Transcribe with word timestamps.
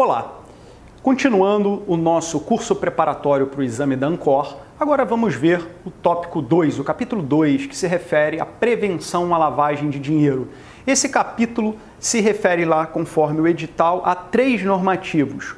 Olá! 0.00 0.32
Continuando 1.02 1.82
o 1.88 1.96
nosso 1.96 2.38
curso 2.38 2.76
preparatório 2.76 3.48
para 3.48 3.58
o 3.58 3.64
exame 3.64 3.96
da 3.96 4.06
ANCOR, 4.06 4.56
agora 4.78 5.04
vamos 5.04 5.34
ver 5.34 5.66
o 5.84 5.90
tópico 5.90 6.40
2, 6.40 6.78
o 6.78 6.84
capítulo 6.84 7.20
2, 7.20 7.66
que 7.66 7.76
se 7.76 7.88
refere 7.88 8.38
à 8.38 8.46
prevenção 8.46 9.34
à 9.34 9.38
lavagem 9.38 9.90
de 9.90 9.98
dinheiro. 9.98 10.50
Esse 10.86 11.08
capítulo 11.08 11.76
se 11.98 12.20
refere 12.20 12.64
lá, 12.64 12.86
conforme 12.86 13.40
o 13.40 13.48
edital, 13.48 14.02
a 14.04 14.14
três 14.14 14.62
normativos. 14.62 15.56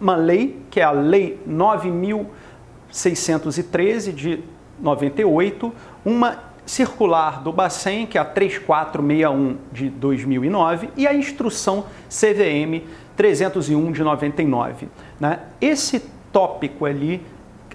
Uma 0.00 0.16
lei, 0.16 0.60
que 0.68 0.80
é 0.80 0.82
a 0.82 0.90
Lei 0.90 1.40
9613 1.46 4.12
de 4.12 4.42
98, 4.80 5.72
uma 6.04 6.56
circular 6.66 7.40
do 7.40 7.52
Bacen, 7.52 8.06
que 8.06 8.18
é 8.18 8.20
a 8.20 8.24
3461 8.24 9.56
de 9.70 9.88
2009, 9.88 10.90
e 10.96 11.06
a 11.06 11.14
instrução 11.14 11.84
CVM 12.08 12.82
301 13.16 13.92
de 13.92 14.02
99. 14.02 14.88
Né? 15.18 15.40
Esse 15.60 16.00
tópico 16.32 16.84
ali 16.84 17.24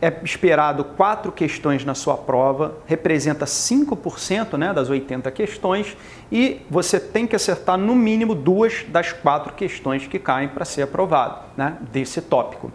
é 0.02 0.12
esperado 0.24 0.84
quatro 0.84 1.32
questões 1.32 1.86
na 1.86 1.94
sua 1.94 2.18
prova, 2.18 2.78
representa 2.88 3.46
5% 3.46 4.58
né, 4.58 4.74
das 4.74 4.90
80 4.90 5.30
questões 5.32 5.96
e 6.32 6.62
você 6.70 7.00
tem 7.00 7.28
que 7.28 7.36
acertar 7.36 7.78
no 7.78 7.96
mínimo 7.96 8.34
duas 8.34 8.84
das 8.88 9.14
quatro 9.14 9.54
questões 9.54 10.08
que 10.08 10.18
caem 10.18 10.50
para 10.50 10.66
ser 10.66 10.82
aprovado 10.82 11.40
né, 11.56 11.78
desse 11.92 12.20
tópico. 12.20 12.72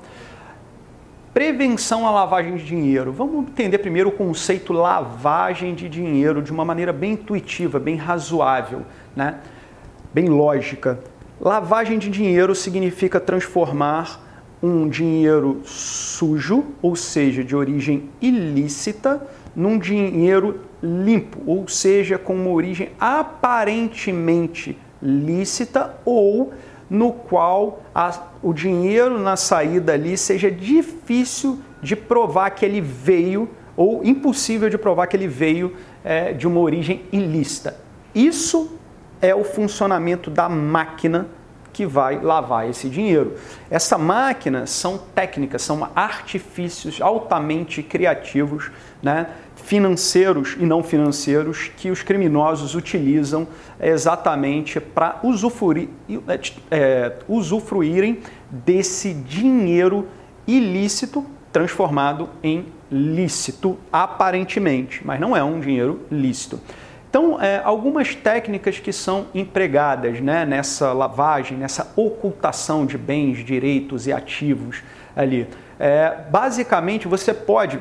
Prevenção 1.35 2.07
à 2.07 2.11
lavagem 2.11 2.57
de 2.57 2.65
dinheiro. 2.65 3.13
Vamos 3.13 3.49
entender 3.49 3.79
primeiro 3.79 4.09
o 4.09 4.13
conceito 4.13 4.73
lavagem 4.73 5.75
de 5.75 5.89
dinheiro 5.89 6.41
de 6.41 6.53
uma 6.53 6.65
maneira 6.65 6.93
bem 6.93 7.13
intuitiva, 7.13 7.79
bem 7.79 7.97
razoável, 7.97 8.87
né? 9.15 9.41
bem 10.15 10.29
lógica. 10.29 10.99
Lavagem 11.41 11.99
de 11.99 12.09
dinheiro 12.09 12.55
significa 12.55 13.21
transformar 13.21 14.25
um 14.63 14.89
dinheiro 14.89 15.61
sujo, 15.65 16.65
ou 16.81 16.97
seja, 16.97 17.45
de 17.45 17.55
origem 17.55 18.09
ilícita, 18.23 19.23
num 19.55 19.79
dinheiro 19.79 20.61
limpo, 20.83 21.39
ou 21.47 21.69
seja, 21.69 22.17
com 22.17 22.35
uma 22.35 22.51
origem 22.51 22.91
aparentemente 22.99 24.79
lícita 25.03 25.95
ou 26.07 26.53
no 26.89 27.13
qual 27.13 27.83
a, 27.95 28.29
o 28.43 28.55
dinheiro 28.55 29.19
na 29.19 29.37
saída 29.37 29.93
ali 29.93 30.17
seja 30.17 30.51
difícil 30.51 31.61
de 31.83 31.95
provar 31.95 32.51
que 32.51 32.65
ele 32.65 32.81
veio 32.81 33.49
ou 33.77 34.03
impossível 34.03 34.71
de 34.71 34.79
provar 34.79 35.07
que 35.07 35.17
ele 35.17 35.29
veio 35.29 35.75
é, 36.03 36.33
de 36.33 36.47
uma 36.47 36.61
origem 36.61 37.03
ilícita. 37.13 37.77
Isso 38.15 38.79
é 39.27 39.35
o 39.35 39.45
funcionamento 39.45 40.31
da 40.31 40.49
máquina 40.49 41.27
que 41.73 41.85
vai 41.85 42.19
lavar 42.19 42.71
esse 42.71 42.89
dinheiro. 42.89 43.37
Essa 43.71 43.99
máquina 43.99 44.67
são 44.67 44.97
técnicas, 44.97 45.61
são 45.61 45.91
artifícios 45.95 47.03
altamente 47.03 47.83
criativos, 47.83 48.71
né, 49.03 49.27
financeiros 49.57 50.57
e 50.59 50.65
não 50.65 50.83
financeiros, 50.83 51.71
que 51.77 51.91
os 51.91 52.03
criminosos 52.03 52.75
utilizam 52.75 53.47
exatamente 53.79 54.81
para 54.81 55.21
usufruir, 55.23 55.89
é, 56.71 57.13
usufruírem 57.29 58.21
desse 58.51 59.13
dinheiro 59.13 60.09
ilícito 60.47 61.27
transformado 61.53 62.29
em 62.43 62.67
lícito, 62.91 63.77
aparentemente, 63.93 65.01
mas 65.05 65.19
não 65.21 65.37
é 65.37 65.43
um 65.43 65.59
dinheiro 65.61 66.01
lícito. 66.11 66.61
Então, 67.17 67.41
é, 67.41 67.63
algumas 67.65 68.15
técnicas 68.15 68.79
que 68.79 68.93
são 68.93 69.29
empregadas 69.35 70.21
né, 70.21 70.45
nessa 70.45 70.93
lavagem, 70.93 71.57
nessa 71.57 71.91
ocultação 71.97 72.85
de 72.85 72.99
bens, 72.99 73.43
direitos 73.43 74.07
e 74.07 74.13
ativos 74.13 74.83
ali. 75.17 75.49
É, 75.81 76.15
basicamente, 76.29 77.09
você 77.09 77.33
pode, 77.33 77.81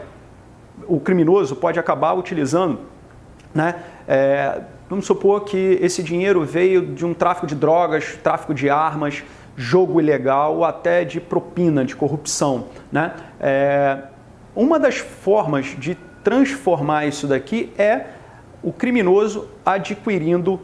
o 0.88 1.02
criminoso 1.02 1.54
pode 1.54 1.78
acabar 1.78 2.14
utilizando, 2.14 2.80
né, 3.54 3.76
é, 4.08 4.62
vamos 4.90 5.06
supor 5.06 5.44
que 5.44 5.80
esse 5.82 6.02
dinheiro 6.02 6.46
veio 6.46 6.94
de 6.96 7.06
um 7.06 7.14
tráfico 7.14 7.46
de 7.46 7.56
drogas, 7.56 8.18
tráfico 8.24 8.54
de 8.54 8.70
armas, 8.70 9.22
jogo 9.58 10.00
ilegal 10.00 10.56
ou 10.56 10.64
até 10.64 11.04
de 11.04 11.20
propina, 11.20 11.84
de 11.84 11.94
corrupção. 11.94 12.68
Né? 12.90 13.12
É, 13.42 13.98
uma 14.56 14.80
das 14.80 14.96
formas 14.96 15.76
de 15.78 15.96
transformar 16.24 17.06
isso 17.06 17.28
daqui 17.28 17.74
é 17.78 18.06
o 18.66 18.74
criminoso 18.74 19.48
adquirindo 19.64 20.60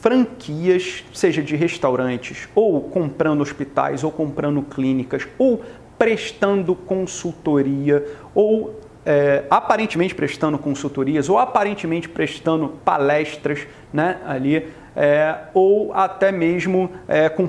franquias, 0.00 1.04
seja 1.14 1.40
de 1.40 1.54
restaurantes, 1.54 2.48
ou 2.52 2.80
comprando 2.82 3.40
hospitais, 3.40 4.02
ou 4.02 4.10
comprando 4.10 4.60
clínicas, 4.60 5.26
ou 5.38 5.62
prestando 5.96 6.74
consultoria, 6.74 8.04
ou 8.34 8.80
é, 9.06 9.44
aparentemente 9.48 10.16
prestando 10.16 10.58
consultorias, 10.58 11.28
ou 11.28 11.38
aparentemente 11.38 12.08
prestando 12.08 12.70
palestras 12.84 13.66
né, 13.92 14.18
ali 14.26 14.66
é, 14.96 15.36
ou 15.52 15.92
até 15.92 16.30
mesmo 16.30 16.90
é, 17.08 17.28
com, 17.28 17.46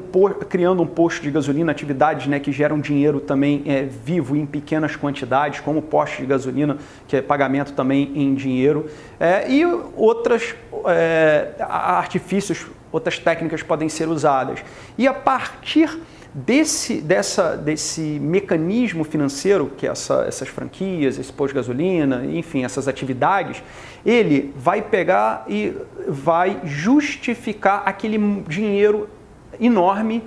criando 0.50 0.82
um 0.82 0.88
posto 0.88 1.22
de 1.22 1.32
gasolina, 1.32 1.72
atividades 1.72 2.28
né, 2.28 2.40
que 2.40 2.52
geram 2.52 2.80
dinheiro 2.80 3.20
também 3.20 3.64
é, 3.66 3.84
vivo 3.84 4.36
em 4.36 4.46
pequenas 4.46 4.96
quantidades, 4.96 5.60
como 5.60 5.82
posto 5.82 6.18
de 6.18 6.26
gasolina, 6.26 6.78
que 7.08 7.18
é 7.18 7.22
pagamento 7.22 7.74
também 7.74 8.12
em 8.16 8.34
dinheiro, 8.34 8.90
é, 9.20 9.50
e 9.50 9.66
outras 9.96 10.56
é, 10.88 11.50
artifícios, 11.60 12.66
outras 12.92 13.20
técnicas 13.20 13.62
podem 13.62 13.90
ser 13.90 14.08
usadas. 14.08 14.60
E 14.98 15.08
a 15.08 15.14
partir 15.14 16.00
desse, 16.36 17.00
dessa, 17.00 17.56
desse 17.56 18.02
mecanismo 18.02 19.06
financeiro, 19.06 19.72
que 19.78 19.88
é 19.88 19.90
essa, 19.92 20.26
essas 20.28 20.50
franquias, 20.50 21.18
esse 21.18 21.32
de 21.32 21.54
gasolina, 21.54 22.26
enfim, 22.26 22.66
essas 22.66 22.90
atividades, 22.90 23.64
ele 24.06 24.54
vai 24.58 24.82
pegar 24.82 25.46
e 25.48 25.74
vai 26.10 26.60
justificar 26.66 27.84
aquele 27.86 28.44
dinheiro 28.50 29.08
enorme 29.58 30.22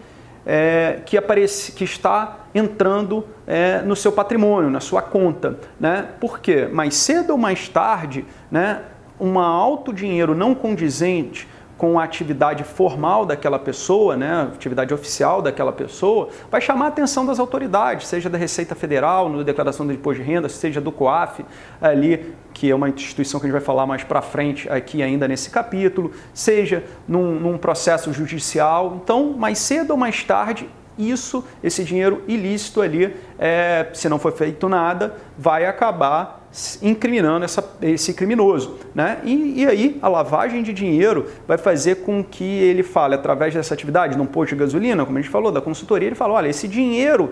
é, 0.46 1.00
que, 1.04 1.18
aparece, 1.18 1.72
que 1.72 1.84
está 1.84 2.46
entrando 2.54 3.26
é, 3.46 3.82
no 3.82 3.94
seu 3.94 4.10
patrimônio, 4.10 4.70
na 4.70 4.80
sua 4.80 5.02
conta. 5.02 5.58
Né? 5.78 6.08
Por 6.18 6.40
quê? 6.40 6.66
Mais 6.72 6.94
cedo 6.94 7.32
ou 7.32 7.38
mais 7.38 7.68
tarde, 7.68 8.24
né, 8.50 8.80
um 9.20 9.38
alto 9.38 9.92
dinheiro 9.92 10.34
não 10.34 10.54
condizente 10.54 11.46
com 11.78 11.98
a 11.98 12.02
atividade 12.02 12.64
formal 12.64 13.24
daquela 13.24 13.58
pessoa, 13.58 14.16
né, 14.16 14.50
atividade 14.52 14.92
oficial 14.92 15.40
daquela 15.40 15.72
pessoa, 15.72 16.28
vai 16.50 16.60
chamar 16.60 16.86
a 16.86 16.88
atenção 16.88 17.24
das 17.24 17.38
autoridades, 17.38 18.08
seja 18.08 18.28
da 18.28 18.36
Receita 18.36 18.74
Federal, 18.74 19.28
na 19.28 19.44
declaração 19.44 19.86
de 19.86 19.94
imposto 19.94 20.20
de 20.20 20.28
renda, 20.28 20.48
seja 20.48 20.80
do 20.80 20.90
COAF, 20.90 21.44
ali, 21.80 22.34
que 22.52 22.68
é 22.68 22.74
uma 22.74 22.88
instituição 22.88 23.38
que 23.38 23.46
a 23.46 23.48
gente 23.48 23.56
vai 23.56 23.64
falar 23.64 23.86
mais 23.86 24.02
para 24.02 24.20
frente 24.20 24.68
aqui 24.68 25.04
ainda 25.04 25.28
nesse 25.28 25.50
capítulo, 25.50 26.10
seja 26.34 26.82
num, 27.06 27.38
num 27.38 27.56
processo 27.56 28.12
judicial. 28.12 28.98
Então, 29.00 29.32
mais 29.38 29.58
cedo 29.58 29.92
ou 29.92 29.96
mais 29.96 30.24
tarde, 30.24 30.68
isso, 30.98 31.44
esse 31.62 31.84
dinheiro 31.84 32.22
ilícito 32.26 32.80
ali, 32.80 33.14
é, 33.38 33.86
se 33.94 34.08
não 34.08 34.18
for 34.18 34.32
feito 34.32 34.68
nada, 34.68 35.14
vai 35.36 35.64
acabar 35.64 36.48
incriminando 36.82 37.44
essa, 37.44 37.76
esse 37.82 38.14
criminoso. 38.14 38.78
Né? 38.94 39.18
E, 39.24 39.62
e, 39.62 39.66
aí 39.66 39.98
a 40.02 40.08
lavagem 40.08 40.62
de 40.62 40.72
dinheiro 40.72 41.26
vai 41.46 41.58
fazer 41.58 41.96
com 41.96 42.22
que 42.24 42.44
ele 42.44 42.82
fale, 42.82 43.14
através 43.14 43.54
dessa 43.54 43.74
atividade, 43.74 44.16
num 44.16 44.26
posto 44.26 44.54
de 44.54 44.60
gasolina, 44.60 45.04
como 45.04 45.18
a 45.18 45.20
gente 45.20 45.30
falou, 45.30 45.52
da 45.52 45.60
consultoria, 45.60 46.08
ele 46.08 46.16
fala, 46.16 46.34
olha, 46.34 46.48
esse 46.48 46.66
dinheiro 46.66 47.30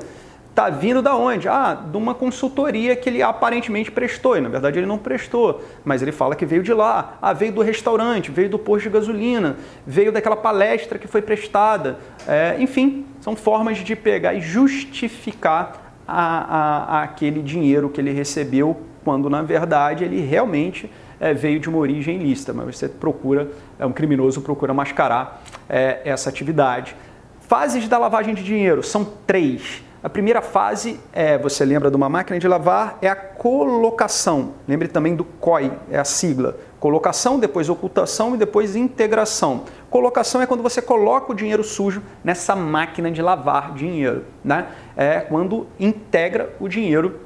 está 0.56 0.71
vindo 0.71 1.03
da 1.03 1.15
onde? 1.15 1.47
Ah, 1.47 1.75
de 1.75 1.99
uma 1.99 2.15
consultoria 2.15 2.97
que 2.97 3.11
ele 3.11 3.22
aparentemente 3.22 3.91
prestou, 3.91 4.39
e 4.39 4.41
na 4.41 4.49
verdade 4.49 4.78
ele 4.78 4.87
não 4.87 4.97
prestou, 4.97 5.62
mas 5.84 6.00
ele 6.00 6.12
fala 6.12 6.34
que 6.34 6.47
veio 6.47 6.62
de 6.62 6.72
lá. 6.72 7.19
Ah, 7.21 7.34
veio 7.34 7.53
do 7.53 7.61
restaurante, 7.61 8.31
veio 8.31 8.49
do 8.49 8.59
posto 8.59 8.84
de 8.84 8.89
gasolina, 8.89 9.56
veio 9.87 10.11
daquela 10.11 10.34
palestra 10.34 10.99
que 10.99 11.06
foi 11.06 11.21
prestada. 11.21 11.99
É, 12.27 12.56
enfim, 12.59 13.05
são 13.21 13.37
formas 13.37 13.77
de 13.77 13.95
pegar 13.95 14.33
e 14.33 14.41
justificar 14.41 15.92
a, 16.09 16.22
a, 16.22 17.01
a 17.01 17.03
aquele 17.03 17.42
dinheiro 17.42 17.91
que 17.91 18.01
ele 18.01 18.13
recebeu 18.13 18.81
quando 19.04 19.28
na 19.28 19.42
verdade 19.42 20.04
ele 20.04 20.22
realmente 20.22 20.91
é, 21.21 21.34
veio 21.34 21.60
de 21.60 21.69
uma 21.69 21.78
origem 21.78 22.16
ilícita, 22.16 22.54
mas 22.54 22.78
você 22.78 22.89
procura, 22.89 23.51
é 23.78 23.84
um 23.84 23.92
criminoso 23.92 24.41
procura 24.41 24.72
mascarar 24.72 25.42
é, 25.69 26.01
essa 26.04 26.31
atividade. 26.31 26.97
Fases 27.41 27.86
da 27.86 27.98
lavagem 27.98 28.34
de 28.34 28.42
dinheiro 28.42 28.83
são 28.83 29.04
três. 29.27 29.84
A 30.07 30.09
primeira 30.09 30.41
fase 30.41 31.01
é, 31.13 31.37
você 31.37 31.65
lembra 31.65 31.91
de 31.91 31.97
uma 31.97 32.09
máquina 32.09 32.39
de 32.39 32.47
lavar, 32.47 32.97
é 33.03 33.09
a 33.09 33.17
colocação. 33.17 34.53
Lembre 34.69 34.87
também 34.87 35.17
do 35.17 35.25
COI, 35.25 35.73
é 35.91 35.99
a 35.99 36.05
sigla. 36.05 36.57
Colocação, 36.79 37.41
depois 37.41 37.69
ocultação 37.69 38.33
e 38.33 38.39
depois 38.39 38.77
integração. 38.77 39.65
Colocação 39.91 40.41
é 40.41 40.47
quando 40.47 40.63
você 40.63 40.81
coloca 40.81 41.33
o 41.33 41.35
dinheiro 41.35 41.65
sujo 41.65 42.05
nessa 42.23 42.55
máquina 42.55 43.11
de 43.11 43.21
lavar 43.21 43.75
dinheiro. 43.75 44.23
Né? 44.45 44.69
É 44.97 45.19
quando 45.23 45.67
integra 45.77 46.55
o 46.61 46.69
dinheiro 46.69 47.19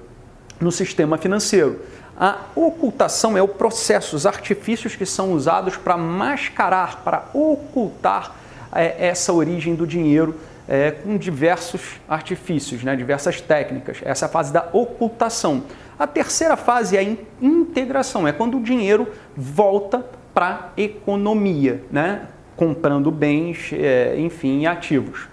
no 0.58 0.72
sistema 0.72 1.18
financeiro. 1.18 1.82
A 2.16 2.38
ocultação 2.56 3.36
é 3.36 3.42
o 3.42 3.48
processo, 3.48 4.16
os 4.16 4.24
artifícios 4.24 4.96
que 4.96 5.04
são 5.04 5.34
usados 5.34 5.76
para 5.76 5.98
mascarar, 5.98 7.02
para 7.04 7.24
ocultar 7.34 8.36
é, 8.72 9.08
essa 9.08 9.34
origem 9.34 9.74
do 9.74 9.86
dinheiro 9.86 10.34
é, 10.70 10.92
com 10.92 11.18
diversos 11.18 12.00
artifícios, 12.08 12.84
né, 12.84 12.94
diversas 12.94 13.40
técnicas. 13.40 13.98
Essa 14.04 14.26
é 14.26 14.28
a 14.28 14.28
fase 14.28 14.52
da 14.52 14.68
ocultação. 14.72 15.64
A 15.98 16.06
terceira 16.06 16.56
fase 16.56 16.96
é 16.96 17.00
a 17.00 17.16
integração, 17.42 18.26
é 18.28 18.32
quando 18.32 18.56
o 18.56 18.62
dinheiro 18.62 19.08
volta 19.36 20.06
para 20.32 20.46
a 20.46 20.80
economia, 20.80 21.82
né, 21.90 22.28
comprando 22.56 23.10
bens, 23.10 23.72
é, 23.72 24.14
enfim, 24.16 24.64
ativos. 24.64 25.28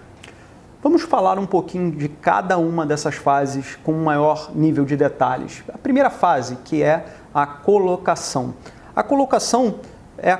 Vamos 0.82 1.02
falar 1.02 1.38
um 1.38 1.46
pouquinho 1.46 1.92
de 1.92 2.08
cada 2.08 2.58
uma 2.58 2.84
dessas 2.84 3.14
fases 3.14 3.76
com 3.84 3.92
um 3.92 4.02
maior 4.02 4.50
nível 4.54 4.84
de 4.84 4.96
detalhes. 4.96 5.62
A 5.72 5.78
primeira 5.78 6.10
fase, 6.10 6.56
que 6.64 6.82
é 6.82 7.04
a 7.32 7.46
colocação. 7.46 8.54
A 8.94 9.04
colocação 9.04 9.76
é 10.16 10.36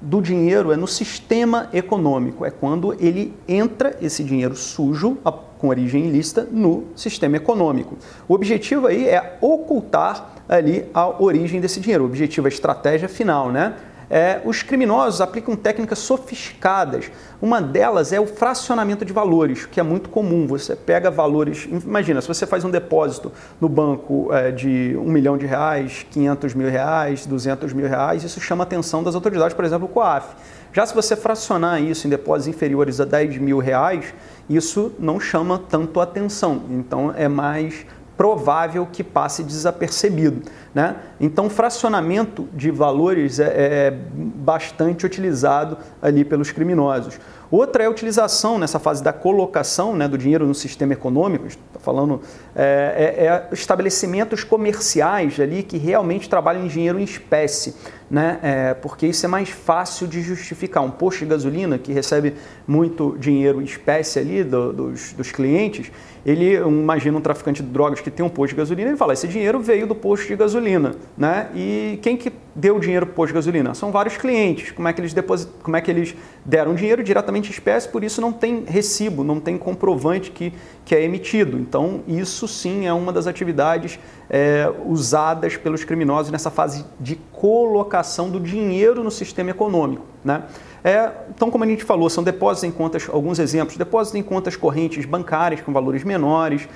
do 0.00 0.20
dinheiro 0.22 0.72
é 0.72 0.76
no 0.76 0.86
sistema 0.86 1.68
econômico, 1.72 2.44
é 2.44 2.50
quando 2.50 2.94
ele 2.98 3.34
entra 3.46 3.96
esse 4.00 4.24
dinheiro 4.24 4.56
sujo 4.56 5.18
com 5.58 5.68
origem 5.68 6.06
ilícita 6.06 6.48
no 6.50 6.84
sistema 6.96 7.36
econômico. 7.36 7.98
O 8.26 8.34
objetivo 8.34 8.86
aí 8.86 9.06
é 9.06 9.36
ocultar 9.40 10.32
ali 10.48 10.86
a 10.94 11.22
origem 11.22 11.60
desse 11.60 11.80
dinheiro. 11.80 12.04
O 12.04 12.06
objetivo 12.06 12.46
é 12.46 12.50
a 12.50 12.52
estratégia 12.52 13.08
final, 13.08 13.52
né? 13.52 13.74
É, 14.10 14.40
os 14.44 14.60
criminosos 14.60 15.20
aplicam 15.20 15.54
técnicas 15.54 16.00
sofisticadas. 16.00 17.12
Uma 17.40 17.62
delas 17.62 18.12
é 18.12 18.18
o 18.18 18.26
fracionamento 18.26 19.04
de 19.04 19.12
valores, 19.12 19.66
que 19.66 19.78
é 19.78 19.82
muito 19.84 20.10
comum. 20.10 20.48
Você 20.48 20.74
pega 20.74 21.12
valores. 21.12 21.68
Imagina, 21.70 22.20
se 22.20 22.26
você 22.26 22.44
faz 22.44 22.64
um 22.64 22.70
depósito 22.70 23.30
no 23.60 23.68
banco 23.68 24.28
é, 24.32 24.50
de 24.50 24.96
um 24.98 25.12
milhão 25.12 25.38
de 25.38 25.46
reais, 25.46 26.04
500 26.10 26.54
mil 26.54 26.68
reais, 26.68 27.24
200 27.24 27.72
mil 27.72 27.86
reais, 27.86 28.24
isso 28.24 28.40
chama 28.40 28.64
a 28.64 28.66
atenção 28.66 29.04
das 29.04 29.14
autoridades, 29.14 29.54
por 29.54 29.64
exemplo, 29.64 29.86
o 29.86 29.88
COAF. 29.88 30.34
Já 30.72 30.84
se 30.84 30.94
você 30.94 31.14
fracionar 31.14 31.80
isso 31.80 32.08
em 32.08 32.10
depósitos 32.10 32.48
inferiores 32.48 33.00
a 33.00 33.04
10 33.04 33.38
mil 33.38 33.58
reais, 33.58 34.12
isso 34.48 34.92
não 34.98 35.20
chama 35.20 35.60
tanto 35.68 36.00
atenção. 36.00 36.62
Então 36.70 37.14
é 37.16 37.28
mais 37.28 37.86
provável 38.16 38.86
que 38.92 39.02
passe 39.02 39.42
desapercebido. 39.42 40.42
Né? 40.72 40.96
Então, 41.20 41.50
fracionamento 41.50 42.48
de 42.52 42.70
valores 42.70 43.40
é, 43.40 43.46
é, 43.46 43.90
bastante 43.90 45.04
utilizado 45.04 45.76
ali 46.00 46.24
pelos 46.24 46.52
criminosos. 46.52 47.18
Outra 47.50 47.82
é 47.82 47.86
a 47.86 47.90
utilização 47.90 48.60
nessa 48.60 48.78
fase 48.78 49.02
da 49.02 49.12
colocação 49.12 49.96
né, 49.96 50.06
do 50.06 50.16
dinheiro 50.16 50.46
no 50.46 50.54
sistema 50.54 50.92
econômico, 50.92 51.48
falando, 51.80 52.20
é, 52.54 53.16
é, 53.18 53.26
é, 53.26 53.48
estabelecimentos 53.50 54.44
comerciais 54.44 55.40
ali 55.40 55.64
que 55.64 55.76
realmente 55.76 56.30
trabalham 56.30 56.64
em 56.64 56.68
dinheiro 56.68 57.00
em 57.00 57.02
espécie, 57.02 57.74
né, 58.08 58.38
é, 58.40 58.74
porque 58.74 59.08
isso 59.08 59.26
é 59.26 59.28
mais 59.28 59.48
fácil 59.48 60.06
de 60.06 60.22
justificar. 60.22 60.84
Um 60.84 60.92
posto 60.92 61.18
de 61.20 61.26
gasolina 61.26 61.76
que 61.76 61.92
recebe 61.92 62.36
muito 62.64 63.16
dinheiro 63.18 63.60
em 63.60 63.64
espécie 63.64 64.20
ali 64.20 64.44
do, 64.44 64.72
dos, 64.72 65.12
dos 65.12 65.32
clientes, 65.32 65.90
ele 66.24 66.54
imagina 66.54 67.16
um 67.16 67.20
traficante 67.20 67.62
de 67.62 67.68
drogas 67.68 68.00
que 68.00 68.10
tem 68.10 68.24
um 68.24 68.28
posto 68.28 68.50
de 68.50 68.56
gasolina, 68.56 68.90
ele 68.90 68.96
fala, 68.96 69.12
esse 69.12 69.26
dinheiro 69.26 69.60
veio 69.60 69.86
do 69.86 69.94
posto 69.94 70.26
de 70.26 70.36
gasolina, 70.36 70.94
né? 71.16 71.48
E 71.54 71.98
quem 72.02 72.16
que 72.16 72.32
deu 72.54 72.76
o 72.76 72.80
dinheiro 72.80 73.06
para 73.06 73.12
o 73.12 73.16
posto 73.16 73.28
de 73.28 73.34
gasolina? 73.34 73.74
São 73.74 73.90
vários 73.90 74.16
clientes. 74.16 74.70
Como 74.72 74.86
é 74.88 74.92
que 74.92 75.00
eles 75.00 75.12
deposit... 75.12 75.50
como 75.62 75.76
é 75.76 75.80
que 75.80 75.90
eles 75.90 76.14
deram 76.44 76.74
dinheiro 76.74 77.02
diretamente 77.02 77.48
em 77.48 77.52
espécie? 77.52 77.88
Por 77.88 78.02
isso 78.02 78.20
não 78.20 78.32
tem 78.32 78.64
recibo, 78.66 79.22
não 79.22 79.40
tem 79.40 79.58
comprovante 79.58 80.30
que, 80.30 80.52
que 80.84 80.94
é 80.94 81.02
emitido. 81.02 81.58
Então 81.58 82.00
isso 82.06 82.46
sim 82.48 82.86
é 82.86 82.92
uma 82.92 83.12
das 83.12 83.26
atividades 83.26 83.98
é, 84.28 84.70
usadas 84.86 85.56
pelos 85.56 85.84
criminosos 85.84 86.30
nessa 86.30 86.50
fase 86.50 86.84
de 86.98 87.16
colocação 87.32 88.30
do 88.30 88.38
dinheiro 88.38 89.02
no 89.02 89.10
sistema 89.10 89.50
econômico, 89.50 90.04
né? 90.24 90.44
É, 90.82 91.10
então, 91.28 91.50
como 91.50 91.62
a 91.64 91.66
gente 91.66 91.84
falou, 91.84 92.08
são 92.08 92.24
depósitos 92.24 92.64
em 92.64 92.70
contas, 92.70 93.06
alguns 93.10 93.38
exemplos, 93.38 93.76
depósitos 93.76 94.18
em 94.18 94.22
contas 94.22 94.56
correntes 94.56 95.04
bancárias 95.04 95.60
com 95.60 95.72
valores 95.72 96.04
menores, 96.04 96.66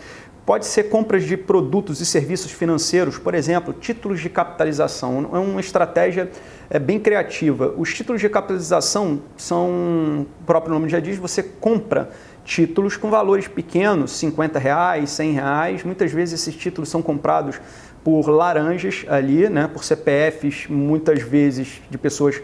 pode 0.47 0.67
ser 0.67 0.85
compras 0.85 1.25
de 1.25 1.37
produtos 1.37 2.01
e 2.01 2.07
serviços 2.07 2.51
financeiros, 2.53 3.19
por 3.19 3.35
exemplo, 3.35 3.73
títulos 3.73 4.21
de 4.21 4.29
capitalização. 4.29 5.31
É 5.33 5.39
uma 5.39 5.61
estratégia 5.61 6.31
é, 6.69 6.79
bem 6.79 7.01
criativa. 7.01 7.73
Os 7.77 7.93
títulos 7.95 8.21
de 8.21 8.29
capitalização 8.29 9.21
são, 9.37 10.27
o 10.41 10.45
próprio 10.45 10.75
nome 10.75 10.89
já 10.89 11.01
diz, 11.01 11.17
você 11.17 11.43
compra 11.43 12.11
títulos 12.45 12.97
com 12.97 13.09
valores 13.09 13.49
pequenos, 13.49 14.13
50 14.13 14.59
reais, 14.59 15.11
100 15.11 15.33
reais. 15.33 15.85
Muitas 15.85 16.13
vezes 16.13 16.41
esses 16.41 16.55
títulos 16.55 16.91
são 16.91 17.01
comprados 17.01 17.59
por 18.05 18.29
laranjas 18.29 19.07
ali, 19.09 19.49
né, 19.49 19.67
por 19.67 19.83
CPFs, 19.83 20.67
muitas 20.69 21.23
vezes 21.23 21.81
de 21.89 21.97
pessoas 21.97 22.43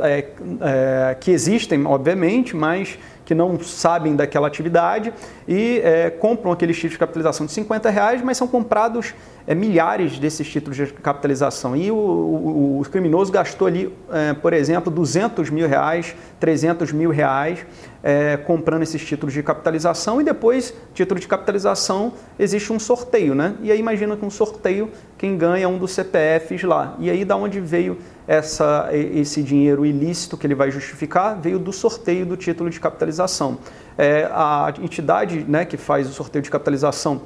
é, 0.00 0.26
é, 0.60 1.16
que 1.18 1.30
existem, 1.30 1.86
obviamente, 1.86 2.54
mas 2.54 2.98
que 3.30 3.34
não 3.36 3.60
sabem 3.60 4.16
daquela 4.16 4.48
atividade 4.48 5.14
e 5.46 5.80
é, 5.84 6.10
compram 6.10 6.50
aqueles 6.50 6.74
títulos 6.74 6.94
de 6.94 6.98
capitalização 6.98 7.46
de 7.46 7.52
50 7.52 7.88
reais, 7.88 8.20
mas 8.22 8.36
são 8.36 8.48
comprados 8.48 9.14
é, 9.46 9.54
milhares 9.54 10.18
desses 10.18 10.48
títulos 10.48 10.76
de 10.76 10.88
capitalização. 10.88 11.76
E 11.76 11.92
o, 11.92 11.94
o, 11.94 12.80
o 12.80 12.90
criminoso 12.90 13.30
gastou 13.30 13.68
ali, 13.68 13.96
é, 14.10 14.34
por 14.34 14.52
exemplo, 14.52 14.92
200 14.92 15.48
mil 15.48 15.68
reais, 15.68 16.16
300 16.40 16.90
mil 16.90 17.10
reais 17.10 17.64
é, 18.02 18.36
comprando 18.36 18.82
esses 18.82 19.04
títulos 19.04 19.32
de 19.32 19.42
capitalização 19.42 20.20
e 20.20 20.24
depois, 20.24 20.74
título 20.94 21.20
de 21.20 21.28
capitalização, 21.28 22.12
existe 22.38 22.72
um 22.72 22.78
sorteio, 22.78 23.34
né? 23.34 23.54
E 23.62 23.70
aí 23.70 23.78
imagina 23.78 24.16
que 24.16 24.24
um 24.24 24.30
sorteio, 24.30 24.90
quem 25.18 25.36
ganha 25.36 25.64
é 25.64 25.68
um 25.68 25.78
dos 25.78 25.92
CPFs 25.92 26.62
lá. 26.64 26.96
E 26.98 27.10
aí 27.10 27.24
da 27.24 27.36
onde 27.36 27.60
veio 27.60 27.98
essa, 28.26 28.88
esse 28.92 29.42
dinheiro 29.42 29.84
ilícito 29.84 30.36
que 30.36 30.46
ele 30.46 30.54
vai 30.54 30.70
justificar 30.70 31.38
veio 31.40 31.58
do 31.58 31.72
sorteio 31.72 32.24
do 32.24 32.36
título 32.36 32.70
de 32.70 32.80
capitalização. 32.80 33.58
É, 33.98 34.28
a 34.32 34.72
entidade 34.80 35.44
né, 35.46 35.64
que 35.64 35.76
faz 35.76 36.08
o 36.08 36.12
sorteio 36.12 36.42
de 36.42 36.50
capitalização 36.50 37.22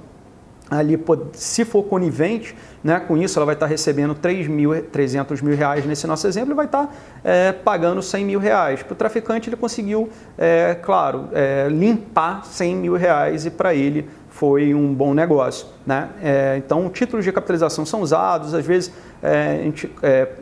ali, 0.79 1.03
se 1.33 1.65
for 1.65 1.83
conivente, 1.85 2.55
né, 2.83 3.01
com 3.01 3.17
isso 3.17 3.39
ela 3.39 3.47
vai 3.47 3.55
estar 3.55 3.67
recebendo 3.67 4.15
3 4.15 4.47
mil, 4.47 4.83
300 4.83 5.41
mil 5.41 5.57
reais 5.57 5.87
nesse 5.87 6.07
nosso 6.07 6.27
exemplo 6.27 6.53
e 6.53 6.55
vai 6.55 6.67
estar 6.67 6.95
é, 7.23 7.53
pagando 7.53 8.03
100 8.03 8.25
mil 8.25 8.39
reais. 8.39 8.83
Para 8.83 8.93
o 8.93 8.97
traficante 8.97 9.49
ele 9.49 9.57
conseguiu, 9.57 10.09
é, 10.37 10.77
claro, 10.83 11.29
é, 11.33 11.69
limpar 11.71 12.45
100 12.45 12.77
mil 12.77 12.95
reais 12.95 13.47
e 13.47 13.51
para 13.51 13.75
ele 13.75 14.09
foi 14.35 14.75
um 14.75 14.93
bom 14.93 15.15
negócio. 15.15 15.69
Né? 15.87 16.09
É, 16.21 16.57
então, 16.59 16.91
títulos 16.91 17.25
de 17.25 17.31
capitalização 17.31 17.87
são 17.87 18.01
usados, 18.01 18.53
às 18.53 18.67
vezes 18.67 18.93
é, 19.23 19.71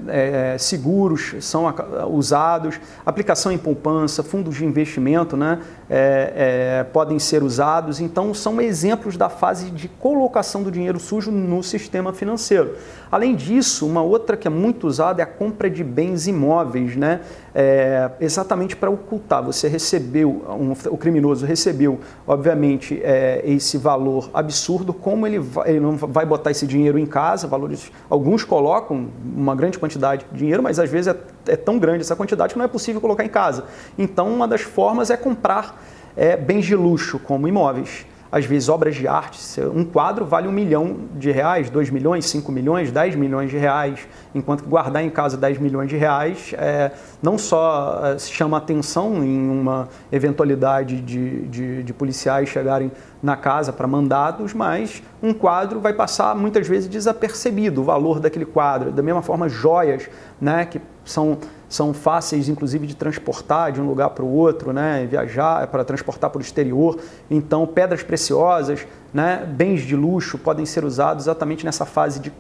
é, 0.09 0.57
seguros 0.59 1.35
são 1.41 1.73
usados, 2.11 2.81
aplicação 3.05 3.53
em 3.53 3.59
poupança, 3.59 4.23
fundos 4.23 4.57
de 4.57 4.65
investimento 4.65 5.37
né, 5.37 5.61
é, 5.95 6.79
é, 6.81 6.85
podem 6.85 7.19
ser 7.19 7.43
usados. 7.43 8.01
Então, 8.01 8.33
são 8.33 8.59
exemplos 8.63 9.19
da 9.19 9.29
fase 9.29 9.71
de 9.71 9.89
colocação 9.89 10.63
do 10.63 10.71
dinheiro 10.71 10.99
sujo 10.99 11.31
no 11.31 11.63
sistema 11.63 12.15
financeiro. 12.15 12.77
Além 13.11 13.37
disso, 13.37 13.87
uma 13.87 14.01
outra 14.01 14.35
que 14.35 14.49
é 14.49 14.51
muito 14.51 14.87
usada 14.87 15.21
é 15.21 15.25
a 15.25 15.27
compra 15.27 15.69
de 15.69 15.85
bens 15.85 16.27
imóveis, 16.27 16.97
né, 16.97 17.21
é, 17.55 18.11
exatamente 18.19 18.75
para 18.75 18.91
ocultar. 18.91 19.45
Você 19.45 19.69
recebeu, 19.69 20.43
um, 20.49 20.73
o 20.91 20.97
criminoso 20.97 21.45
recebeu, 21.45 22.01
obviamente, 22.27 23.03
esse 23.45 23.77
valor 23.77 24.31
absurdo, 24.33 24.95
como 24.95 25.27
ele, 25.27 25.39
vai, 25.39 25.71
ele 25.71 25.81
não 25.81 25.95
vai 25.95 26.25
botar 26.25 26.51
esse 26.51 26.67
dinheiro 26.67 26.99
em 26.99 27.05
casa, 27.05 27.47
valores, 27.47 27.93
alguns 28.09 28.45
colocam 28.45 29.09
uma 29.23 29.55
grande 29.55 29.79
quantidade 29.79 30.25
de 30.33 30.39
dinheiro, 30.39 30.63
mas 30.63 30.79
às 30.79 30.89
vezes 30.89 31.09
é, 31.09 31.17
é 31.47 31.57
tão 31.57 31.79
grande 31.79 32.01
essa 32.01 32.17
quantidade 32.17 32.53
que 32.53 32.59
não 32.59 32.65
é 32.65 32.69
possível 32.69 33.01
colocar 33.01 33.25
em 33.25 33.29
casa. 33.29 33.65
Então, 33.99 34.29
uma 34.33 34.47
das 34.47 34.63
formas 34.63 35.11
é 35.11 35.17
comprar 35.17 35.83
é, 36.17 36.37
bens 36.37 36.65
de 36.65 36.75
luxo, 36.75 37.19
como 37.19 37.49
imóveis 37.49 38.07
às 38.33 38.47
vezes 38.47 38.71
obras 38.71 38.95
de 38.95 39.07
arte. 39.07 39.39
Um 39.61 39.85
quadro 39.85 40.25
vale 40.25 40.49
um 40.49 40.53
milhão 40.53 40.97
de 41.15 41.31
reais, 41.31 41.69
dois 41.69 41.91
milhões, 41.91 42.25
cinco 42.25 42.51
milhões, 42.51 42.91
dez 42.91 43.15
milhões 43.15 43.51
de 43.51 43.59
reais, 43.59 44.09
enquanto 44.35 44.63
que 44.63 44.71
guardar 44.71 45.05
em 45.05 45.11
casa 45.11 45.37
dez 45.37 45.59
milhões 45.59 45.91
de 45.91 45.99
reais 45.99 46.55
é, 46.57 46.93
não 47.23 47.37
só 47.37 48.01
é, 48.03 48.19
chama 48.19 48.57
atenção 48.57 49.23
em 49.23 49.51
uma 49.51 49.87
eventualidade 50.11 51.03
de, 51.03 51.43
de, 51.43 51.83
de 51.83 51.93
policiais 51.93 52.49
chegarem 52.49 52.91
na 53.23 53.37
casa 53.37 53.73
para 53.73 53.87
mandados, 53.87 54.53
mas 54.53 55.03
um 55.23 55.33
quadro 55.33 55.79
vai 55.79 55.93
passar 55.93 56.35
muitas 56.35 56.67
vezes 56.67 56.89
desapercebido 56.89 57.81
o 57.81 57.85
valor 57.85 58.19
daquele 58.19 58.45
quadro. 58.45 58.91
Da 58.91 59.03
mesma 59.03 59.23
forma, 59.23 59.49
joias, 59.49 60.09
né, 60.41 60.65
que 60.65 60.81
são 61.05 61.39
são 61.73 61.95
fáceis, 61.95 62.51
inclusive, 62.51 62.87
de 62.87 62.95
transportar 62.95 63.73
de 63.73 63.81
um 63.81 63.87
lugar 63.87 64.11
para 64.11 64.23
o 64.23 64.31
outro, 64.31 64.75
né? 64.75 65.07
viajar, 65.07 65.67
para 65.69 65.83
transportar 65.83 66.29
para 66.29 66.39
o 66.39 66.43
exterior. 66.43 66.99
Então, 67.31 67.67
pedras 67.67 68.03
preciosas, 68.03 68.87
né? 69.13 69.43
bens 69.49 69.81
de 69.81 69.97
luxo 69.97 70.37
podem 70.37 70.67
ser 70.67 70.85
usados 70.85 71.25
exatamente 71.25 71.65
nessa 71.65 71.87
fase 71.87 72.21
de 72.21 72.31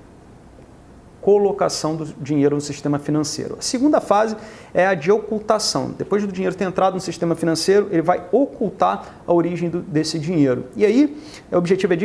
colocação 1.22 1.94
do 1.94 2.04
dinheiro 2.20 2.56
no 2.56 2.60
sistema 2.60 2.98
financeiro. 2.98 3.56
A 3.58 3.62
segunda 3.62 4.00
fase 4.00 4.36
é 4.74 4.86
a 4.86 4.92
de 4.92 5.10
ocultação. 5.10 5.94
Depois 5.96 6.26
do 6.26 6.32
dinheiro 6.32 6.54
ter 6.54 6.64
entrado 6.64 6.94
no 6.94 7.00
sistema 7.00 7.36
financeiro, 7.36 7.88
ele 7.90 8.02
vai 8.02 8.24
ocultar 8.32 9.22
a 9.24 9.32
origem 9.32 9.70
do, 9.70 9.80
desse 9.80 10.18
dinheiro. 10.18 10.66
E 10.76 10.84
aí, 10.84 11.16
o 11.50 11.56
objetivo 11.56 11.94
é 11.94 11.96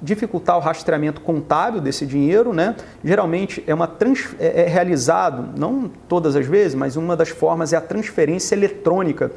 dificultar 0.00 0.56
o 0.56 0.60
rastreamento 0.60 1.20
contábil 1.20 1.80
desse 1.80 2.06
dinheiro, 2.06 2.52
né? 2.52 2.76
Geralmente 3.02 3.62
é 3.66 3.74
uma 3.74 3.88
trans, 3.88 4.34
é, 4.38 4.62
é 4.62 4.68
realizado, 4.68 5.58
não 5.58 5.90
todas 6.08 6.36
as 6.36 6.46
vezes, 6.46 6.76
mas 6.76 6.94
uma 6.96 7.16
das 7.16 7.30
formas 7.30 7.72
é 7.72 7.76
a 7.76 7.80
transferência 7.80 8.54
eletrônica 8.54 9.32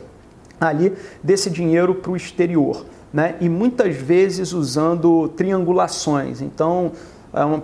ali 0.61 0.93
desse 1.23 1.49
dinheiro 1.49 1.95
para 1.95 2.11
o 2.11 2.15
exterior. 2.15 2.85
Né? 3.11 3.35
E 3.39 3.49
muitas 3.49 3.95
vezes 3.95 4.53
usando 4.53 5.29
triangulações. 5.29 6.41
Então, 6.41 6.91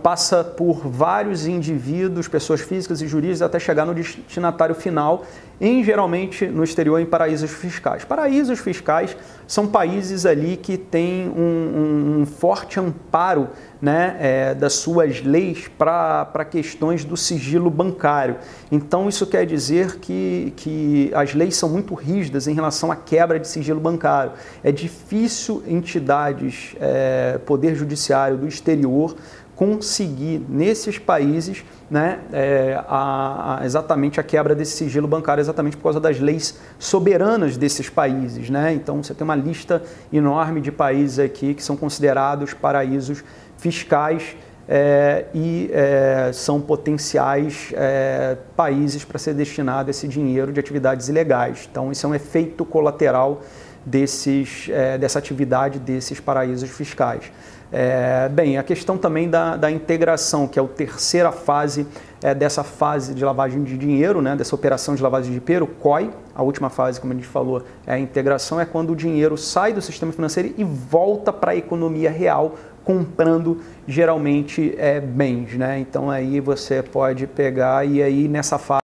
passa 0.01 0.43
por 0.43 0.87
vários 0.87 1.45
indivíduos, 1.45 2.27
pessoas 2.27 2.61
físicas 2.61 3.01
e 3.01 3.07
jurídicas, 3.07 3.41
até 3.41 3.59
chegar 3.59 3.85
no 3.85 3.93
destinatário 3.93 4.75
final, 4.75 5.25
em 5.59 5.83
geralmente 5.83 6.45
no 6.47 6.63
exterior 6.63 6.99
em 6.99 7.05
paraísos 7.05 7.51
fiscais. 7.51 8.03
Paraísos 8.03 8.59
fiscais 8.59 9.15
são 9.47 9.67
países 9.67 10.25
ali 10.25 10.57
que 10.57 10.77
têm 10.77 11.29
um, 11.29 11.41
um, 11.41 12.21
um 12.21 12.25
forte 12.25 12.79
amparo 12.79 13.49
né, 13.81 14.15
é, 14.19 14.55
das 14.55 14.73
suas 14.73 15.21
leis 15.21 15.67
para 15.77 16.45
questões 16.49 17.03
do 17.03 17.15
sigilo 17.17 17.69
bancário. 17.69 18.37
Então, 18.71 19.07
isso 19.09 19.27
quer 19.27 19.45
dizer 19.45 19.99
que, 19.99 20.53
que 20.55 21.11
as 21.13 21.33
leis 21.33 21.55
são 21.55 21.69
muito 21.69 21.93
rígidas 21.93 22.47
em 22.47 22.53
relação 22.53 22.91
à 22.91 22.95
quebra 22.95 23.39
de 23.39 23.47
sigilo 23.47 23.79
bancário. 23.79 24.33
É 24.63 24.71
difícil 24.71 25.63
entidades, 25.67 26.75
é, 26.79 27.37
poder 27.45 27.75
judiciário 27.75 28.37
do 28.37 28.47
exterior, 28.47 29.15
conseguir 29.55 30.43
nesses 30.50 30.98
países 30.98 31.63
né, 31.89 32.19
é, 32.31 32.83
a, 32.88 33.60
a, 33.60 33.65
exatamente 33.65 34.19
a 34.19 34.24
quebra 34.24 34.55
desse 34.55 34.75
sigilo 34.75 35.07
bancário, 35.07 35.41
exatamente 35.41 35.77
por 35.77 35.83
causa 35.83 36.00
das 36.00 36.19
leis 36.19 36.57
soberanas 36.79 37.55
desses 37.55 37.89
países. 37.89 38.50
Né? 38.50 38.74
Então 38.74 39.03
você 39.03 39.13
tem 39.13 39.24
uma 39.24 39.36
lista 39.36 39.81
enorme 40.12 40.60
de 40.60 40.72
países 40.72 41.19
aqui 41.19 41.53
que 41.53 41.63
são 41.63 41.77
considerados 41.77 42.53
paraísos 42.53 43.24
fiscais 43.57 44.36
é, 44.67 45.25
e 45.33 45.69
é, 45.74 46.31
são 46.33 46.60
potenciais 46.60 47.72
é, 47.74 48.38
países 48.55 49.03
para 49.03 49.19
ser 49.19 49.33
destinado 49.33 49.91
esse 49.91 50.07
dinheiro 50.07 50.51
de 50.51 50.60
atividades 50.60 51.10
ilegais. 51.10 51.67
Então 51.69 51.91
isso 51.91 52.05
é 52.05 52.10
um 52.10 52.15
efeito 52.15 52.65
colateral 52.65 53.41
desses, 53.86 54.69
é, 54.69 54.98
dessa 54.98 55.19
atividade 55.19 55.79
desses 55.79 56.19
paraísos 56.19 56.69
fiscais. 56.69 57.31
É, 57.75 58.29
bem, 58.29 58.59
a 58.59 58.61
questão 58.61 58.99
também 58.99 59.27
da, 59.27 59.57
da, 59.57 59.71
integração, 59.71 60.47
que 60.47 60.59
é 60.59 60.61
a 60.61 60.67
terceira 60.67 61.31
fase 61.31 61.87
é, 62.21 62.31
dessa 62.35 62.63
fase 62.63 63.15
de 63.15 63.25
lavagem 63.25 63.63
de 63.63 63.75
dinheiro, 63.75 64.21
né, 64.21 64.35
dessa 64.35 64.53
operação 64.53 64.93
de 64.93 65.01
lavagem 65.01 65.33
de 65.33 65.39
dinheiro, 65.39 65.65
COI, 65.65 66.11
a 66.35 66.43
última 66.43 66.69
fase, 66.69 67.01
como 67.01 67.13
a 67.13 67.15
gente 67.15 67.27
falou, 67.27 67.63
é 67.87 67.93
a 67.95 67.99
integração, 67.99 68.61
é 68.61 68.65
quando 68.65 68.91
o 68.91 68.95
dinheiro 68.95 69.35
sai 69.35 69.73
do 69.73 69.81
sistema 69.81 70.11
financeiro 70.11 70.53
e 70.55 70.63
volta 70.63 71.33
para 71.33 71.53
a 71.53 71.55
economia 71.55 72.11
real, 72.11 72.53
comprando 72.83 73.59
geralmente 73.87 74.75
é, 74.77 74.99
bens. 74.99 75.55
Né? 75.55 75.79
Então 75.79 76.11
aí 76.11 76.39
você 76.39 76.83
pode 76.83 77.25
pegar 77.25 77.87
e 77.87 78.03
aí 78.03 78.27
nessa 78.27 78.59
fase 78.59 78.83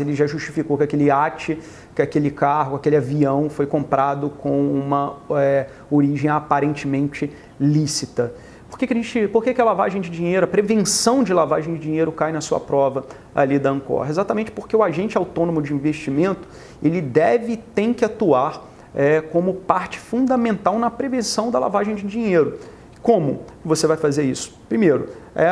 ele 0.00 0.16
já 0.16 0.26
justificou 0.26 0.76
que 0.76 0.82
aquele 0.82 1.04
iate, 1.04 1.56
que 1.94 2.02
aquele 2.02 2.28
carro, 2.28 2.74
aquele 2.74 2.96
avião 2.96 3.48
foi 3.48 3.68
comprado 3.68 4.28
com 4.30 4.68
uma 4.68 5.14
é, 5.30 5.68
origem 5.88 6.28
aparentemente 6.28 7.32
lícita. 7.60 8.34
Por 8.68 8.80
que, 8.80 8.84
que, 8.88 8.92
a, 8.92 8.96
gente, 8.96 9.28
por 9.28 9.44
que, 9.44 9.54
que 9.54 9.60
a 9.60 9.64
lavagem 9.64 10.00
de 10.00 10.10
dinheiro, 10.10 10.42
a 10.42 10.48
prevenção 10.48 11.22
de 11.22 11.32
lavagem 11.32 11.74
de 11.74 11.78
dinheiro 11.78 12.10
cai 12.10 12.32
na 12.32 12.40
sua 12.40 12.58
prova 12.58 13.06
ali 13.32 13.60
da 13.60 13.70
Ancor? 13.70 14.08
Exatamente 14.08 14.50
porque 14.50 14.74
o 14.74 14.82
agente 14.82 15.16
autônomo 15.16 15.62
de 15.62 15.72
investimento 15.72 16.48
ele 16.82 17.00
deve 17.00 17.56
tem 17.56 17.94
que 17.94 18.04
atuar 18.04 18.66
é, 18.92 19.20
como 19.20 19.54
parte 19.54 20.00
fundamental 20.00 20.80
na 20.80 20.90
prevenção 20.90 21.48
da 21.48 21.60
lavagem 21.60 21.94
de 21.94 22.02
dinheiro. 22.08 22.58
Como 23.00 23.44
você 23.64 23.86
vai 23.86 23.96
fazer 23.96 24.24
isso? 24.24 24.52
Primeiro, 24.68 25.10
é 25.32 25.46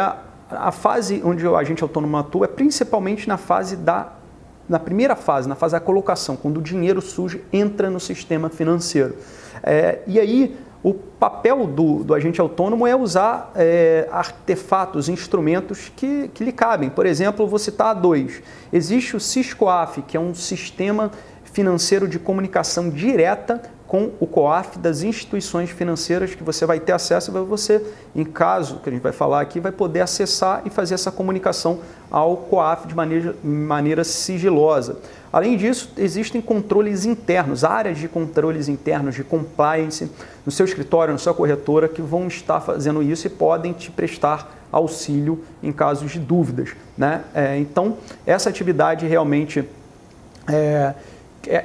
a 0.51 0.73
fase 0.73 1.23
onde 1.25 1.47
o 1.47 1.57
agente 1.57 1.85
autônomo 1.85 2.17
atua 2.17 2.47
é 2.47 2.49
principalmente 2.49 3.29
na 3.29 3.37
fase 3.37 3.77
da 3.77 4.13
na 4.69 4.79
primeira 4.79 5.15
fase, 5.15 5.49
na 5.49 5.55
fase 5.55 5.73
da 5.73 5.81
colocação, 5.81 6.37
quando 6.37 6.59
o 6.59 6.63
dinheiro 6.63 7.01
sujo 7.01 7.41
entra 7.53 7.91
no 7.91 8.01
sistema 8.01 8.49
financeiro. 8.49 9.17
É, 9.63 10.01
e 10.07 10.19
aí, 10.19 10.57
o 10.83 10.93
papel 10.93 11.67
do, 11.67 12.05
do 12.05 12.13
agente 12.13 12.41
autônomo 12.41 12.87
é 12.87 12.95
usar 12.95 13.51
é, 13.55 14.07
artefatos, 14.13 15.09
instrumentos 15.09 15.91
que, 15.97 16.29
que 16.29 16.45
lhe 16.45 16.53
cabem. 16.53 16.91
Por 16.91 17.07
exemplo, 17.07 17.47
vou 17.47 17.59
citar 17.59 17.95
dois. 17.95 18.43
Existe 18.71 19.17
o 19.17 19.21
Ciscoaf, 19.21 20.03
que 20.03 20.17
é 20.17 20.21
um 20.21 20.35
sistema 20.35 21.11
financeiro 21.43 22.07
de 22.07 22.19
comunicação 22.19 22.91
direta 22.91 23.63
com 23.95 24.11
o 24.19 24.27
COAF 24.27 24.77
das 24.81 25.05
instituições 25.05 25.71
financeiras 25.71 26.35
que 26.35 26.43
você 26.43 26.67
vai 26.67 26.81
ter 26.81 26.91
acesso 26.91 27.31
e 27.31 27.45
você, 27.45 27.81
em 28.13 28.25
caso 28.25 28.81
que 28.81 28.89
a 28.89 28.93
gente 28.93 29.03
vai 29.03 29.13
falar 29.13 29.41
aqui, 29.41 29.61
vai 29.61 29.71
poder 29.71 30.01
acessar 30.01 30.63
e 30.65 30.71
fazer 30.71 30.95
essa 30.95 31.13
comunicação 31.13 31.79
ao 32.11 32.37
COAF 32.39 32.89
de 32.89 32.95
maneira, 32.97 33.37
maneira 33.45 34.03
sigilosa. 34.03 34.99
Além 35.33 35.57
disso, 35.57 35.93
existem 35.97 36.41
controles 36.41 37.05
internos, 37.05 37.63
áreas 37.63 37.97
de 37.97 38.09
controles 38.09 38.67
internos 38.67 39.15
de 39.15 39.23
compliance 39.23 40.11
no 40.45 40.51
seu 40.51 40.67
escritório, 40.67 41.13
na 41.13 41.19
sua 41.19 41.33
corretora, 41.33 41.87
que 41.87 42.03
vão 42.03 42.27
estar 42.27 42.61
fazendo 42.61 43.01
isso 43.01 43.29
e 43.29 43.31
podem 43.31 43.73
te 43.73 43.93
prestar 43.93 44.67
auxílio 44.73 45.45
em 45.63 45.71
casos 45.71 46.11
de 46.11 46.19
dúvidas. 46.19 46.71
Né? 46.99 47.23
É, 47.33 47.57
então, 47.59 47.97
essa 48.27 48.51
atividade 48.51 49.07
realmente 49.07 49.65
é, 50.49 50.95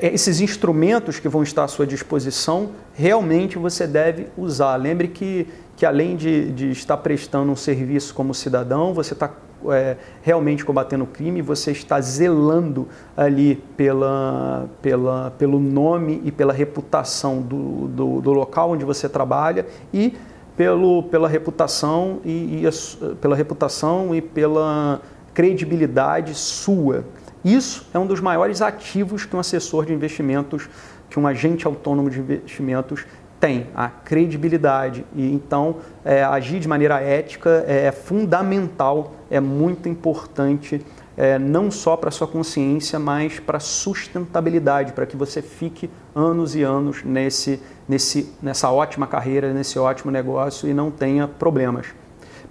esses 0.02 0.42
instrumentos 0.42 1.20
que 1.20 1.28
vão 1.28 1.44
estar 1.44 1.64
à 1.64 1.68
sua 1.68 1.86
disposição, 1.86 2.72
realmente 2.94 3.58
você 3.58 3.86
deve 3.88 4.28
usar. 4.38 4.76
Lembre 4.76 5.08
que, 5.08 5.48
que 5.76 5.86
além 5.86 6.16
de, 6.16 6.52
de 6.52 6.72
estar 6.72 6.98
prestando 6.98 7.52
um 7.52 7.56
serviço 7.56 8.14
como 8.14 8.34
cidadão, 8.34 8.94
você 8.94 9.14
está 9.14 9.32
é, 9.70 9.98
realmente 10.22 10.64
combatendo 10.64 11.04
o 11.04 11.08
crime, 11.08 11.42
você 11.42 11.72
está 11.72 12.00
zelando 12.00 12.88
ali 13.16 13.56
pela, 13.76 14.70
pela, 14.82 15.32
pelo 15.32 15.60
nome 15.60 16.22
e 16.24 16.32
pela 16.32 16.54
reputação 16.54 17.42
do, 17.42 17.88
do, 17.88 18.22
do 18.22 18.32
local 18.32 18.72
onde 18.72 18.86
você 18.86 19.10
trabalha 19.10 19.66
e 19.94 20.16
pelo, 20.56 21.04
pela 21.04 21.28
reputação 21.28 22.20
e, 22.24 22.62
e 22.62 22.68
a, 22.68 23.16
pela 23.16 23.36
reputação 23.36 24.14
e 24.14 24.22
pela 24.22 25.02
credibilidade 25.34 26.34
sua. 26.36 27.06
Isso 27.44 27.88
é 27.94 28.00
um 28.00 28.06
dos 28.06 28.20
maiores 28.20 28.62
ativos 28.62 29.26
que 29.26 29.36
um 29.36 29.40
assessor 29.40 29.86
de 29.86 29.94
investimentos, 29.94 30.70
que 31.10 31.20
um 31.20 31.26
agente 31.26 31.66
autônomo 31.66 32.10
de 32.10 32.20
investimentos 32.20 33.06
tem, 33.40 33.68
a 33.74 33.88
credibilidade. 33.88 35.06
E 35.16 35.34
então, 35.34 35.78
é, 36.04 36.24
agir 36.24 36.60
de 36.60 36.68
maneira 36.68 37.00
ética 37.00 37.64
é 37.68 37.92
fundamental, 37.92 39.14
é 39.32 39.40
muito 39.40 39.88
importante, 39.88 40.86
é, 41.16 41.40
não 41.40 41.72
só 41.72 41.96
para 41.96 42.12
sua 42.12 42.28
consciência, 42.28 43.00
mas 43.00 43.40
para 43.40 43.58
a 43.58 43.62
sustentabilidade, 43.62 44.94
para 44.94 45.06
que 45.06 45.16
você 45.16 45.42
fique 45.42 45.90
anos 46.14 46.56
e 46.56 46.64
anos 46.64 47.04
nesse, 47.04 47.62
nesse, 47.88 48.34
nessa 48.42 48.70
ótima 48.70 49.08
carreira, 49.08 49.54
nesse 49.54 49.80
ótimo 49.80 50.12
negócio 50.12 50.68
e 50.68 50.74
não 50.74 50.92
tenha 50.92 51.28
problemas. 51.28 51.88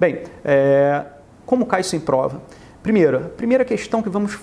Bem, 0.01 0.23
é, 0.45 1.05
como 1.45 1.67
cai 1.67 1.81
isso 1.81 1.97
em 1.97 2.01
prova? 2.01 2.41
Primeiro, 2.83 3.19
a 3.19 3.21
primeira 3.21 3.65
questão 3.65 4.03
que 4.03 4.09
vamos 4.09 4.39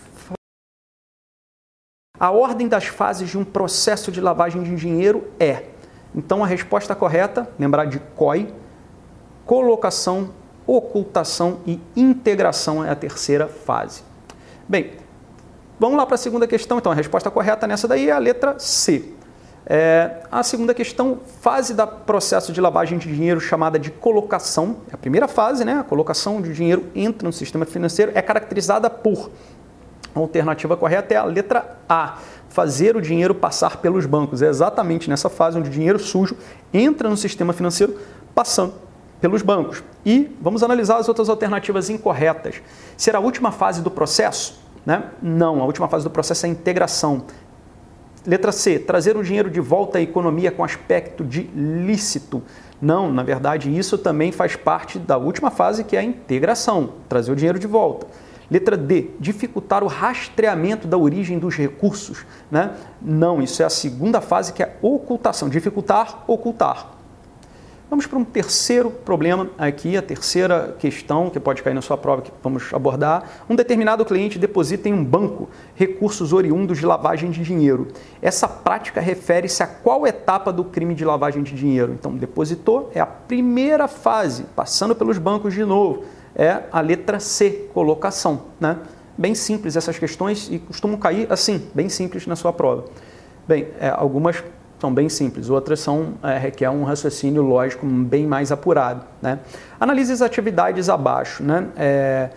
a 2.20 2.32
ordem 2.32 2.68
das 2.68 2.86
fases 2.86 3.30
de 3.30 3.38
um 3.38 3.44
processo 3.44 4.12
de 4.12 4.22
lavagem 4.22 4.64
de 4.64 4.76
dinheiro 4.76 5.26
é, 5.40 5.64
então 6.16 6.44
a 6.44 6.48
resposta 6.48 6.96
correta, 6.96 7.48
lembrar 7.60 7.86
de 7.86 8.00
COI, 8.16 8.54
colocação, 9.46 10.30
ocultação 10.66 11.60
e 11.68 11.80
integração 11.96 12.84
é 12.84 12.90
a 12.90 12.96
terceira 12.96 13.48
fase. 13.48 14.02
Bem, 14.68 14.94
vamos 15.78 15.98
lá 15.98 16.06
para 16.06 16.16
a 16.16 16.18
segunda 16.18 16.48
questão. 16.48 16.78
Então 16.78 16.92
a 16.92 16.96
resposta 16.96 17.30
correta 17.30 17.68
nessa 17.68 17.88
daí 17.88 18.10
é 18.10 18.14
a 18.14 18.18
letra 18.18 18.58
C. 18.58 19.12
É, 19.68 20.22
a 20.32 20.44
segunda 20.44 20.74
questão, 20.74 21.20
fase 21.42 21.74
do 21.74 21.86
processo 21.88 22.54
de 22.54 22.62
lavagem 22.62 22.98
de 22.98 23.14
dinheiro 23.14 23.42
chamada 23.42 23.80
de 23.80 23.90
colocação, 23.90 24.78
é 24.92 24.94
a 24.94 24.98
primeira 24.98 25.28
fase, 25.28 25.66
né? 25.66 25.80
A 25.80 25.84
colocação 25.84 26.40
de 26.40 26.54
dinheiro 26.54 26.86
entra 26.96 27.28
no 27.28 27.34
sistema 27.34 27.66
financeiro, 27.66 28.12
é 28.14 28.22
caracterizada 28.22 28.90
por 28.90 29.32
a 30.16 30.20
alternativa 30.20 30.78
correta 30.78 31.14
é 31.14 31.18
a 31.18 31.26
letra 31.26 31.78
A, 31.90 32.20
fazer 32.48 32.96
o 32.96 33.02
dinheiro 33.02 33.36
passar 33.36 33.78
pelos 33.78 34.06
bancos. 34.06 34.42
É 34.42 34.48
exatamente 34.48 35.10
nessa 35.10 35.30
fase 35.30 35.58
onde 35.58 35.70
o 35.70 35.72
dinheiro 35.72 36.00
sujo 36.00 36.38
entra 36.74 37.10
no 37.10 37.18
sistema 37.18 37.52
financeiro 37.52 38.00
passando 38.34 38.74
pelos 39.20 39.42
bancos. 39.42 39.84
E 40.06 40.34
vamos 40.42 40.64
analisar 40.64 40.98
as 40.98 41.10
outras 41.10 41.28
alternativas 41.28 41.90
incorretas. 41.90 42.62
Será 42.96 43.18
a 43.18 43.22
última 43.22 43.52
fase 43.52 43.82
do 43.82 43.92
processo? 43.92 44.62
Né? 44.86 45.04
Não, 45.22 45.62
a 45.62 45.66
última 45.66 45.90
fase 45.90 46.06
do 46.06 46.10
processo 46.10 46.46
é 46.46 46.50
a 46.50 46.52
integração. 46.52 47.24
Letra 48.26 48.52
C, 48.52 48.80
trazer 48.80 49.18
o 49.18 49.24
dinheiro 49.24 49.50
de 49.50 49.60
volta 49.60 49.98
à 49.98 50.02
economia 50.02 50.50
com 50.50 50.64
aspecto 50.64 51.24
de 51.26 51.44
lícito. 51.54 52.42
Não, 52.82 53.12
na 53.12 53.22
verdade, 53.22 53.76
isso 53.76 53.98
também 53.98 54.32
faz 54.32 54.56
parte 54.56 54.98
da 54.98 55.18
última 55.18 55.52
fase, 55.52 55.84
que 55.84 55.96
é 55.96 56.00
a 56.00 56.04
integração, 56.04 56.94
trazer 57.10 57.32
o 57.32 57.36
dinheiro 57.36 57.60
de 57.60 57.68
volta. 57.68 58.08
Letra 58.50 58.78
D, 58.78 59.10
dificultar 59.20 59.84
o 59.84 59.88
rastreamento 59.88 60.88
da 60.88 60.98
origem 60.98 61.40
dos 61.40 61.56
recursos. 61.56 62.26
Né? 62.50 62.72
Não, 63.02 63.42
isso 63.42 63.62
é 63.62 63.66
a 63.66 63.70
segunda 63.70 64.22
fase 64.22 64.54
que 64.54 64.64
é 64.64 64.78
ocultação, 64.82 65.50
dificultar, 65.50 66.24
ocultar. 66.28 66.96
Vamos 67.88 68.08
para 68.08 68.18
um 68.18 68.26
terceiro 68.26 68.90
problema 68.90 69.48
aqui, 69.60 69.96
a 69.96 70.02
terceira 70.02 70.76
questão 70.80 71.30
que 71.30 71.40
pode 71.40 71.62
cair 71.62 71.76
na 71.76 71.84
sua 71.84 71.96
prova 71.96 72.24
que 72.24 72.32
vamos 72.42 72.74
abordar. 72.74 73.46
Um 73.48 73.56
determinado 73.56 74.04
cliente 74.04 74.40
deposita 74.40 74.90
em 74.90 74.94
um 74.94 75.06
banco 75.06 75.50
recursos 75.76 76.34
oriundos 76.34 76.80
de 76.80 76.86
lavagem 76.86 77.30
de 77.30 77.44
dinheiro. 77.44 77.88
Essa 78.24 78.48
prática 78.48 79.00
refere-se 79.00 79.62
a 79.62 79.68
qual 79.68 80.08
etapa 80.08 80.52
do 80.52 80.64
crime 80.64 80.96
de 80.96 81.06
lavagem 81.06 81.44
de 81.44 81.56
dinheiro? 81.56 81.94
Então, 81.94 82.16
depositou 82.16 82.90
é 82.94 83.00
a 83.00 83.06
primeira 83.06 83.88
fase, 83.88 84.46
passando 84.56 84.96
pelos 84.96 85.20
bancos 85.20 85.54
de 85.54 85.64
novo. 85.64 86.06
É 86.36 86.64
a 86.72 86.82
letra 86.82 87.20
C, 87.20 87.70
colocação. 87.74 88.44
Né? 88.60 88.78
Bem 89.18 89.34
simples 89.34 89.76
essas 89.76 89.98
questões 89.98 90.50
e 90.52 90.60
costumam 90.60 90.98
cair 90.98 91.28
assim, 91.32 91.70
bem 91.74 91.90
simples 91.90 92.28
na 92.28 92.36
sua 92.36 92.52
prova. 92.52 92.86
Bem, 93.48 93.68
é, 93.80 93.90
algumas 93.90 94.44
são 94.80 94.94
bem 94.94 95.08
simples, 95.08 95.50
outras 95.50 95.80
são, 95.80 96.16
é, 96.22 96.38
requer 96.38 96.70
um 96.70 96.84
raciocínio 96.84 97.42
lógico 97.42 97.86
bem 97.86 98.28
mais 98.28 98.52
apurado. 98.52 99.06
Né? 99.22 99.40
Analise 99.80 100.12
as 100.12 100.22
atividades 100.22 100.90
abaixo. 100.90 101.42
Né? 101.44 101.68
É, 101.78 102.30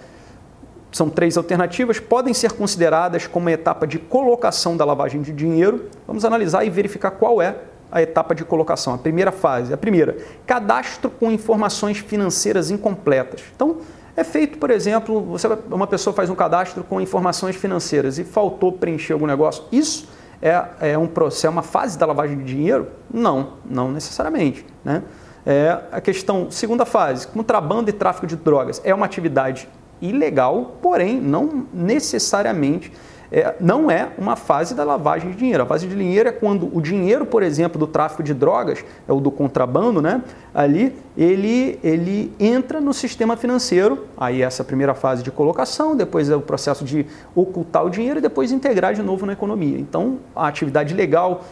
são 0.92 1.10
três 1.10 1.36
alternativas, 1.36 2.00
podem 2.00 2.32
ser 2.32 2.52
consideradas 2.52 3.26
como 3.26 3.50
etapa 3.50 3.86
de 3.86 3.98
colocação 3.98 4.76
da 4.76 4.84
lavagem 4.84 5.20
de 5.20 5.32
dinheiro. 5.32 5.86
Vamos 6.06 6.24
analisar 6.24 6.64
e 6.64 6.70
verificar 6.70 7.10
qual 7.10 7.42
é 7.42 7.56
a 7.90 8.02
etapa 8.02 8.34
de 8.34 8.44
colocação, 8.44 8.94
a 8.94 8.98
primeira 8.98 9.32
fase. 9.32 9.72
A 9.72 9.76
primeira, 9.76 10.16
cadastro 10.46 11.10
com 11.10 11.30
informações 11.30 11.98
financeiras 11.98 12.70
incompletas. 12.70 13.42
Então, 13.54 13.78
é 14.16 14.24
feito, 14.24 14.58
por 14.58 14.70
exemplo, 14.70 15.20
você, 15.20 15.46
uma 15.70 15.86
pessoa 15.86 16.12
faz 16.12 16.28
um 16.28 16.34
cadastro 16.34 16.82
com 16.82 17.00
informações 17.00 17.56
financeiras 17.56 18.18
e 18.18 18.24
faltou 18.24 18.72
preencher 18.72 19.12
algum 19.12 19.26
negócio. 19.26 19.64
Isso 19.70 20.08
é, 20.42 20.64
é, 20.80 20.98
um, 20.98 21.08
é 21.44 21.48
uma 21.48 21.62
fase 21.62 21.96
da 21.96 22.04
lavagem 22.04 22.38
de 22.38 22.44
dinheiro? 22.44 22.88
Não, 23.12 23.54
não 23.64 23.90
necessariamente. 23.90 24.66
Né? 24.84 25.02
É 25.46 25.78
a 25.92 26.00
questão, 26.00 26.50
segunda 26.50 26.84
fase, 26.84 27.26
contrabando 27.28 27.90
e 27.90 27.92
tráfico 27.92 28.26
de 28.26 28.36
drogas. 28.36 28.80
É 28.84 28.94
uma 28.94 29.06
atividade 29.06 29.68
ilegal, 30.00 30.76
porém 30.82 31.20
não 31.20 31.66
necessariamente 31.72 32.92
é, 33.30 33.54
não 33.60 33.90
é 33.90 34.08
uma 34.16 34.36
fase 34.36 34.74
da 34.74 34.84
lavagem 34.84 35.30
de 35.30 35.36
dinheiro. 35.36 35.62
A 35.62 35.66
fase 35.66 35.86
de 35.86 35.94
dinheiro 35.94 36.28
é 36.28 36.32
quando 36.32 36.74
o 36.74 36.80
dinheiro, 36.80 37.26
por 37.26 37.42
exemplo, 37.42 37.78
do 37.78 37.86
tráfico 37.86 38.22
de 38.22 38.32
drogas, 38.32 38.84
é 39.06 39.12
o 39.12 39.20
do 39.20 39.30
contrabando, 39.30 40.00
né? 40.00 40.22
Ali 40.54 40.96
ele, 41.16 41.78
ele 41.84 42.32
entra 42.40 42.80
no 42.80 42.94
sistema 42.94 43.36
financeiro. 43.36 44.06
Aí 44.16 44.40
essa 44.40 44.64
primeira 44.64 44.94
fase 44.94 45.22
de 45.22 45.30
colocação, 45.30 45.94
depois 45.94 46.30
é 46.30 46.36
o 46.36 46.40
processo 46.40 46.84
de 46.84 47.06
ocultar 47.34 47.84
o 47.84 47.90
dinheiro 47.90 48.18
e 48.18 48.22
depois 48.22 48.50
integrar 48.50 48.94
de 48.94 49.02
novo 49.02 49.26
na 49.26 49.34
economia. 49.34 49.78
Então, 49.78 50.18
a 50.34 50.48
atividade 50.48 50.94
legal 50.94 51.44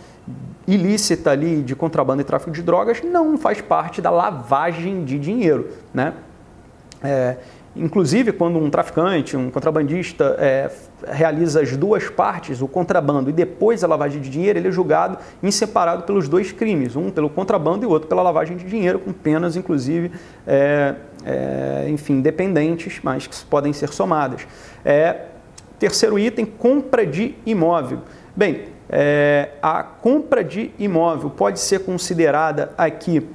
ilícita 0.67 1.31
ali 1.31 1.63
de 1.63 1.77
contrabando 1.77 2.23
e 2.23 2.25
tráfico 2.25 2.51
de 2.51 2.63
drogas 2.63 3.03
não 3.03 3.39
faz 3.39 3.61
parte 3.61 4.01
da 4.01 4.11
lavagem 4.11 5.05
de 5.05 5.19
dinheiro, 5.19 5.71
né? 5.95 6.15
É, 7.05 7.37
Inclusive, 7.77 8.33
quando 8.33 8.59
um 8.59 8.71
traficante, 8.71 9.37
um 9.37 9.51
contrabandista 9.51 10.37
é, 10.39 10.71
realiza 11.07 11.61
as 11.61 11.77
duas 11.77 12.09
partes, 12.09 12.63
o 12.63 12.69
contrabando 12.69 13.29
e 13.29 13.33
depois 13.33 13.85
a 13.85 13.87
lavagem 13.87 14.21
de 14.21 14.31
dinheiro, 14.31 14.59
ele 14.59 14.69
é 14.69 14.71
julgado 14.71 15.19
em 15.43 15.51
separado 15.51 16.05
pelos 16.05 16.27
dois 16.27 16.53
crimes, 16.53 16.97
um 16.97 17.11
pelo 17.11 17.29
contrabando 17.29 17.85
e 17.85 17.87
o 17.87 17.91
outro 17.91 18.09
pela 18.09 18.23
lavagem 18.23 18.57
de 18.57 18.65
dinheiro, 18.65 18.99
com 18.99 19.13
penas, 19.13 19.57
inclusive, 19.57 20.11
é, 20.47 20.95
é, 21.25 21.87
enfim, 21.89 22.21
dependentes, 22.21 23.01
mas 23.03 23.27
que 23.27 23.37
podem 23.45 23.73
ser 23.73 23.91
somadas. 23.91 24.47
É, 24.85 25.27
terceiro 25.79 26.19
item, 26.19 26.47
compra 26.47 27.05
de 27.05 27.35
imóvel. 27.45 28.01
Bem, 28.35 28.69
é, 28.89 29.51
a 29.61 29.83
compra 29.83 30.43
de 30.43 30.71
imóvel 30.79 31.31
pode 31.31 31.61
ser 31.61 31.81
considerada 31.81 32.73
aqui 32.79 33.29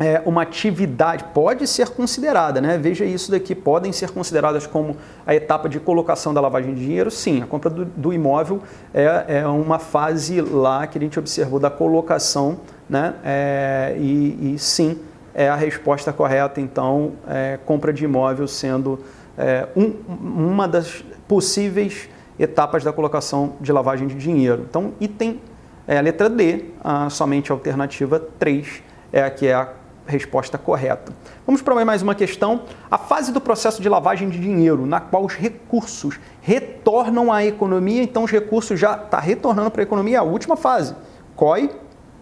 é, 0.00 0.22
uma 0.24 0.40
atividade 0.40 1.24
pode 1.34 1.66
ser 1.66 1.90
considerada, 1.90 2.58
né? 2.58 2.78
Veja 2.78 3.04
isso 3.04 3.30
daqui, 3.30 3.54
podem 3.54 3.92
ser 3.92 4.10
consideradas 4.10 4.66
como 4.66 4.96
a 5.26 5.34
etapa 5.34 5.68
de 5.68 5.78
colocação 5.78 6.32
da 6.32 6.40
lavagem 6.40 6.72
de 6.72 6.80
dinheiro, 6.80 7.10
sim. 7.10 7.42
A 7.42 7.46
compra 7.46 7.68
do, 7.68 7.84
do 7.84 8.10
imóvel 8.10 8.62
é, 8.94 9.24
é, 9.28 9.46
uma 9.46 9.78
fase 9.78 10.40
lá 10.40 10.86
que 10.86 10.96
a 10.96 11.00
gente 11.02 11.18
observou 11.18 11.60
da 11.60 11.68
colocação, 11.68 12.60
né? 12.88 13.14
É, 13.22 13.94
e, 13.98 14.54
e, 14.54 14.58
sim, 14.58 14.98
é 15.34 15.50
a 15.50 15.54
resposta 15.54 16.10
correta, 16.14 16.62
então, 16.62 17.12
é, 17.28 17.58
compra 17.66 17.92
de 17.92 18.02
imóvel 18.02 18.48
sendo 18.48 19.00
é, 19.36 19.68
um, 19.76 19.92
uma 20.08 20.66
das 20.66 21.04
possíveis 21.28 22.08
etapas 22.38 22.82
da 22.82 22.90
colocação 22.90 23.52
de 23.60 23.70
lavagem 23.70 24.08
de 24.08 24.14
dinheiro. 24.14 24.64
Então, 24.66 24.94
item, 24.98 25.42
é 25.86 25.98
a 25.98 26.00
letra 26.00 26.30
D, 26.30 26.66
somente 27.10 27.52
a 27.52 27.54
alternativa 27.54 28.18
3 28.38 28.82
é 29.12 29.22
a 29.22 29.30
que 29.30 29.46
é 29.46 29.54
a 29.54 29.68
resposta 30.10 30.58
correta. 30.58 31.12
Vamos 31.46 31.62
para 31.62 31.84
mais 31.84 32.02
uma 32.02 32.14
questão. 32.14 32.62
A 32.90 32.98
fase 32.98 33.32
do 33.32 33.40
processo 33.40 33.80
de 33.80 33.88
lavagem 33.88 34.28
de 34.28 34.38
dinheiro, 34.38 34.84
na 34.84 35.00
qual 35.00 35.24
os 35.24 35.34
recursos 35.34 36.20
retornam 36.42 37.32
à 37.32 37.44
economia, 37.44 38.02
então 38.02 38.24
os 38.24 38.30
recursos 38.30 38.78
já 38.78 38.92
estão 38.92 39.08
tá 39.08 39.20
retornando 39.20 39.70
para 39.70 39.82
a 39.82 39.84
economia, 39.84 40.20
a 40.20 40.22
última 40.22 40.56
fase. 40.56 40.94
COI, 41.34 41.70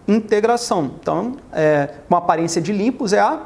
integração. 0.07 0.91
Então, 0.99 1.35
é, 1.51 1.95
com 2.07 2.15
aparência 2.15 2.61
de 2.61 2.71
limpos 2.71 3.11
é 3.11 3.19
a 3.19 3.41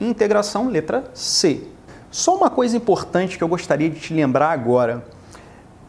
integração, 0.00 0.68
letra 0.68 1.10
C. 1.12 1.62
Só 2.10 2.36
uma 2.36 2.48
coisa 2.48 2.76
importante 2.76 3.36
que 3.36 3.44
eu 3.44 3.48
gostaria 3.48 3.90
de 3.90 3.98
te 3.98 4.14
lembrar 4.14 4.50
agora. 4.50 5.04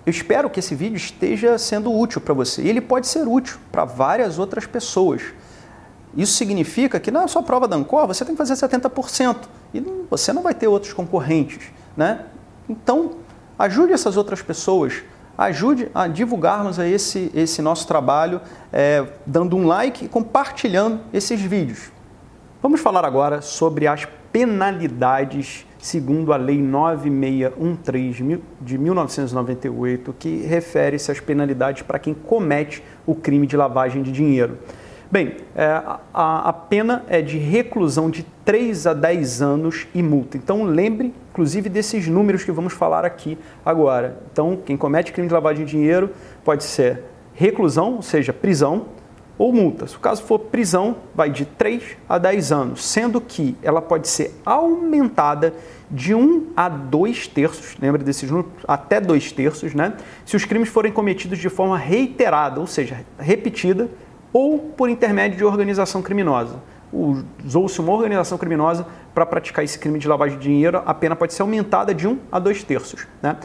Eu 0.06 0.12
espero 0.12 0.50
que 0.50 0.60
esse 0.60 0.74
vídeo 0.74 0.96
esteja 0.96 1.58
sendo 1.58 1.94
útil 1.94 2.22
para 2.22 2.34
você. 2.34 2.62
E 2.62 2.70
ele 2.70 2.82
pode 2.82 3.08
ser 3.08 3.28
útil 3.28 3.58
para 3.72 3.86
várias 3.86 4.40
outras 4.40 4.66
pessoas. 4.66 5.22
Isso 6.18 6.34
significa 6.34 7.00
que 7.00 7.12
na 7.12 7.28
sua 7.28 7.44
prova 7.44 7.68
da 7.68 7.76
Ancor 7.76 8.08
você 8.08 8.26
tem 8.26 8.34
que 8.34 8.38
fazer 8.38 8.56
70% 8.56 9.38
e 9.72 9.80
você 10.10 10.34
não 10.34 10.42
vai 10.42 10.56
ter 10.56 10.68
outros 10.68 10.92
concorrentes. 10.92 11.72
Né? 11.96 12.22
Então, 12.68 13.12
ajude 13.58 13.94
essas 13.94 14.18
outras 14.18 14.42
pessoas, 14.42 15.04
ajude 15.38 15.92
a 15.94 16.08
divulgarmos 16.08 16.80
a 16.80 16.88
esse, 16.88 17.32
esse 17.36 17.62
nosso 17.62 17.88
trabalho, 17.88 18.42
é, 18.74 19.06
dando 19.28 19.56
um 19.56 19.68
like 19.68 20.06
e 20.06 20.08
compartilhando 20.08 21.02
esses 21.14 21.40
vídeos. 21.40 21.92
Vamos 22.64 22.82
falar 22.82 23.06
agora 23.06 23.44
sobre 23.44 23.86
as 23.86 24.08
penalidades 24.32 25.68
segundo 25.80 26.34
a 26.34 26.38
Lei 26.38 26.62
9613 26.62 28.42
de 28.60 28.78
1998, 28.78 30.16
que 30.18 30.38
refere-se 30.38 31.12
às 31.12 31.20
penalidades 31.20 31.84
para 31.84 32.00
quem 32.00 32.14
comete 32.14 32.84
o 33.06 33.14
crime 33.14 33.46
de 33.46 33.56
lavagem 33.56 34.02
de 34.02 34.12
dinheiro. 34.12 34.58
Bem, 35.10 35.38
é, 35.56 35.82
a, 36.14 36.52
pena 36.52 37.06
é 37.08 37.22
de 37.22 37.38
reclusão 37.38 38.10
de 38.10 38.24
3 38.44 38.88
a 38.88 38.94
10 38.94 39.42
anos 39.42 39.88
e 39.96 40.04
multa. 40.04 40.36
Então 40.36 40.64
lembre, 40.64 41.14
inclusive, 41.32 41.70
desses 41.70 42.08
números 42.08 42.44
que 42.44 42.52
vamos 42.52 42.74
falar 42.74 43.06
aqui 43.06 43.38
agora. 43.66 44.22
Então, 44.32 44.60
quem 44.66 44.76
comete 44.76 45.14
crime 45.14 45.30
de 45.30 45.34
lavagem 45.34 45.66
de 45.66 45.72
dinheiro 45.72 46.10
pode 46.44 46.66
ser 46.66 47.04
reclusão, 47.34 47.96
ou 47.96 48.02
seja, 48.02 48.34
prisão, 48.34 48.88
ou 49.38 49.54
multa. 49.54 49.88
Se 49.88 49.96
o 49.96 50.00
caso 50.00 50.24
for 50.24 50.40
prisão, 50.40 50.98
vai 51.16 51.30
de 51.30 51.46
3 51.46 51.84
a 52.10 52.18
10 52.18 52.52
anos, 52.52 52.86
sendo 52.86 53.22
que 53.22 53.56
ela 53.62 53.82
pode 53.82 54.08
ser 54.08 54.36
aumentada 54.46 55.54
de 55.90 56.14
1 56.14 56.48
a 56.56 56.68
2 56.68 57.28
terços, 57.28 57.78
lembra 57.80 58.04
desses 58.04 58.30
números? 58.30 58.52
Até 58.68 59.00
2 59.00 59.32
terços, 59.32 59.74
né? 59.74 59.94
Se 60.26 60.36
os 60.36 60.44
crimes 60.44 60.68
forem 60.68 60.92
cometidos 60.92 61.38
de 61.38 61.50
forma 61.50 61.78
reiterada, 61.78 62.60
ou 62.60 62.68
seja, 62.68 63.06
repetida, 63.18 63.90
ou 64.32 64.60
por 64.60 64.90
intermédio 64.90 65.38
de 65.38 65.46
organização 65.46 66.02
criminosa. 66.02 66.56
Usou-se 66.92 67.80
uma 67.82 67.92
organização 67.92 68.38
criminosa 68.38 68.86
para 69.14 69.26
praticar 69.26 69.66
esse 69.66 69.78
crime 69.78 70.00
de 70.00 70.08
lavagem 70.08 70.38
de 70.38 70.44
dinheiro, 70.44 70.82
a 70.86 70.94
pena 70.94 71.16
pode 71.16 71.34
ser 71.34 71.42
aumentada 71.42 71.94
de 71.94 72.08
1 72.08 72.20
a 72.32 72.40
2 72.40 72.64
terços. 72.64 73.08
Né? 73.22 73.36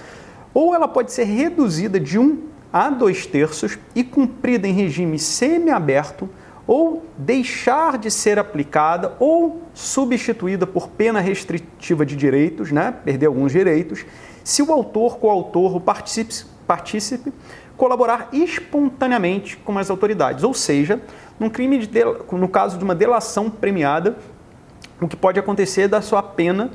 Ou 0.52 0.74
ela 0.74 0.86
pode 0.86 1.12
ser 1.12 1.24
reduzida 1.24 1.98
de 1.98 2.18
1 2.18 2.38
a 2.72 2.90
2 2.90 3.26
terços 3.26 3.78
e 3.94 4.04
cumprida 4.04 4.68
em 4.68 4.72
regime 4.72 5.18
semiaberto, 5.18 6.28
ou 6.66 7.04
deixar 7.18 7.98
de 7.98 8.10
ser 8.10 8.38
aplicada 8.38 9.14
ou 9.18 9.62
substituída 9.74 10.66
por 10.66 10.88
pena 10.88 11.20
restritiva 11.20 12.06
de 12.06 12.14
direitos, 12.14 12.70
né? 12.70 12.94
perder 13.04 13.26
alguns 13.26 13.50
direitos, 13.50 14.04
se 14.44 14.62
o 14.62 14.72
autor, 14.72 15.18
coautor 15.18 15.74
ou 15.74 15.80
partícipe, 15.80 16.46
partícipe 16.66 17.32
colaborar 17.76 18.28
espontaneamente 18.32 19.56
com 19.56 19.78
as 19.78 19.90
autoridades, 19.90 20.44
ou 20.44 20.54
seja, 20.54 21.00
num 21.38 21.48
crime 21.48 21.78
de 21.78 21.90
no 22.32 22.48
caso 22.48 22.78
de 22.78 22.84
uma 22.84 22.94
delação 22.94 23.50
premiada, 23.50 24.16
o 25.00 25.08
que 25.08 25.16
pode 25.16 25.38
acontecer 25.38 25.82
é 25.82 25.88
da 25.88 26.00
sua 26.00 26.22
pena 26.22 26.70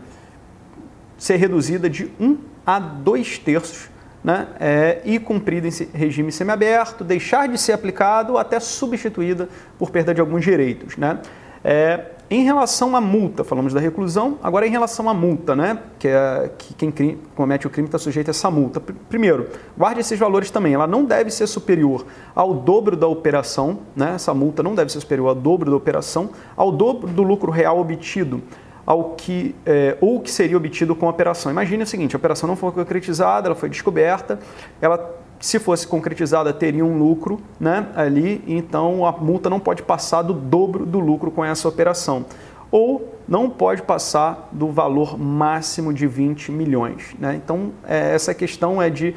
ser 1.18 1.38
reduzida 1.38 1.90
de 1.90 2.12
um 2.20 2.38
a 2.66 2.80
dois 2.80 3.38
terços 3.38 3.90
né, 4.24 4.48
é, 4.60 5.02
e 5.06 5.18
cumprida 5.20 5.68
em 5.68 5.72
regime 5.94 6.32
semiaberto, 6.32 7.04
deixar 7.04 7.48
de 7.48 7.58
ser 7.58 7.72
aplicado 7.72 8.38
até 8.38 8.60
substituída 8.60 9.48
por 9.80 9.90
perda 9.90 10.14
de 10.14 10.20
alguns 10.20 10.44
direitos. 10.44 10.98
Né? 10.98 11.20
É, 11.64 12.08
em 12.30 12.44
relação 12.44 12.94
à 12.96 13.00
multa, 13.00 13.44
falamos 13.44 13.74
da 13.74 13.80
reclusão, 13.80 14.38
agora 14.44 14.68
em 14.68 14.70
relação 14.70 15.08
à 15.10 15.14
multa, 15.14 15.56
né? 15.56 15.80
Que, 15.98 16.10
é, 16.10 16.52
que 16.58 16.92
quem 16.92 17.18
comete 17.36 17.66
o 17.66 17.70
crime 17.70 17.88
está 17.88 17.98
sujeito 17.98 18.28
a 18.28 18.32
essa 18.32 18.52
multa. 18.52 18.82
Primeiro, 19.08 19.48
guarde 19.78 20.02
esses 20.02 20.20
valores 20.20 20.52
também. 20.52 20.74
Ela 20.74 20.88
não 20.88 21.06
deve 21.06 21.32
ser 21.32 21.48
superior 21.48 22.06
ao 22.36 22.54
dobro 22.54 22.98
da 22.98 23.08
operação, 23.08 23.80
né? 23.96 24.16
Essa 24.16 24.34
multa 24.34 24.62
não 24.62 24.76
deve 24.76 24.92
ser 24.92 25.00
superior 25.00 25.30
ao 25.30 25.36
dobro 25.36 25.72
da 25.72 25.78
operação, 25.78 26.30
ao 26.56 26.70
dobro 26.70 27.10
do 27.10 27.24
lucro 27.24 27.50
real 27.50 27.80
obtido 27.80 28.42
ao 28.86 29.16
que 29.16 29.54
é, 29.66 29.98
ou 30.00 30.22
que 30.22 30.32
seria 30.32 30.56
obtido 30.56 30.96
com 30.96 31.08
a 31.08 31.10
operação. 31.10 31.52
Imagine 31.52 31.84
o 31.84 31.88
seguinte: 31.88 32.16
a 32.16 32.18
operação 32.18 32.48
não 32.48 32.56
foi 32.56 32.72
concretizada, 32.72 33.48
ela 33.48 33.56
foi 33.56 33.70
descoberta, 33.70 34.40
ela 34.82 34.98
se 35.40 35.60
fosse 35.60 35.86
concretizada, 35.86 36.52
teria 36.52 36.84
um 36.84 36.98
lucro 36.98 37.40
né, 37.60 37.88
ali, 37.96 38.44
então 38.48 39.06
a 39.06 39.12
multa 39.12 39.50
não 39.50 39.60
pode 39.60 39.84
passar 39.84 40.22
do 40.22 40.34
dobro 40.34 40.86
do 40.86 41.00
lucro 41.00 41.30
com 41.30 41.44
essa 41.46 41.68
operação. 41.68 42.26
Ou 42.70 43.18
não 43.28 43.50
pode 43.50 43.82
passar 43.82 44.50
do 44.52 44.72
valor 44.72 45.18
máximo 45.18 45.94
de 45.94 46.06
20 46.06 46.52
milhões. 46.52 47.16
Né? 47.18 47.36
Então, 47.36 47.72
é, 47.88 48.14
essa 48.14 48.34
questão 48.34 48.82
é 48.82 48.90
de 48.90 49.16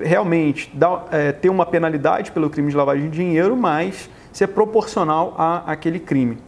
realmente 0.00 0.72
é, 1.10 1.32
ter 1.32 1.48
uma 1.48 1.66
penalidade 1.66 2.30
pelo 2.32 2.48
crime 2.48 2.70
de 2.70 2.76
lavagem 2.76 3.10
de 3.10 3.16
dinheiro, 3.16 3.56
mas 3.56 4.08
ser 4.32 4.48
proporcional 4.48 5.34
a 5.36 5.72
aquele 5.72 5.98
crime. 5.98 6.38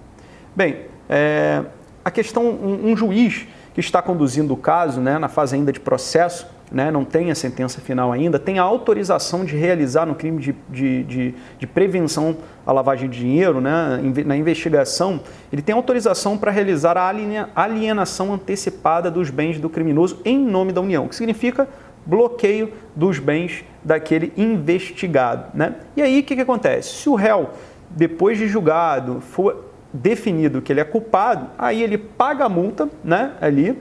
Bem, 0.55 0.87
é, 1.09 1.65
a 2.05 2.11
questão, 2.11 2.45
um, 2.45 2.91
um 2.91 2.97
juiz 2.97 3.47
que 3.75 3.81
está 3.81 4.03
conduzindo 4.03 4.53
o 4.53 4.57
caso 4.57 5.01
né, 5.01 5.19
na 5.19 5.29
fase 5.29 5.57
ainda 5.57 5.73
de 5.73 5.81
processo, 5.81 6.47
né, 6.71 6.91
não 6.91 7.05
tem 7.05 7.31
a 7.31 7.35
sentença 7.35 7.81
final 7.81 8.13
ainda, 8.13 8.39
tem 8.39 8.59
a 8.59 8.63
autorização 8.63 9.45
de 9.45 9.57
realizar 9.57 10.07
no 10.07 10.15
crime 10.15 10.41
de, 10.41 10.55
de, 10.69 11.05
de, 11.05 11.35
de 11.59 11.67
prevenção 11.67 12.37
à 12.67 12.73
lavagem 12.73 13.09
de 13.09 13.19
dinheiro, 13.19 13.61
né, 13.61 14.01
na 14.25 14.37
investigação, 14.37 15.21
ele 15.53 15.63
tem 15.63 15.75
autorização 15.75 16.37
para 16.37 16.51
realizar 16.51 16.97
a 16.97 17.13
alienação 17.55 18.33
antecipada 18.33 19.11
dos 19.11 19.31
bens 19.31 19.59
do 19.59 19.69
criminoso 19.69 20.21
em 20.25 20.39
nome 20.39 20.73
da 20.73 20.81
União, 20.81 21.09
que 21.09 21.17
significa 21.17 21.69
bloqueio 22.05 22.73
dos 22.97 23.19
bens 23.19 23.65
daquele 23.85 24.33
investigado. 24.37 25.47
Né? 25.55 25.75
E 25.97 26.03
aí 26.03 26.21
o 26.21 26.23
que, 26.23 26.35
que 26.35 26.43
acontece? 26.43 26.95
Se 26.95 27.09
o 27.09 27.15
réu, 27.15 27.51
depois 27.91 28.39
de 28.39 28.49
julgado, 28.49 29.21
for 29.21 29.65
definido 29.93 30.61
que 30.61 30.73
ele 30.73 30.81
é 30.81 30.85
culpado, 30.85 31.49
aí 31.59 31.83
ele 31.83 31.97
paga 31.97 32.45
a 32.45 32.49
multa 32.49 32.89
né, 33.03 33.33
ali, 33.41 33.79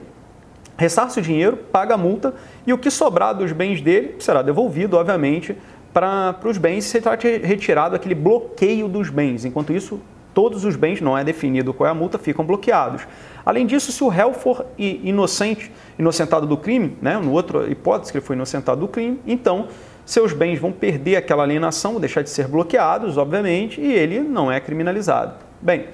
ressarce 0.78 1.18
o 1.18 1.22
dinheiro, 1.22 1.56
paga 1.56 1.94
a 1.94 1.98
multa 1.98 2.32
e 2.66 2.72
o 2.72 2.78
que 2.78 2.90
sobrar 2.90 3.34
dos 3.34 3.52
bens 3.52 3.80
dele 3.80 4.14
será 4.20 4.40
devolvido, 4.40 4.96
obviamente, 4.96 5.56
para 5.92 6.38
os 6.44 6.56
bens 6.56 6.86
e 6.86 6.88
será 6.88 7.18
retirado 7.42 7.96
aquele 7.96 8.14
bloqueio 8.14 8.88
dos 8.88 9.10
bens. 9.10 9.44
Enquanto 9.44 9.72
isso, 9.72 10.00
todos 10.32 10.64
os 10.64 10.76
bens, 10.76 11.00
não 11.00 11.18
é 11.18 11.24
definido 11.24 11.74
qual 11.74 11.88
é 11.88 11.90
a 11.90 11.94
multa, 11.94 12.16
ficam 12.16 12.44
bloqueados. 12.44 13.02
Além 13.44 13.66
disso, 13.66 13.90
se 13.90 14.04
o 14.04 14.08
réu 14.08 14.32
for 14.32 14.64
inocente, 14.78 15.72
inocentado 15.98 16.46
do 16.46 16.56
crime, 16.56 16.96
né, 17.02 17.18
no 17.18 17.32
outro 17.32 17.68
hipótese 17.68 18.12
que 18.12 18.18
ele 18.18 18.24
foi 18.24 18.36
inocentado 18.36 18.80
do 18.80 18.88
crime, 18.88 19.20
então 19.26 19.66
seus 20.06 20.32
bens 20.32 20.58
vão 20.58 20.70
perder 20.70 21.16
aquela 21.16 21.42
alienação, 21.42 21.98
deixar 21.98 22.22
de 22.22 22.30
ser 22.30 22.46
bloqueados, 22.46 23.18
obviamente, 23.18 23.80
e 23.80 23.92
ele 23.92 24.20
não 24.20 24.50
é 24.50 24.60
criminalizado. 24.60 25.34
Bem, 25.60 25.86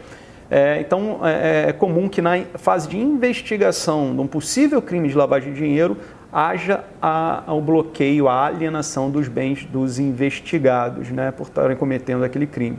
é, 0.51 0.81
então, 0.81 1.21
é, 1.23 1.69
é, 1.69 1.73
comum 1.73 2.09
que 2.09 2.21
na 2.21 2.43
fase 2.57 2.89
de 2.89 2.99
investigação 2.99 4.15
de 4.15 4.21
um 4.21 4.27
possível 4.27 4.81
crime 4.83 5.09
de 5.09 5.15
lavagem 5.15 5.53
de 5.53 5.61
dinheiro 5.61 5.97
haja 6.33 6.85
a, 7.01 7.45
o 7.49 7.61
bloqueio, 7.61 8.29
a 8.29 8.47
alienação 8.47 9.11
dos 9.11 9.29
bens 9.29 9.65
dos 9.65 9.99
investigados, 9.99 11.09
né, 11.11 11.31
por 11.31 11.45
estarem 11.45 11.77
cometendo 11.77 12.25
aquele 12.25 12.47
crime. 12.47 12.79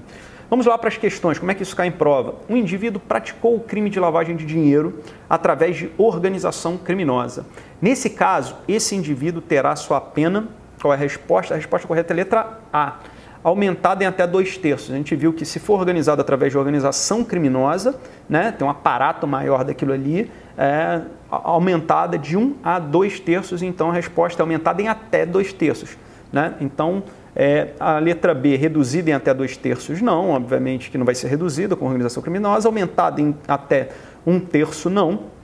Vamos 0.50 0.68
lá 0.68 0.78
para 0.78 0.90
as 0.90 0.98
questões. 0.98 1.40
Como 1.40 1.52
é 1.52 1.56
que 1.56 1.64
isso 1.64 1.76
cai 1.76 1.88
em 1.88 1.92
prova? 1.92 2.36
Um 2.48 2.56
indivíduo 2.56 3.02
praticou 3.02 3.56
o 3.56 3.60
crime 3.60 3.90
de 3.90 4.00
lavagem 4.00 4.36
de 4.36 4.46
dinheiro 4.46 5.02
através 5.28 5.76
de 5.76 5.90
organização 5.98 6.78
criminosa. 6.78 7.46
Nesse 7.82 8.12
caso, 8.12 8.56
esse 8.68 8.96
indivíduo 8.96 9.42
terá 9.42 9.76
sua 9.76 10.00
pena. 10.00 10.48
Qual 10.80 10.94
é 10.94 10.96
a 10.96 11.00
resposta? 11.00 11.56
A 11.56 11.58
resposta 11.58 11.88
correta 11.88 12.14
é 12.14 12.14
a 12.14 12.18
letra 12.18 12.60
A 12.72 13.00
aumentada 13.46 14.04
em 14.04 14.08
até 14.08 14.26
dois 14.26 14.58
terços. 14.58 14.92
A 14.92 14.98
gente 14.98 15.16
viu 15.16 15.32
que 15.32 15.46
se 15.46 15.60
for 15.60 15.80
organizado 15.80 16.20
através 16.20 16.52
de 16.52 16.58
organização 16.58 17.24
criminosa, 17.24 17.96
né, 18.28 18.52
tem 18.52 18.66
um 18.66 18.72
aparato 18.72 19.28
maior 19.28 19.64
daquilo 19.64 19.94
ali, 19.94 20.32
é, 20.58 21.02
aumentada 21.30 22.18
de 22.18 22.36
um 22.36 22.56
a 22.64 22.80
dois 22.80 23.20
terços, 23.20 23.62
então 23.62 23.92
a 23.92 23.94
resposta 23.94 24.42
é 24.42 24.44
aumentada 24.44 24.82
em 24.82 24.88
até 24.88 25.28
dois 25.28 25.54
terços. 25.54 25.96
Né? 26.34 26.56
Então, 26.60 27.04
é, 27.36 27.74
a 27.80 28.00
letra 28.00 28.34
B, 28.34 28.56
reduzida 28.56 29.12
em 29.12 29.14
até 29.14 29.32
dois 29.32 29.56
terços, 29.56 30.02
não, 30.02 30.32
obviamente 30.32 30.90
que 30.90 30.98
não 30.98 31.06
vai 31.06 31.14
ser 31.14 31.28
reduzida 31.28 31.76
com 31.76 31.86
organização 31.86 32.24
criminosa, 32.24 32.68
aumentada 32.68 33.22
em 33.22 33.36
até 33.48 33.90
um 34.26 34.40
terço, 34.40 34.90
não, 34.90 35.36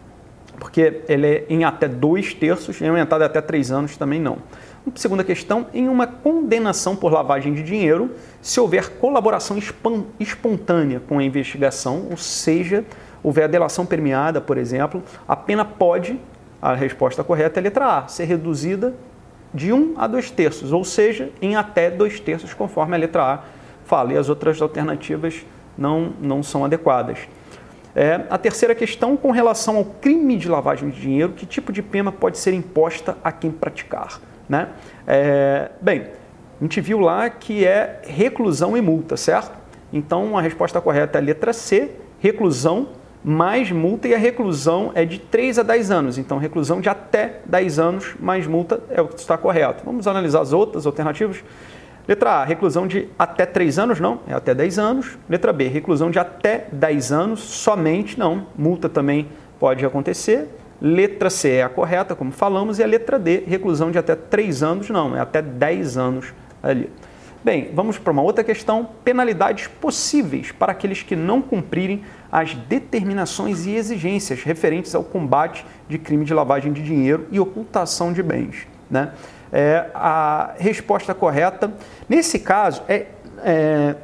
porque 0.58 1.04
ele 1.08 1.28
é 1.28 1.46
em 1.50 1.64
até 1.66 1.88
dois 1.88 2.34
terços, 2.34 2.82
e 2.82 2.88
aumentada 2.88 3.28
até 3.28 3.42
três 3.42 3.72
anos 3.72 3.96
também 3.96 4.20
não. 4.20 4.40
Segunda 4.96 5.24
questão, 5.24 5.68
em 5.74 5.88
uma 5.88 6.08
condenação 6.08 6.96
por 6.96 7.12
lavagem 7.12 7.54
de 7.54 7.62
dinheiro, 7.62 8.12
se 8.42 8.60
houver 8.60 8.90
colaboração 8.98 9.58
espontânea 10.20 11.00
com 11.08 11.20
a 11.20 11.24
investigação, 11.24 12.08
ou 12.10 12.18
seja, 12.18 12.84
houver 13.22 13.48
delação 13.48 13.86
permeada, 13.86 14.42
por 14.42 14.58
exemplo, 14.58 15.04
a 15.28 15.36
pena 15.36 15.64
pode, 15.64 16.20
a 16.60 16.74
resposta 16.74 17.24
correta 17.24 17.60
é 17.60 17.62
a 17.62 17.64
letra 17.64 18.00
A, 18.00 18.08
ser 18.08 18.26
reduzida 18.26 18.94
de 19.54 19.72
um 19.72 19.94
a 19.98 20.08
dois 20.08 20.32
terços, 20.32 20.74
ou 20.74 20.84
seja, 20.84 21.30
em 21.42 21.56
até 21.56 21.92
dois 21.92 22.20
terços, 22.20 22.52
conforme 22.54 22.96
a 22.96 23.00
letra 23.00 23.24
A 23.24 23.40
fala, 23.86 24.14
e 24.14 24.18
as 24.18 24.30
outras 24.30 24.60
alternativas 24.62 25.46
não, 25.78 26.14
não 26.20 26.42
são 26.42 26.66
adequadas. 26.66 27.20
É, 27.94 28.22
a 28.30 28.38
terceira 28.38 28.74
questão, 28.74 29.16
com 29.16 29.32
relação 29.32 29.78
ao 29.78 29.86
crime 29.86 30.38
de 30.38 30.50
lavagem 30.50 30.90
de 30.90 31.00
dinheiro, 31.00 31.34
que 31.34 31.46
tipo 31.46 31.72
de 31.72 31.84
pena 31.84 32.12
pode 32.12 32.40
ser 32.40 32.54
imposta 32.54 33.18
a 33.24 33.32
quem 33.32 33.52
praticar? 33.52 34.20
Né? 34.48 34.68
É, 35.08 35.72
bem, 35.82 36.08
a 36.60 36.64
gente 36.64 36.82
viu 36.82 37.00
lá 37.00 37.30
que 37.30 37.66
é 37.66 38.02
reclusão 38.04 38.78
e 38.78 38.82
multa, 38.82 39.18
certo? 39.18 39.58
Então 39.92 40.38
a 40.38 40.42
resposta 40.42 40.80
correta 40.80 41.18
é 41.18 41.22
a 41.22 41.24
letra 41.24 41.54
C, 41.54 41.92
reclusão 42.20 42.90
mais 43.24 43.72
multa, 43.72 44.08
e 44.08 44.16
a 44.16 44.18
reclusão 44.18 44.92
é 44.96 45.06
de 45.06 45.20
3 45.20 45.60
a 45.60 45.64
10 45.64 45.92
anos. 45.92 46.18
Então, 46.18 46.38
reclusão 46.38 46.82
de 46.82 46.90
até 46.90 47.40
10 47.46 47.80
anos 47.80 48.16
mais 48.20 48.48
multa 48.48 48.82
é 48.90 49.02
o 49.02 49.08
que 49.08 49.20
está 49.20 49.38
correto. 49.38 49.84
Vamos 49.86 50.08
analisar 50.08 50.42
as 50.42 50.54
outras 50.54 50.86
alternativas. 50.86 51.44
Letra 52.08 52.32
A, 52.32 52.44
reclusão 52.44 52.88
de 52.88 53.08
até 53.18 53.46
3 53.46 53.78
anos, 53.78 54.00
não, 54.00 54.22
é 54.28 54.34
até 54.34 54.56
10 54.56 54.80
anos. 54.80 55.18
Letra 55.30 55.54
B, 55.54 55.68
reclusão 55.68 56.10
de 56.10 56.18
até 56.18 56.66
10 56.72 57.12
anos, 57.12 57.40
somente, 57.42 58.18
não. 58.18 58.48
Multa 58.58 58.90
também 58.90 59.28
pode 59.60 59.86
acontecer. 59.86 60.50
Letra 60.82 61.30
C 61.30 61.50
é 61.50 61.64
a 61.64 61.70
correta, 61.70 62.16
como 62.16 62.32
falamos, 62.32 62.80
e 62.80 62.84
a 62.84 62.88
letra 62.88 63.20
D, 63.20 63.44
reclusão 63.46 63.92
de 63.92 64.00
até 64.00 64.16
3 64.16 64.64
anos, 64.64 64.90
não, 64.90 65.16
é 65.16 65.20
até 65.20 65.40
10 65.40 65.98
anos 65.98 66.34
ali. 66.64 66.90
Bem, 67.44 67.72
vamos 67.74 67.98
para 67.98 68.12
uma 68.12 68.22
outra 68.22 68.44
questão: 68.44 68.90
penalidades 69.04 69.68
possíveis 69.68 70.52
para 70.52 70.72
aqueles 70.72 71.04
que 71.04 71.16
não 71.16 71.42
cumprirem 71.42 72.04
as 72.32 72.54
determinações 72.54 73.66
e 73.66 73.76
exigências 73.76 74.44
referentes 74.44 74.96
ao 74.96 75.04
combate 75.04 75.66
de 75.88 75.98
crime 76.00 76.26
de 76.26 76.34
lavagem 76.34 76.74
de 76.74 76.84
dinheiro 76.84 77.28
e 77.32 77.40
ocultação 77.40 78.12
de 78.14 78.24
bens. 78.24 78.68
Né? 78.90 79.12
É, 79.52 79.88
a 79.94 80.54
resposta 80.58 81.14
correta, 81.14 81.72
nesse 82.08 82.40
caso, 82.40 82.84
é, 82.88 83.08
é, 83.44 83.96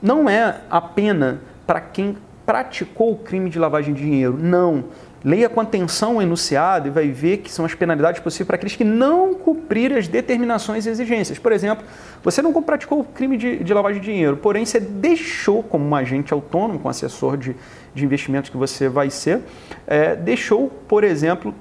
não 0.00 0.28
é 0.28 0.60
a 0.70 0.80
pena 0.80 1.40
para 1.66 1.80
quem 1.80 2.16
praticou 2.46 3.12
o 3.12 3.16
crime 3.16 3.50
de 3.50 3.58
lavagem 3.58 3.92
de 3.92 4.02
dinheiro, 4.02 4.38
não 4.40 4.84
Leia 5.24 5.48
com 5.48 5.60
atenção 5.60 6.16
o 6.16 6.22
enunciado 6.22 6.88
e 6.88 6.90
vai 6.90 7.08
ver 7.08 7.38
que 7.38 7.50
são 7.50 7.64
as 7.64 7.74
penalidades 7.74 8.20
possíveis 8.20 8.46
para 8.46 8.56
aqueles 8.56 8.76
que 8.76 8.84
não 8.84 9.34
cumprirem 9.34 9.98
as 9.98 10.06
determinações 10.06 10.86
e 10.86 10.90
exigências. 10.90 11.38
Por 11.38 11.52
exemplo, 11.52 11.84
você 12.22 12.40
não 12.42 12.52
praticou 12.62 13.00
o 13.00 13.04
crime 13.04 13.36
de, 13.36 13.62
de 13.62 13.74
lavagem 13.74 14.00
de 14.00 14.06
dinheiro, 14.06 14.36
porém 14.36 14.64
você 14.64 14.78
deixou, 14.78 15.62
como 15.62 15.84
um 15.84 15.94
agente 15.94 16.32
autônomo, 16.32 16.78
com 16.78 16.88
assessor 16.88 17.36
de, 17.36 17.56
de 17.94 18.04
investimentos 18.04 18.50
que 18.50 18.56
você 18.56 18.88
vai 18.88 19.10
ser, 19.10 19.40
é, 19.86 20.14
deixou, 20.14 20.68
por 20.86 21.02
exemplo, 21.02 21.54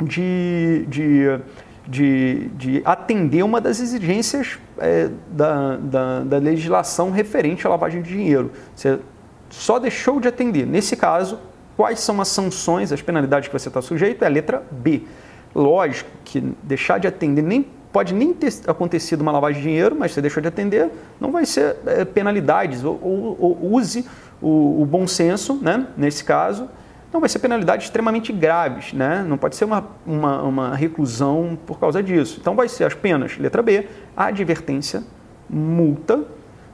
de, 0.00 0.86
de, 0.88 1.38
de, 1.86 2.48
de, 2.54 2.82
atender 2.84 3.42
uma 3.42 3.60
das 3.60 3.80
exigências 3.80 4.58
é, 4.78 5.10
da, 5.30 5.76
da, 5.76 6.20
da 6.20 6.38
legislação 6.38 7.10
referente 7.10 7.66
à 7.66 7.70
lavagem 7.70 8.02
de 8.02 8.10
dinheiro. 8.10 8.52
Você 8.74 8.98
só 9.50 9.78
deixou 9.78 10.20
de 10.20 10.28
atender. 10.28 10.66
Nesse 10.66 10.96
caso, 10.96 11.38
Quais 11.76 12.00
são 12.00 12.20
as 12.20 12.28
sanções, 12.28 12.90
as 12.90 13.02
penalidades 13.02 13.48
que 13.48 13.52
você 13.52 13.68
está 13.68 13.82
sujeito? 13.82 14.22
É 14.22 14.26
a 14.26 14.30
letra 14.30 14.62
B. 14.70 15.02
Lógico 15.54 16.10
que 16.24 16.40
deixar 16.62 16.98
de 16.98 17.06
atender 17.06 17.42
nem 17.42 17.66
pode 17.96 18.12
nem 18.12 18.34
ter 18.34 18.52
acontecido 18.66 19.22
uma 19.22 19.32
lavagem 19.32 19.62
de 19.62 19.68
dinheiro, 19.68 19.96
mas 19.98 20.12
você 20.12 20.20
deixou 20.20 20.42
de 20.42 20.48
atender, 20.48 20.90
não 21.18 21.32
vai 21.32 21.46
ser 21.46 21.76
é, 21.86 22.04
penalidades. 22.04 22.84
Ou, 22.84 23.00
ou, 23.02 23.36
ou 23.40 23.72
use 23.72 24.06
o, 24.42 24.82
o, 24.82 24.84
bom 24.84 25.06
senso, 25.06 25.58
né? 25.62 25.86
nesse 25.96 26.22
caso, 26.22 26.68
não 27.10 27.20
vai 27.20 27.28
ser 27.30 27.38
penalidades 27.38 27.86
extremamente 27.86 28.34
graves, 28.34 28.92
né? 28.92 29.24
não 29.26 29.38
pode 29.38 29.56
ser 29.56 29.64
uma, 29.64 29.82
uma, 30.06 30.42
uma 30.42 30.74
reclusão 30.74 31.58
por 31.66 31.80
causa 31.80 32.02
disso. 32.02 32.36
Então 32.38 32.54
vai 32.54 32.68
ser 32.68 32.84
as 32.84 32.92
penas, 32.92 33.38
letra 33.38 33.62
B, 33.62 33.88
advertência, 34.14 35.02
multa, 35.48 36.22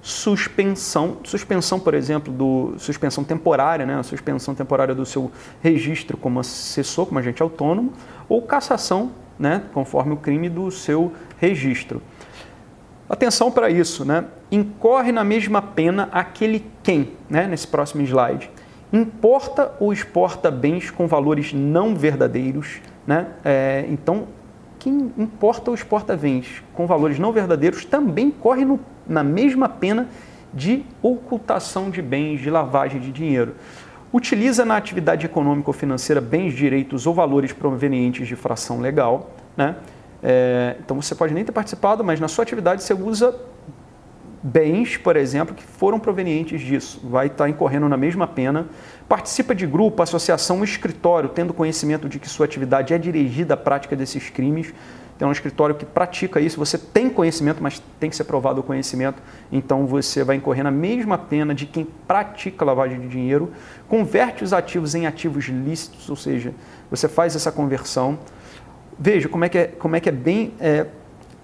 suspensão, 0.03 1.19
suspensão, 1.23 1.79
por 1.79 1.95
exemplo, 1.95 2.33
do 2.33 2.75
suspensão 2.77 3.23
temporária, 3.23 3.87
né, 3.87 4.03
suspensão 4.03 4.53
temporária 4.53 4.95
do 4.95 5.07
seu 5.07 5.31
registro 5.63 6.17
como 6.17 6.41
assessor, 6.41 7.07
como 7.07 7.21
agente 7.21 7.41
autônomo, 7.41 7.93
ou 8.29 8.43
cassação, 8.43 9.13
né, 9.39 9.63
conforme 9.73 10.13
o 10.13 10.17
crime 10.17 10.49
do 10.49 10.71
seu 10.73 11.13
registro. 11.39 12.03
Atenção 13.09 13.51
para 13.51 13.71
isso, 13.71 14.05
né? 14.05 14.25
Incorre 14.51 15.13
na 15.13 15.23
mesma 15.23 15.61
pena 15.61 16.09
aquele 16.13 16.67
quem, 16.83 17.13
né, 17.29 17.47
nesse 17.47 17.67
próximo 17.67 18.03
slide, 18.03 18.51
importa 18.93 19.73
ou 19.79 19.93
exporta 19.93 20.51
bens 20.51 20.91
com 20.91 21.07
valores 21.07 21.53
não 21.53 21.95
verdadeiros, 21.95 22.81
né? 23.07 23.29
É, 23.45 23.85
então, 23.89 24.27
quem 24.83 25.13
importa 25.17 25.71
ou 25.71 25.77
exporta 25.77 26.17
bens 26.17 26.61
com 26.75 26.89
valores 26.89 27.17
não 27.17 27.31
verdadeiros 27.31 27.85
também 27.85 28.33
corre 28.33 28.65
no 28.65 28.81
na 29.07 29.23
mesma 29.23 29.69
pena 29.69 30.09
de 30.53 30.85
ocultação 31.01 31.89
de 31.89 32.03
bens, 32.03 32.41
de 32.41 32.51
lavagem 32.51 33.01
de 33.01 33.13
dinheiro. 33.13 33.55
Utiliza 34.13 34.65
na 34.65 34.77
atividade 34.77 35.25
econômica 35.25 35.71
ou 35.71 35.73
financeira 35.73 36.21
bens, 36.21 36.53
direitos 36.55 37.07
ou 37.07 37.15
valores 37.15 37.53
provenientes 37.53 38.27
de 38.27 38.35
fração 38.35 38.81
legal. 38.81 39.31
Né? 39.57 39.77
É, 40.21 40.77
então 40.85 41.01
você 41.01 41.15
pode 41.15 41.33
nem 41.33 41.45
ter 41.45 41.53
participado, 41.53 42.03
mas 42.03 42.19
na 42.19 42.27
sua 42.27 42.43
atividade 42.43 42.83
você 42.83 42.93
usa 42.93 43.35
bens, 44.43 44.97
por 44.97 45.17
exemplo, 45.17 45.55
que 45.55 45.63
foram 45.63 46.01
provenientes 46.01 46.61
disso. 46.61 47.01
Vai 47.05 47.29
estar 47.29 47.49
incorrendo 47.49 47.89
na 47.89 47.97
mesma 47.97 48.27
pena. 48.27 48.67
Participa 49.09 49.55
de 49.55 49.67
grupo, 49.67 50.03
associação, 50.03 50.65
escritório, 50.65 51.29
tendo 51.29 51.55
conhecimento 51.55 52.09
de 52.09 52.19
que 52.19 52.29
sua 52.29 52.47
atividade 52.47 52.93
é 52.93 52.99
dirigida 52.99 53.55
à 53.55 53.57
prática 53.57 53.95
desses 53.95 54.31
crimes 54.31 54.73
tem 55.23 55.29
um 55.29 55.31
escritório 55.31 55.77
que 55.77 55.87
pratica 55.87 56.41
isso, 56.41 56.59
você 56.59 56.77
tem 56.77 57.09
conhecimento, 57.09 57.63
mas 57.63 57.81
tem 58.01 58.11
que 58.11 58.17
ser 58.17 58.25
provado 58.25 58.61
o 58.61 58.63
conhecimento, 58.65 59.23
então 59.53 59.87
você 59.87 60.25
vai 60.25 60.35
incorrer 60.35 60.65
na 60.65 60.71
mesma 60.73 61.17
pena 61.17 61.55
de 61.55 61.65
quem 61.65 61.85
pratica 61.85 62.65
lavagem 62.65 62.99
de 62.99 63.07
dinheiro, 63.07 63.53
converte 63.89 64.43
os 64.43 64.53
ativos 64.53 64.97
em 64.97 65.07
ativos 65.07 65.45
lícitos, 65.45 66.11
ou 66.11 66.17
seja, 66.17 66.53
você 66.91 67.07
faz 67.07 67.37
essa 67.37 67.53
conversão. 67.53 68.19
Veja 68.99 69.29
como 69.29 69.45
é 69.45 69.49
que 69.49 69.59
é, 69.59 69.67
como 69.69 69.95
é, 69.95 70.01
que 70.01 70.09
é 70.09 70.13
bem 70.13 70.55
é, 70.59 70.87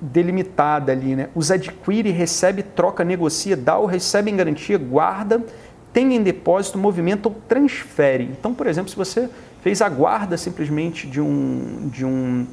delimitada 0.01 0.93
ali, 0.93 1.17
né? 1.17 1.29
Os 1.35 1.51
adquire, 1.51 2.11
recebe, 2.11 2.63
troca, 2.63 3.05
negocia, 3.05 3.57
dá 3.57 3.77
ou 3.77 3.87
recebe 3.87 4.31
em 4.31 4.37
garantia, 4.37 4.79
guarda, 4.79 5.45
tem 5.93 6.15
em 6.15 6.23
depósito, 6.23 6.79
movimenta 6.79 7.29
ou 7.29 7.35
transfere. 7.49 8.25
Então, 8.25 8.55
por 8.55 8.67
exemplo, 8.67 8.91
se 8.91 8.97
você 8.97 9.29
fez 9.63 9.83
a 9.83 9.89
guarda 9.89 10.37
simplesmente 10.37 11.07
de 11.07 11.21
um, 11.21 11.89
de 11.91 12.05
um 12.05 12.47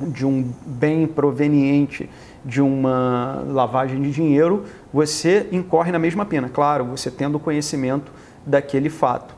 de 0.00 0.26
um 0.26 0.50
bem 0.66 1.06
proveniente 1.06 2.08
de 2.44 2.60
uma 2.60 3.44
lavagem 3.46 4.00
de 4.02 4.10
dinheiro, 4.10 4.64
você 4.92 5.48
incorre 5.52 5.92
na 5.92 5.98
mesma 5.98 6.24
pena. 6.24 6.48
Claro, 6.48 6.84
você 6.86 7.10
tendo 7.10 7.38
conhecimento 7.38 8.10
daquele 8.44 8.90
fato. 8.90 9.34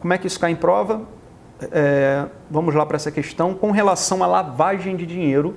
Como 0.00 0.12
é 0.12 0.18
que 0.18 0.26
isso 0.26 0.40
cai 0.40 0.50
em 0.50 0.56
prova? 0.56 1.02
É, 1.70 2.26
vamos 2.50 2.74
lá 2.74 2.84
para 2.84 2.96
essa 2.96 3.10
questão. 3.10 3.54
Com 3.54 3.70
relação 3.70 4.22
à 4.22 4.26
lavagem 4.26 4.96
de 4.96 5.06
dinheiro, 5.06 5.54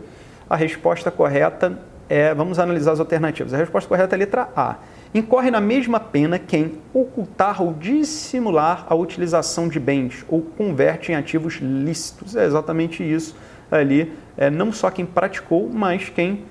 a 0.50 0.56
resposta 0.56 1.12
correta 1.12 1.80
é. 2.10 2.34
Vamos 2.34 2.58
analisar 2.58 2.94
as 2.94 3.00
alternativas. 3.00 3.54
A 3.54 3.58
resposta 3.58 3.88
correta 3.88 4.16
é 4.16 4.18
a 4.18 4.20
letra 4.20 4.50
A. 4.56 4.78
Incorre 5.14 5.50
na 5.50 5.62
mesma 5.62 6.00
pena 6.00 6.38
quem 6.38 6.80
ocultar 6.94 7.62
ou 7.62 7.74
dissimular 7.74 8.86
a 8.90 8.96
utilização 8.96 9.68
de 9.68 9.80
bens 9.80 10.26
ou 10.28 10.42
converte 10.42 11.12
em 11.12 11.16
ativos 11.16 11.60
lícitos. 11.62 12.36
É 12.36 12.46
exatamente 12.46 13.04
isso 13.04 13.36
ali 13.72 14.12
é, 14.38 14.50
não 14.50 14.72
só 14.72 14.90
quem 14.90 15.06
praticou, 15.06 15.70
mas 15.72 16.10
quem 16.10 16.44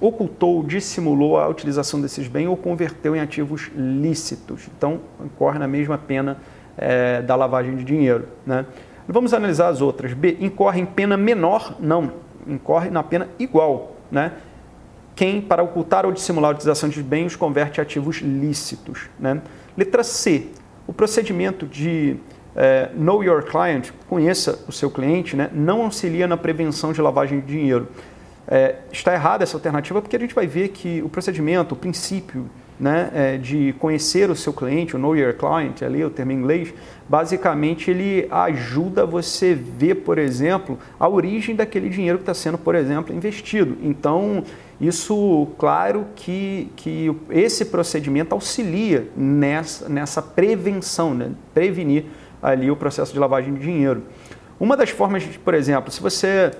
ocultou, 0.00 0.62
dissimulou 0.62 1.38
a 1.38 1.48
utilização 1.48 2.00
desses 2.00 2.28
bens 2.28 2.46
ou 2.46 2.56
converteu 2.56 3.16
em 3.16 3.20
ativos 3.20 3.70
lícitos. 3.74 4.68
Então, 4.76 5.00
incorre 5.24 5.58
na 5.58 5.66
mesma 5.66 5.98
pena 5.98 6.38
é, 6.76 7.20
da 7.22 7.34
lavagem 7.34 7.76
de 7.76 7.84
dinheiro. 7.84 8.26
Né? 8.46 8.64
Vamos 9.06 9.34
analisar 9.34 9.68
as 9.68 9.80
outras. 9.80 10.12
B. 10.12 10.36
Incorre 10.40 10.80
em 10.80 10.86
pena 10.86 11.16
menor? 11.16 11.76
Não. 11.80 12.12
Incorre 12.48 12.90
na 12.90 13.02
pena 13.02 13.28
igual. 13.38 13.96
Né? 14.10 14.32
Quem, 15.14 15.40
para 15.40 15.62
ocultar 15.62 16.06
ou 16.06 16.12
dissimular 16.12 16.50
a 16.50 16.54
utilização 16.54 16.88
de 16.88 17.02
bens, 17.02 17.36
converte 17.36 17.80
ativos 17.80 18.16
lícitos. 18.16 19.08
Né? 19.18 19.40
Letra 19.76 20.02
C. 20.02 20.48
O 20.86 20.92
procedimento 20.92 21.66
de 21.66 22.16
é, 22.58 22.90
Know 22.94 23.22
Your 23.22 23.44
Client, 23.44 23.90
conheça 24.08 24.58
o 24.66 24.72
seu 24.72 24.90
cliente, 24.90 25.36
né, 25.36 25.48
não 25.52 25.82
auxilia 25.82 26.26
na 26.26 26.36
prevenção 26.36 26.92
de 26.92 27.00
lavagem 27.00 27.38
de 27.38 27.46
dinheiro. 27.46 27.88
É, 28.48 28.76
está 28.90 29.12
errada 29.12 29.44
essa 29.44 29.56
alternativa 29.56 30.00
porque 30.00 30.16
a 30.16 30.18
gente 30.18 30.34
vai 30.34 30.46
ver 30.46 30.68
que 30.68 31.00
o 31.02 31.08
procedimento, 31.08 31.74
o 31.74 31.76
princípio 31.76 32.50
né, 32.78 33.10
é, 33.12 33.36
de 33.36 33.74
conhecer 33.78 34.30
o 34.30 34.36
seu 34.36 34.52
cliente, 34.52 34.94
o 34.94 34.98
Know 34.98 35.16
Your 35.16 35.34
Client, 35.34 35.82
ali 35.82 36.04
o 36.04 36.10
termo 36.10 36.32
em 36.32 36.36
inglês, 36.36 36.72
basicamente 37.08 37.90
ele 37.90 38.28
ajuda 38.30 39.04
você 39.04 39.54
ver, 39.54 39.96
por 39.96 40.18
exemplo, 40.18 40.78
a 40.98 41.08
origem 41.08 41.56
daquele 41.56 41.88
dinheiro 41.88 42.18
que 42.18 42.22
está 42.22 42.34
sendo, 42.34 42.56
por 42.56 42.74
exemplo, 42.74 43.14
investido. 43.14 43.76
Então, 43.82 44.44
isso, 44.80 45.48
claro 45.58 46.06
que, 46.14 46.70
que 46.76 47.10
esse 47.30 47.64
procedimento 47.64 48.32
auxilia 48.32 49.08
nessa, 49.16 49.88
nessa 49.88 50.22
prevenção, 50.22 51.14
né, 51.14 51.30
prevenir 51.52 52.04
ali 52.40 52.70
o 52.70 52.76
processo 52.76 53.12
de 53.12 53.18
lavagem 53.18 53.54
de 53.54 53.60
dinheiro. 53.60 54.04
Uma 54.60 54.76
das 54.76 54.90
formas, 54.90 55.24
por 55.44 55.54
exemplo, 55.54 55.90
se 55.90 56.00
você 56.00 56.52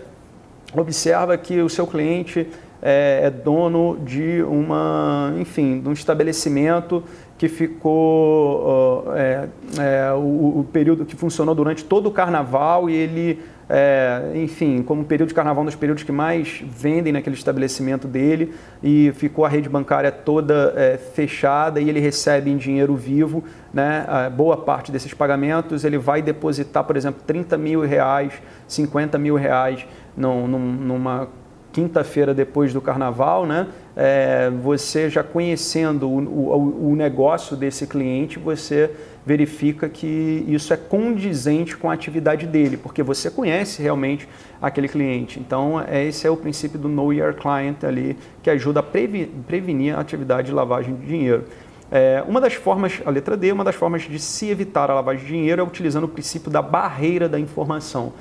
observa 0.77 1.37
que 1.39 1.61
o 1.61 1.69
seu 1.69 1.87
cliente 1.87 2.47
é, 2.83 3.21
é 3.25 3.31
dono 3.31 3.99
de 4.05 4.43
uma, 4.43 5.35
enfim, 5.39 5.81
de 5.81 5.89
um 5.89 5.93
estabelecimento 5.93 7.03
que 7.39 7.49
ficou 7.49 9.13
é, 9.15 9.49
é, 9.79 10.13
o, 10.13 10.59
o, 10.59 10.67
período 10.73 11.05
que 11.05 11.15
funcionou 11.15 11.55
durante 11.55 11.85
todo 11.85 12.09
o 12.09 12.11
carnaval 12.11 12.91
e 12.91 12.95
ele, 12.95 13.41
é, 13.71 14.33
enfim, 14.35 14.83
como 14.83 15.05
período 15.05 15.29
de 15.29 15.35
carnaval 15.35 15.63
um 15.63 15.67
dos 15.67 15.77
períodos 15.77 16.03
que 16.03 16.11
mais 16.11 16.61
vendem 16.67 17.13
naquele 17.13 17.37
estabelecimento 17.37 18.09
dele 18.09 18.53
e 18.83 19.13
ficou 19.15 19.45
a 19.45 19.49
rede 19.49 19.69
bancária 19.69 20.11
toda 20.11 20.75
é, 20.77 20.97
fechada 20.97 21.81
e 21.81 21.89
ele 21.89 22.01
recebe 22.01 22.51
em 22.51 22.57
dinheiro 22.57 22.97
vivo, 22.97 23.45
né, 23.73 24.05
boa 24.37 24.57
parte 24.57 24.91
desses 24.91 25.15
pagamentos. 25.15 25.85
Ele 25.85 25.97
vai 25.97 26.21
depositar, 26.21 26.83
por 26.83 26.97
exemplo, 26.97 27.23
30 27.25 27.57
mil 27.57 27.83
reais, 27.83 28.33
50 28.67 29.17
mil 29.17 29.37
reais 29.37 29.87
num, 30.17 30.49
numa 30.49 31.29
quinta-feira 31.73 32.35
depois 32.35 32.73
do 32.73 32.81
carnaval, 32.81 33.47
né? 33.47 33.67
É, 33.97 34.51
você 34.63 35.11
já 35.11 35.23
conhecendo 35.23 36.09
o, 36.09 36.19
o, 36.19 36.91
o, 36.91 36.97
negócio 36.97 37.57
desse 37.57 37.87
cliente, 37.87 38.39
você 38.39 38.91
verifica 39.27 39.89
que 39.89 40.45
isso 40.49 40.73
é 40.73 40.77
condizente 40.77 41.77
com 41.77 41.91
a 41.91 41.95
atividade 41.95 42.47
dele, 42.47 42.77
porque 42.77 43.03
você 43.03 43.31
conhece 43.31 43.83
realmente 43.83 44.29
aquele 44.63 44.89
cliente. 44.89 45.39
Então, 45.39 45.81
é, 45.81 46.05
esse 46.05 46.27
é 46.27 46.31
o 46.31 46.37
princípio 46.37 46.79
do 46.79 46.89
Know 46.89 47.13
Your 47.13 47.35
Client 47.35 47.85
ali, 47.85 48.17
que 48.43 48.49
ajuda 48.49 48.81
a 48.81 48.83
prevenir 48.83 49.95
a 49.97 50.01
atividade 50.01 50.49
de 50.49 50.55
lavagem 50.55 50.95
de 50.95 51.07
dinheiro. 51.07 51.45
É, 51.91 52.23
uma 52.27 52.41
das 52.41 52.55
formas, 52.55 53.01
a 53.05 53.11
letra 53.11 53.37
D, 53.37 53.51
uma 53.51 53.65
das 53.65 53.75
formas 53.75 54.03
de 54.03 54.19
se 54.19 54.49
evitar 54.49 54.91
a 54.91 54.95
lavagem 54.95 55.25
de 55.25 55.33
dinheiro 55.33 55.61
é 55.61 55.65
utilizando 55.65 56.05
o 56.05 56.09
princípio 56.09 56.51
da 56.51 56.63
barreira 56.63 57.29
da 57.29 57.41
informação 57.41 58.13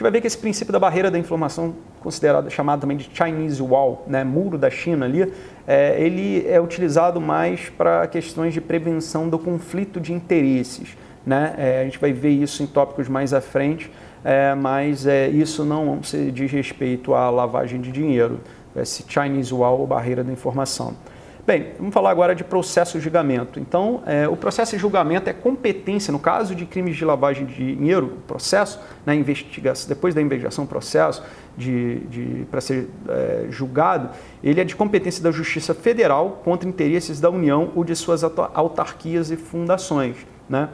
gente 0.00 0.02
vai 0.02 0.12
ver 0.12 0.20
que 0.22 0.26
esse 0.26 0.38
princípio 0.38 0.72
da 0.72 0.78
barreira 0.78 1.10
da 1.10 1.18
informação, 1.18 1.74
considerado 2.00 2.50
chamado 2.50 2.80
também 2.80 2.96
de 2.96 3.10
Chinese 3.12 3.60
Wall, 3.60 4.02
né, 4.06 4.24
muro 4.24 4.56
da 4.56 4.70
China 4.70 5.04
ali, 5.04 5.30
é, 5.66 6.02
ele 6.02 6.46
é 6.48 6.58
utilizado 6.58 7.20
mais 7.20 7.68
para 7.68 8.06
questões 8.06 8.54
de 8.54 8.62
prevenção 8.62 9.28
do 9.28 9.38
conflito 9.38 10.00
de 10.00 10.14
interesses. 10.14 10.96
Né? 11.26 11.54
É, 11.58 11.80
a 11.82 11.84
gente 11.84 11.98
vai 11.98 12.14
ver 12.14 12.30
isso 12.30 12.62
em 12.62 12.66
tópicos 12.66 13.08
mais 13.08 13.34
à 13.34 13.42
frente, 13.42 13.90
é, 14.24 14.54
mas 14.54 15.06
é, 15.06 15.28
isso 15.28 15.66
não 15.66 16.02
se 16.02 16.30
diz 16.30 16.50
respeito 16.50 17.12
à 17.12 17.28
lavagem 17.28 17.78
de 17.78 17.92
dinheiro, 17.92 18.40
esse 18.74 19.04
Chinese 19.06 19.52
Wall 19.52 19.80
ou 19.80 19.86
barreira 19.86 20.24
da 20.24 20.32
informação. 20.32 20.94
Bem, 21.50 21.72
vamos 21.76 21.92
falar 21.92 22.12
agora 22.12 22.32
de 22.32 22.44
processo 22.44 22.96
de 22.96 23.02
julgamento. 23.02 23.58
Então, 23.58 24.04
é, 24.06 24.28
o 24.28 24.36
processo 24.36 24.76
de 24.76 24.78
julgamento 24.78 25.28
é 25.28 25.32
competência, 25.32 26.12
no 26.12 26.20
caso 26.20 26.54
de 26.54 26.64
crimes 26.64 26.96
de 26.96 27.04
lavagem 27.04 27.44
de 27.44 27.74
dinheiro, 27.74 28.18
processo, 28.24 28.78
na 29.04 29.12
né, 29.12 29.18
investigação, 29.18 29.88
depois 29.88 30.14
da 30.14 30.22
investigação, 30.22 30.64
processo 30.64 31.24
de, 31.58 31.98
de 32.06 32.46
para 32.52 32.60
ser 32.60 32.88
é, 33.08 33.46
julgado, 33.50 34.10
ele 34.44 34.60
é 34.60 34.64
de 34.64 34.76
competência 34.76 35.24
da 35.24 35.32
Justiça 35.32 35.74
Federal 35.74 36.40
contra 36.44 36.68
interesses 36.68 37.18
da 37.18 37.28
União 37.28 37.72
ou 37.74 37.82
de 37.82 37.96
suas 37.96 38.22
autarquias 38.22 39.32
e 39.32 39.36
fundações. 39.36 40.18
Né? 40.48 40.68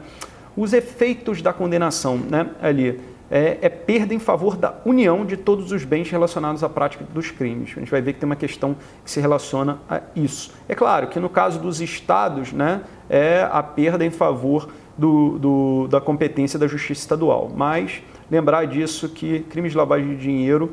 Os 0.55 0.73
efeitos 0.73 1.41
da 1.41 1.51
condenação 1.51 2.17
né, 2.17 2.51
ali 2.61 2.99
é, 3.29 3.57
é, 3.61 3.69
perda 3.69 4.13
em 4.13 4.19
favor 4.19 4.55
da 4.55 4.75
união 4.85 5.25
de 5.25 5.35
todos 5.35 5.71
os 5.71 5.83
bens 5.83 6.09
relacionados 6.09 6.63
à 6.63 6.69
prática 6.69 7.05
dos 7.13 7.29
crimes. 7.29 7.71
A 7.75 7.79
gente 7.79 7.91
vai 7.91 8.01
ver 8.01 8.13
que 8.13 8.19
tem 8.19 8.27
uma 8.27 8.35
questão 8.35 8.75
que 9.03 9.11
se 9.11 9.19
relaciona 9.19 9.79
a 9.89 10.01
isso. 10.15 10.53
É 10.67 10.75
claro 10.75 11.07
que 11.07 11.19
no 11.19 11.29
caso 11.29 11.59
dos 11.59 11.81
estados, 11.81 12.53
né, 12.53 12.81
é 13.09 13.47
a 13.51 13.61
perda 13.61 14.05
em 14.05 14.11
favor 14.11 14.69
do, 14.97 15.37
do, 15.37 15.87
da 15.89 16.01
competência 16.01 16.57
da 16.57 16.67
justiça 16.67 17.01
estadual. 17.01 17.51
Mas 17.53 18.01
lembrar 18.31 18.65
disso 18.65 19.09
que 19.09 19.41
crimes 19.41 19.71
de 19.71 19.77
lavagem 19.77 20.09
de 20.09 20.17
dinheiro, 20.17 20.71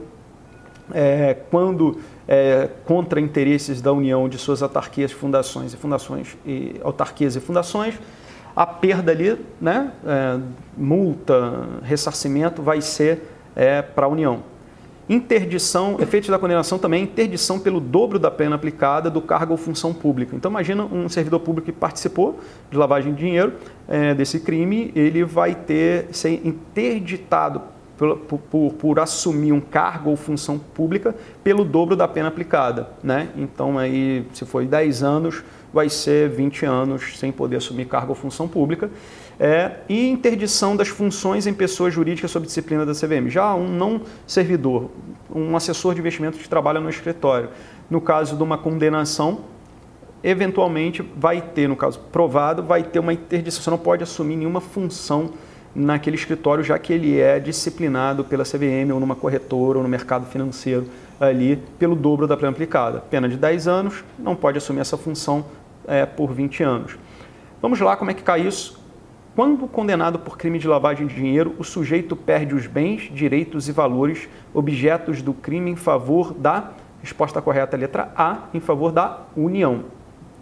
é, 0.93 1.37
quando 1.51 1.99
é, 2.27 2.69
contra 2.85 3.21
interesses 3.21 3.81
da 3.81 3.93
União 3.93 4.29
de 4.29 4.38
suas 4.38 4.62
autarquias, 4.62 5.12
fundações 5.12 5.75
e 5.75 5.77
fundações 5.77 6.37
e 6.47 6.77
autarquias 6.83 7.37
e 7.37 7.40
fundações, 7.40 7.95
a 8.55 8.67
perda 8.67 9.11
ali, 9.11 9.37
né, 9.61 9.93
é, 10.07 10.38
multa, 10.77 11.67
ressarcimento 11.83 12.62
vai 12.62 12.81
ser 12.81 13.23
é, 13.57 13.83
para 13.83 14.07
a 14.07 14.09
União. 14.09 14.43
Interdição, 15.07 15.99
efeitos 16.01 16.31
da 16.31 16.38
condenação 16.38 16.79
também, 16.79 17.03
interdição 17.03 17.59
pelo 17.59 17.79
dobro 17.79 18.19
da 18.19 18.31
pena 18.31 18.57
aplicada 18.57 19.11
do 19.11 19.21
cargo 19.21 19.53
ou 19.53 19.59
função 19.59 19.93
pública. 19.93 20.35
Então 20.35 20.51
imagina 20.51 20.85
um 20.85 21.11
servidor 21.11 21.40
público 21.40 21.67
que 21.67 21.73
participou 21.73 22.40
de 22.71 22.77
lavagem 22.79 23.12
de 23.12 23.19
dinheiro 23.19 23.53
é, 23.87 24.14
desse 24.14 24.40
crime, 24.40 24.90
ele 24.97 25.23
vai 25.23 25.55
ter 25.55 26.09
ser 26.11 26.40
interditado 26.47 27.61
por, 27.99 28.17
por, 28.17 28.73
por, 28.73 28.99
assumir 28.99 29.53
um 29.53 29.61
cargo 29.61 30.11
ou 30.11 30.17
função 30.17 30.59
pública 30.59 31.14
pelo 31.43 31.64
dobro 31.64 31.95
da 31.95 32.09
pena 32.09 32.29
aplicada. 32.29 32.88
Né? 33.03 33.29
Então, 33.37 33.79
aí, 33.79 34.27
se 34.33 34.45
foi 34.45 34.67
10 34.67 35.03
anos, 35.03 35.45
vai 35.74 35.88
ser 35.88 36.30
20 36.30 36.64
anos 36.64 37.18
sem 37.18 37.32
poder 37.32 37.56
assumir 37.56 37.87
cargo 37.87 38.10
ou 38.10 38.14
função 38.14 38.46
pública. 38.46 38.88
É, 39.40 39.72
e 39.88 40.08
interdição 40.08 40.76
das 40.76 40.87
funções 40.87 41.48
em 41.48 41.52
pessoas 41.52 41.92
jurídicas 41.92 42.30
sob 42.30 42.46
disciplina 42.46 42.87
da 42.87 42.92
CVM. 42.92 43.28
Já 43.28 43.52
um 43.56 43.66
não 43.66 44.02
servidor, 44.24 44.92
um 45.34 45.56
assessor 45.56 45.92
de 45.92 46.00
investimentos 46.00 46.40
que 46.40 46.48
trabalha 46.48 46.78
no 46.78 46.88
escritório, 46.88 47.48
no 47.90 48.00
caso 48.00 48.37
de 48.37 48.42
uma 48.44 48.56
condenação, 48.56 49.40
eventualmente 50.22 51.02
vai 51.16 51.42
ter, 51.42 51.68
no 51.68 51.74
caso 51.74 51.98
provado, 52.12 52.62
vai 52.62 52.84
ter 52.84 53.00
uma 53.00 53.12
interdição. 53.12 53.60
Você 53.60 53.70
não 53.70 53.76
pode 53.76 54.04
assumir 54.04 54.37
nenhuma 54.37 54.60
função 54.60 55.32
naquele 55.74 56.14
escritório, 56.14 56.62
já 56.62 56.78
que 56.78 56.92
ele 56.92 57.18
é 57.18 57.40
disciplinado 57.40 58.24
pela 58.24 58.44
CVM 58.44 58.92
ou 58.92 59.00
numa 59.00 59.16
corretora 59.16 59.78
ou 59.78 59.82
no 59.82 59.88
mercado 59.88 60.24
financeiro 60.26 60.87
ali 61.18 61.56
pelo 61.78 61.94
dobro 61.96 62.26
da 62.26 62.37
pena 62.37 62.50
aplicada. 62.50 63.00
Pena 63.00 63.28
de 63.28 63.37
10 63.37 63.68
anos, 63.68 64.04
não 64.18 64.37
pode 64.37 64.58
assumir 64.58 64.80
essa 64.80 64.96
função 64.96 65.44
é, 65.87 66.07
por 66.07 66.33
20 66.33 66.62
anos. 66.62 66.99
Vamos 67.61 67.81
lá, 67.81 67.97
como 67.97 68.11
é 68.11 68.14
que 68.14 68.23
cai 68.23 68.47
isso? 68.47 68.83
Quando 69.35 69.66
condenado 69.66 70.18
por 70.18 70.38
crime 70.38 70.59
de 70.59 70.68
lavagem 70.68 71.09
de 71.09 71.14
dinheiro, 71.14 71.55
o 71.59 71.64
sujeito 71.64 72.14
perde 72.14 72.55
os 72.55 72.68
bens, 72.68 73.11
direitos 73.12 73.68
e 73.68 73.73
valores 73.73 74.29
objetos 74.53 75.23
do 75.23 75.35
crime 75.35 75.73
em 75.73 75.77
favor 75.77 76.33
da 76.33 76.70
resposta 77.01 77.42
correta, 77.42 77.77
letra 77.77 78.12
A, 78.16 78.44
em 78.55 78.61
favor 78.61 78.92
da 78.92 79.20
União. 79.37 79.85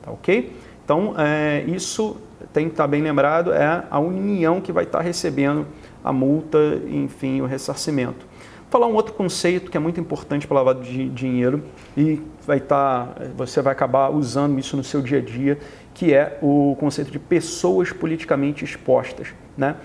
Tá 0.02 0.11
ok? 0.11 0.52
Então, 0.85 1.14
é, 1.16 1.64
isso 1.66 2.18
tem 2.52 2.66
que 2.66 2.72
estar 2.72 2.87
bem 2.87 3.00
lembrado, 3.00 3.52
é 3.52 3.85
a 3.90 3.98
União 3.98 4.61
que 4.61 4.72
vai 4.72 4.85
estar 4.85 5.00
recebendo 5.00 5.66
a 6.05 6.12
multa, 6.12 6.59
enfim, 6.87 7.40
o 7.40 7.46
ressarcimento. 7.46 8.26
Falar 8.72 8.87
um 8.87 8.94
outro 8.94 9.12
conceito 9.12 9.70
que 9.70 9.76
é 9.76 9.80
muito 9.80 10.00
importante 10.00 10.46
para 10.46 10.54
lavado 10.54 10.82
de 10.82 11.06
dinheiro 11.11 11.62
e 11.94 12.22
vai 12.46 12.56
estar, 12.56 13.16
você 13.37 13.61
vai 13.61 13.70
acabar 13.70 14.08
usando 14.08 14.58
isso 14.58 14.78
no 14.78 14.82
seu 14.82 15.02
dia 15.02 15.18
a 15.18 15.20
dia, 15.20 15.58
que 15.92 16.14
é 16.14 16.38
o 16.40 16.74
conceito 16.80 17.11
de 17.11 17.18
pessoas 17.18 17.92
politicamente 17.92 18.64
expostas, 18.64 19.28
né? 19.58 19.76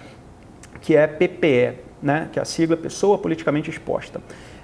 que 0.80 0.96
é 0.96 1.06
PPE, 1.06 1.80
né? 2.02 2.30
que 2.32 2.40
é 2.40 2.42
a 2.42 2.46
sigla 2.46 2.78
Pessoa 2.78 3.18
Politicamente 3.18 3.70
Exposta. 3.70 4.22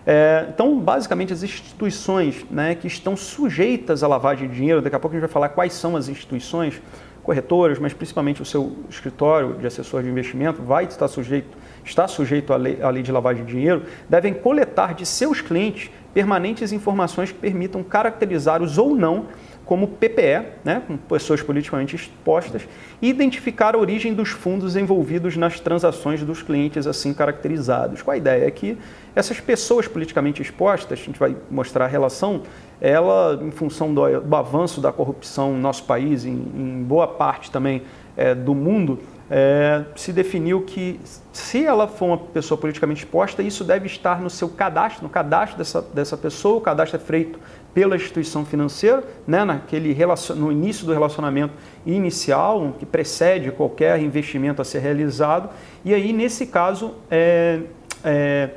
É, 0.08 0.46
então, 0.48 0.80
basicamente, 0.80 1.34
as 1.34 1.44
instituições 1.44 2.46
né, 2.50 2.76
que 2.76 2.88
estão 2.88 3.18
sujeitas 3.18 4.04
à 4.04 4.08
lavagem 4.08 4.48
de 4.48 4.56
dinheiro, 4.56 4.82
daqui 4.82 4.96
a 4.96 5.00
pouco 5.00 5.18
a 5.18 5.20
gente 5.20 5.28
vai 5.28 5.34
falar 5.34 5.50
quais 5.50 5.74
são 5.74 5.98
as 5.98 6.08
instituições, 6.08 6.82
corretoras, 7.24 7.80
mas 7.80 7.94
principalmente 7.94 8.42
o 8.42 8.46
seu 8.46 8.76
escritório 8.90 9.56
de 9.56 9.66
assessor 9.66 10.04
de 10.04 10.10
investimento 10.10 10.62
vai 10.62 10.84
estar 10.86 11.08
sujeito, 11.08 11.58
está 11.84 12.08
sujeito 12.08 12.54
à 12.54 12.56
lei, 12.56 12.82
à 12.82 12.90
lei 12.90 13.04
de 13.04 13.12
lavagem 13.12 13.46
de 13.46 13.52
dinheiro, 13.52 13.84
devem 14.10 14.34
coletar 14.34 14.94
de 14.94 15.06
seus 15.06 15.42
clientes 15.42 15.90
permanentes 16.14 16.72
informações 16.72 17.32
que 17.32 17.38
permitam 17.38 17.84
caracterizá-los 17.84 18.78
ou 18.78 18.96
não 18.96 19.28
como 19.66 19.88
PPE, 19.88 20.46
né, 20.64 20.84
com 20.86 20.98
pessoas 20.98 21.42
politicamente 21.42 21.96
expostas, 21.96 22.68
e 23.02 23.10
identificar 23.10 23.76
a 23.76 23.78
origem 23.78 24.14
dos 24.14 24.30
fundos 24.30 24.76
envolvidos 24.76 25.38
nas 25.38 25.60
transações 25.60 26.22
dos 26.22 26.42
clientes 26.42 26.86
assim 26.86 27.14
caracterizados. 27.14 28.02
Qual 28.02 28.14
a 28.14 28.18
ideia? 28.18 28.46
É 28.46 28.52
que 28.52 28.78
essas 29.16 29.40
pessoas 29.40 29.88
politicamente 29.88 30.42
expostas, 30.42 31.00
a 31.00 31.04
gente 31.04 31.18
vai 31.18 31.36
mostrar 31.50 31.86
a 31.86 31.88
relação, 31.88 32.44
ela, 32.82 33.40
em 33.42 33.52
função 33.52 33.94
do, 33.94 34.20
do 34.20 34.36
avanço 34.36 34.82
da 34.82 34.92
corrupção 34.92 35.54
no 35.54 35.60
nosso 35.60 35.86
país, 35.86 36.26
em, 36.26 36.34
em 36.34 36.84
boa 36.84 37.08
parte 37.08 37.50
também 37.50 37.84
é, 38.18 38.36
do 38.36 38.54
mundo, 38.54 39.00
é, 39.30 39.84
se 39.96 40.12
definiu 40.12 40.62
que 40.62 41.00
se 41.32 41.66
ela 41.66 41.88
for 41.88 42.06
uma 42.06 42.18
pessoa 42.18 42.58
politicamente 42.58 43.04
exposta, 43.04 43.42
isso 43.42 43.64
deve 43.64 43.88
estar 43.88 44.22
no 44.22 44.30
seu 44.30 44.50
cadastro, 44.50 45.04
no 45.04 45.10
cadastro 45.10 45.58
dessa, 45.58 45.82
dessa 45.82 46.18
pessoa, 46.18 46.58
o 46.58 46.62
cadastro 46.62 46.98
é 46.98 47.00
feito 47.00 47.40
pela 47.74 47.96
instituição 47.96 48.46
financeira, 48.46 49.04
né, 49.26 49.44
naquele 49.44 49.98
no 50.36 50.52
início 50.52 50.86
do 50.86 50.94
relacionamento 50.94 51.54
inicial, 51.86 52.76
que 52.78 52.86
precede 52.86 53.52
qualquer 53.52 54.00
investimento 54.00 54.62
a 54.62 54.66
ser 54.66 54.80
realizado, 54.80 55.50
e 55.84 55.94
aí, 55.94 56.14
nesse 56.14 56.46
caso, 56.46 56.94
é, 57.10 57.62
é, 58.04 58.50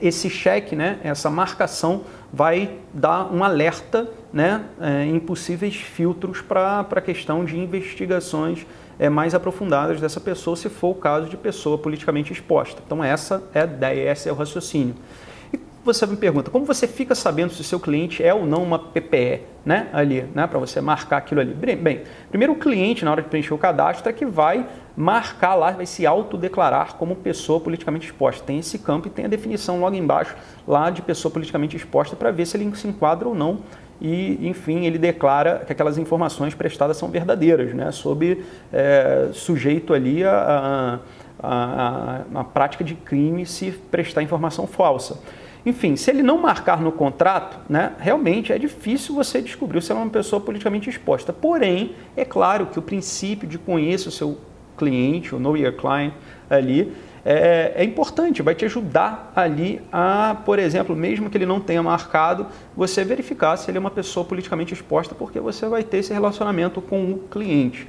esse 0.00 0.30
cheque, 0.30 0.74
né, 0.74 0.98
essa 1.02 1.28
marcação, 1.30 2.02
vai 2.32 2.78
dar 2.92 3.32
um 3.32 3.44
alerta 3.44 4.08
né, 4.32 4.64
é, 4.80 5.04
em 5.04 5.18
possíveis 5.20 5.76
filtros 5.76 6.40
para 6.40 6.80
a 6.80 7.00
questão 7.00 7.44
de 7.44 7.58
investigações 7.58 8.66
é, 8.98 9.08
mais 9.08 9.34
aprofundadas 9.34 10.00
dessa 10.00 10.20
pessoa, 10.20 10.56
se 10.56 10.68
for 10.68 10.90
o 10.90 10.94
caso 10.94 11.28
de 11.28 11.36
pessoa 11.36 11.78
politicamente 11.78 12.32
exposta. 12.32 12.82
Então, 12.84 13.02
essa 13.02 13.42
é 13.54 13.60
a 13.60 13.64
ideia, 13.64 14.12
esse 14.12 14.28
é 14.28 14.32
o 14.32 14.34
raciocínio 14.34 14.94
você 15.86 16.04
me 16.04 16.16
pergunta, 16.16 16.50
como 16.50 16.64
você 16.64 16.88
fica 16.88 17.14
sabendo 17.14 17.52
se 17.52 17.60
o 17.60 17.64
seu 17.64 17.78
cliente 17.78 18.22
é 18.22 18.34
ou 18.34 18.44
não 18.44 18.62
uma 18.64 18.76
PPE, 18.78 19.42
né, 19.64 19.88
ali, 19.92 20.22
né, 20.34 20.46
para 20.46 20.58
você 20.58 20.80
marcar 20.80 21.18
aquilo 21.18 21.40
ali? 21.40 21.54
Bem, 21.54 22.02
primeiro 22.28 22.52
o 22.52 22.56
cliente, 22.56 23.04
na 23.04 23.12
hora 23.12 23.22
de 23.22 23.28
preencher 23.28 23.54
o 23.54 23.58
cadastro, 23.58 24.08
é 24.10 24.12
que 24.12 24.26
vai 24.26 24.66
marcar 24.96 25.54
lá, 25.54 25.70
vai 25.70 25.86
se 25.86 26.04
autodeclarar 26.04 26.96
como 26.96 27.14
pessoa 27.14 27.60
politicamente 27.60 28.06
exposta. 28.06 28.42
Tem 28.44 28.58
esse 28.58 28.78
campo 28.80 29.06
e 29.06 29.10
tem 29.10 29.26
a 29.26 29.28
definição 29.28 29.80
logo 29.80 29.94
embaixo 29.94 30.34
lá 30.66 30.90
de 30.90 31.02
pessoa 31.02 31.30
politicamente 31.30 31.76
exposta 31.76 32.16
para 32.16 32.30
ver 32.30 32.46
se 32.46 32.56
ele 32.56 32.74
se 32.74 32.88
enquadra 32.88 33.28
ou 33.28 33.34
não 33.34 33.60
e, 34.00 34.46
enfim, 34.46 34.84
ele 34.84 34.98
declara 34.98 35.62
que 35.66 35.72
aquelas 35.72 35.98
informações 35.98 36.54
prestadas 36.54 36.96
são 36.96 37.08
verdadeiras, 37.08 37.74
né, 37.74 37.90
sob 37.90 38.42
é, 38.72 39.28
sujeito 39.32 39.94
ali 39.94 40.22
a, 40.22 41.00
a, 41.42 42.20
a, 42.34 42.40
a 42.40 42.44
prática 42.44 42.84
de 42.84 42.94
crime 42.94 43.46
se 43.46 43.70
prestar 43.70 44.22
informação 44.22 44.66
falsa. 44.66 45.18
Enfim, 45.64 45.96
se 45.96 46.10
ele 46.10 46.22
não 46.22 46.38
marcar 46.38 46.80
no 46.80 46.92
contrato, 46.92 47.58
né, 47.68 47.92
realmente 47.98 48.52
é 48.52 48.58
difícil 48.58 49.14
você 49.14 49.42
descobrir 49.42 49.82
se 49.82 49.90
é 49.90 49.94
uma 49.94 50.08
pessoa 50.08 50.40
politicamente 50.40 50.88
exposta. 50.88 51.32
Porém, 51.32 51.96
é 52.16 52.24
claro 52.24 52.66
que 52.66 52.78
o 52.78 52.82
princípio 52.82 53.48
de 53.48 53.58
conhecer 53.58 54.08
o 54.08 54.12
seu 54.12 54.38
cliente, 54.78 55.34
o 55.34 55.40
know 55.40 55.56
your 55.56 55.72
client 55.72 56.12
ali, 56.48 56.92
é, 57.28 57.72
é, 57.74 57.84
importante, 57.84 58.40
vai 58.40 58.54
te 58.54 58.64
ajudar 58.66 59.32
ali 59.34 59.80
a, 59.90 60.36
por 60.44 60.60
exemplo, 60.60 60.94
mesmo 60.94 61.28
que 61.28 61.36
ele 61.36 61.44
não 61.44 61.58
tenha 61.58 61.82
marcado, 61.82 62.46
você 62.76 63.04
verificar 63.04 63.56
se 63.56 63.68
ele 63.68 63.78
é 63.78 63.80
uma 63.80 63.90
pessoa 63.90 64.24
politicamente 64.24 64.72
exposta, 64.72 65.12
porque 65.12 65.40
você 65.40 65.66
vai 65.66 65.82
ter 65.82 65.98
esse 65.98 66.12
relacionamento 66.12 66.80
com 66.80 67.10
o 67.10 67.18
cliente. 67.28 67.88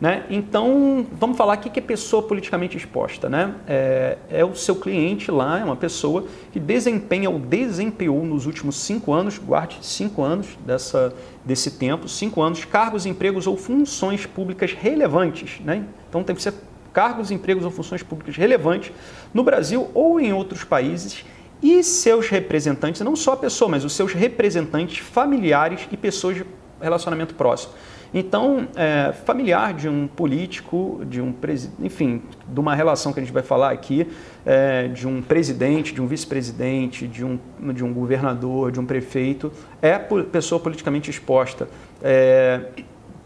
Né? 0.00 0.24
Então, 0.30 1.06
vamos 1.12 1.36
falar 1.36 1.52
aqui 1.52 1.68
que 1.68 1.78
é 1.78 1.82
pessoa 1.82 2.22
politicamente 2.22 2.74
exposta. 2.74 3.28
Né? 3.28 3.54
É, 3.68 4.16
é, 4.30 4.44
o 4.46 4.54
seu 4.54 4.76
cliente 4.76 5.30
lá, 5.30 5.60
é 5.60 5.64
uma 5.64 5.76
pessoa 5.76 6.24
que 6.50 6.58
desempenha 6.58 7.28
ou 7.28 7.38
desempenhou 7.38 8.24
nos 8.24 8.46
últimos 8.46 8.76
cinco 8.76 9.12
anos, 9.12 9.36
guarde 9.36 9.76
cinco 9.82 10.22
anos 10.22 10.56
dessa, 10.64 11.12
desse 11.44 11.72
tempo, 11.72 12.08
cinco 12.08 12.40
anos, 12.40 12.64
cargos, 12.64 13.04
empregos 13.04 13.46
ou 13.46 13.58
funções 13.58 14.24
públicas 14.24 14.72
relevantes. 14.72 15.60
Né? 15.62 15.84
Então, 16.08 16.24
tem 16.24 16.34
que 16.34 16.40
ser 16.40 16.54
cargos, 16.92 17.30
empregos 17.30 17.64
ou 17.64 17.70
funções 17.70 18.02
públicas 18.02 18.36
relevantes 18.36 18.92
no 19.32 19.42
Brasil 19.42 19.90
ou 19.94 20.20
em 20.20 20.32
outros 20.32 20.64
países 20.64 21.24
e 21.62 21.82
seus 21.82 22.28
representantes, 22.28 23.00
não 23.02 23.14
só 23.14 23.34
a 23.34 23.36
pessoa, 23.36 23.70
mas 23.70 23.84
os 23.84 23.92
seus 23.92 24.12
representantes 24.12 24.98
familiares 24.98 25.86
e 25.92 25.96
pessoas 25.96 26.36
de 26.36 26.44
relacionamento 26.80 27.34
próximo. 27.34 27.74
Então, 28.12 28.66
é, 28.74 29.12
familiar 29.24 29.72
de 29.72 29.88
um 29.88 30.08
político, 30.08 31.00
de 31.08 31.20
um 31.20 31.32
enfim, 31.78 32.22
de 32.48 32.58
uma 32.58 32.74
relação 32.74 33.12
que 33.12 33.20
a 33.20 33.22
gente 33.22 33.32
vai 33.32 33.42
falar 33.42 33.70
aqui, 33.70 34.06
é, 34.44 34.88
de 34.88 35.06
um 35.06 35.22
presidente, 35.22 35.94
de 35.94 36.02
um 36.02 36.06
vice-presidente, 36.08 37.06
de 37.06 37.24
um, 37.24 37.38
de 37.72 37.84
um 37.84 37.92
governador, 37.92 38.72
de 38.72 38.80
um 38.80 38.86
prefeito, 38.86 39.52
é 39.80 39.96
pessoa 39.96 40.60
politicamente 40.60 41.08
exposta. 41.08 41.68
É, 42.02 42.62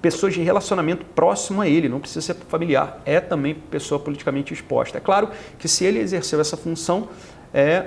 pessoas 0.04 0.34
de 0.34 0.42
relacionamento 0.42 1.02
próximo 1.02 1.62
a 1.62 1.66
ele, 1.66 1.88
não 1.88 1.98
precisa 1.98 2.20
ser 2.20 2.34
familiar, 2.34 3.00
é 3.06 3.20
também 3.20 3.54
pessoa 3.54 3.98
politicamente 3.98 4.52
exposta. 4.52 4.98
É 4.98 5.00
claro 5.00 5.30
que 5.58 5.66
se 5.66 5.82
ele 5.82 5.98
exerceu 5.98 6.38
essa 6.42 6.58
função, 6.58 7.08
é 7.54 7.86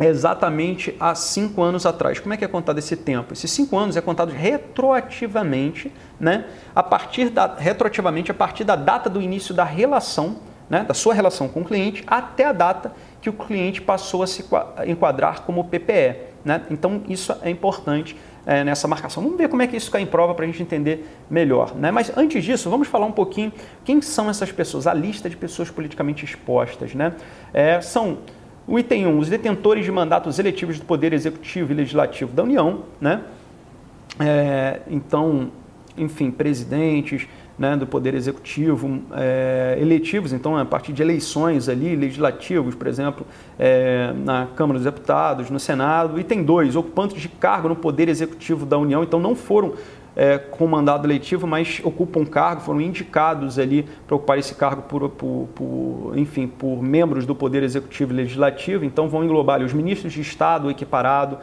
exatamente 0.00 0.92
há 0.98 1.14
cinco 1.14 1.62
anos 1.62 1.86
atrás. 1.86 2.18
Como 2.18 2.34
é 2.34 2.36
que 2.36 2.44
é 2.44 2.48
contado 2.48 2.80
esse 2.80 2.96
tempo? 2.96 3.32
Esses 3.32 3.48
cinco 3.48 3.78
anos 3.78 3.96
é 3.96 4.00
contado 4.00 4.30
retroativamente, 4.30 5.92
né? 6.18 6.46
A 6.74 6.82
partir 6.82 7.28
da 7.28 7.54
retroativamente 7.54 8.32
a 8.32 8.34
partir 8.34 8.64
da 8.64 8.74
data 8.74 9.08
do 9.08 9.22
início 9.22 9.54
da 9.54 9.62
relação, 9.62 10.38
né? 10.68 10.82
Da 10.82 10.94
sua 10.94 11.14
relação 11.14 11.46
com 11.46 11.60
o 11.60 11.64
cliente 11.64 12.02
até 12.08 12.46
a 12.46 12.52
data 12.52 12.92
que 13.22 13.30
o 13.30 13.32
cliente 13.32 13.80
passou 13.80 14.24
a 14.24 14.26
se 14.26 14.44
enquadrar 14.84 15.42
como 15.42 15.62
PPE. 15.62 16.34
Né? 16.44 16.62
Então, 16.70 17.02
isso 17.08 17.34
é 17.40 17.48
importante 17.48 18.16
é, 18.46 18.64
nessa 18.64 18.86
marcação. 18.86 19.22
Vamos 19.22 19.38
ver 19.38 19.48
como 19.48 19.62
é 19.62 19.66
que 19.66 19.76
isso 19.76 19.90
cai 19.90 20.02
em 20.02 20.06
prova 20.06 20.34
para 20.34 20.44
a 20.44 20.46
gente 20.46 20.62
entender 20.62 21.06
melhor. 21.30 21.74
Né? 21.74 21.90
Mas 21.90 22.16
antes 22.16 22.44
disso, 22.44 22.68
vamos 22.68 22.88
falar 22.88 23.06
um 23.06 23.12
pouquinho 23.12 23.52
quem 23.84 24.00
são 24.02 24.28
essas 24.28 24.52
pessoas, 24.52 24.86
a 24.86 24.94
lista 24.94 25.28
de 25.28 25.36
pessoas 25.36 25.70
politicamente 25.70 26.24
expostas. 26.24 26.94
Né? 26.94 27.14
É, 27.52 27.80
são 27.80 28.18
o 28.66 28.78
item 28.78 29.06
1, 29.06 29.18
os 29.18 29.28
detentores 29.28 29.84
de 29.84 29.92
mandatos 29.92 30.38
eletivos 30.38 30.78
do 30.78 30.84
Poder 30.84 31.12
Executivo 31.12 31.72
e 31.72 31.74
Legislativo 31.74 32.32
da 32.32 32.42
União. 32.42 32.84
Né? 33.00 33.20
É, 34.18 34.80
então, 34.88 35.50
enfim, 35.96 36.30
presidentes, 36.30 37.26
né, 37.58 37.76
do 37.76 37.86
Poder 37.86 38.14
Executivo, 38.14 39.00
é, 39.12 39.78
eletivos, 39.80 40.32
então 40.32 40.56
a 40.56 40.64
partir 40.64 40.92
de 40.92 41.02
eleições 41.02 41.68
ali, 41.68 41.94
legislativos, 41.94 42.74
por 42.74 42.86
exemplo, 42.86 43.24
é, 43.58 44.12
na 44.24 44.48
Câmara 44.56 44.78
dos 44.78 44.84
Deputados, 44.84 45.50
no 45.50 45.60
Senado. 45.60 46.18
E 46.18 46.24
tem 46.24 46.42
dois, 46.42 46.74
ocupantes 46.74 47.20
de 47.20 47.28
cargo 47.28 47.68
no 47.68 47.76
Poder 47.76 48.08
Executivo 48.08 48.66
da 48.66 48.76
União, 48.76 49.02
então 49.02 49.20
não 49.20 49.36
foram 49.36 49.74
é, 50.16 50.38
com 50.38 50.66
mandado 50.66 51.06
eletivo, 51.06 51.46
mas 51.46 51.80
ocupam 51.82 52.24
cargo, 52.24 52.60
foram 52.60 52.80
indicados 52.80 53.58
ali 53.58 53.86
para 54.06 54.16
ocupar 54.16 54.38
esse 54.38 54.54
cargo 54.54 54.82
por, 54.82 55.08
por, 55.10 55.48
por, 55.54 56.12
enfim, 56.16 56.46
por 56.46 56.82
membros 56.82 57.26
do 57.26 57.34
Poder 57.34 57.62
Executivo 57.62 58.12
e 58.12 58.16
Legislativo, 58.16 58.84
então 58.84 59.08
vão 59.08 59.24
englobar 59.24 59.56
ali, 59.56 59.64
os 59.64 59.72
ministros 59.72 60.12
de 60.12 60.20
Estado 60.20 60.70
equiparado, 60.70 61.38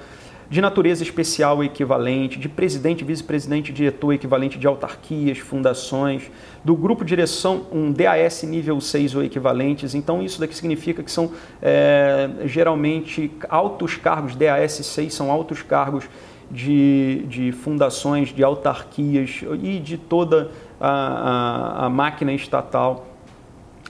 de 0.51 0.59
natureza 0.59 1.01
especial 1.01 1.63
equivalente, 1.63 2.37
de 2.37 2.49
presidente, 2.49 3.05
vice-presidente, 3.05 3.71
diretor 3.71 4.11
equivalente 4.11 4.59
de 4.59 4.67
autarquias, 4.67 5.37
fundações, 5.37 6.29
do 6.61 6.75
grupo 6.75 7.05
direção, 7.05 7.67
um 7.71 7.89
DAS 7.89 8.43
nível 8.43 8.81
6 8.81 9.15
ou 9.15 9.23
equivalentes. 9.23 9.95
Então, 9.95 10.21
isso 10.21 10.41
daqui 10.41 10.53
significa 10.53 11.01
que 11.01 11.09
são 11.09 11.31
é, 11.61 12.29
geralmente 12.43 13.31
altos 13.47 13.95
cargos, 13.95 14.35
DAS 14.35 14.73
6 14.73 15.13
são 15.13 15.31
altos 15.31 15.61
cargos 15.61 16.03
de, 16.51 17.23
de 17.29 17.53
fundações, 17.53 18.33
de 18.33 18.43
autarquias 18.43 19.45
e 19.63 19.79
de 19.79 19.97
toda 19.97 20.51
a, 20.81 20.89
a, 20.89 21.85
a 21.85 21.89
máquina 21.89 22.33
estatal 22.33 23.10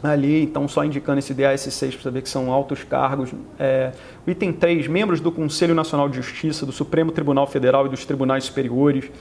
ali, 0.04 0.44
então 0.44 0.68
só 0.68 0.84
indicando 0.84 1.20
esse 1.20 1.34
DAS6 1.34 1.92
para 1.94 2.02
saber 2.02 2.22
que 2.22 2.30
são 2.30 2.52
altos 2.52 2.84
cargos. 2.84 3.32
É, 3.60 3.92
o 4.26 4.32
item 4.32 4.52
3, 4.52 4.88
membros 4.88 5.20
do 5.20 5.32
Conselho 5.32 5.76
Nacional 5.76 6.10
de 6.10 6.18
Justiça, 6.18 6.66
do 6.66 6.72
Supremo 6.72 7.12
Tribunal 7.12 7.48
Federal 7.48 7.86
e 7.86 7.90
dos 7.90 8.06
Tribunais 8.06 8.46
Superiores, 8.46 9.12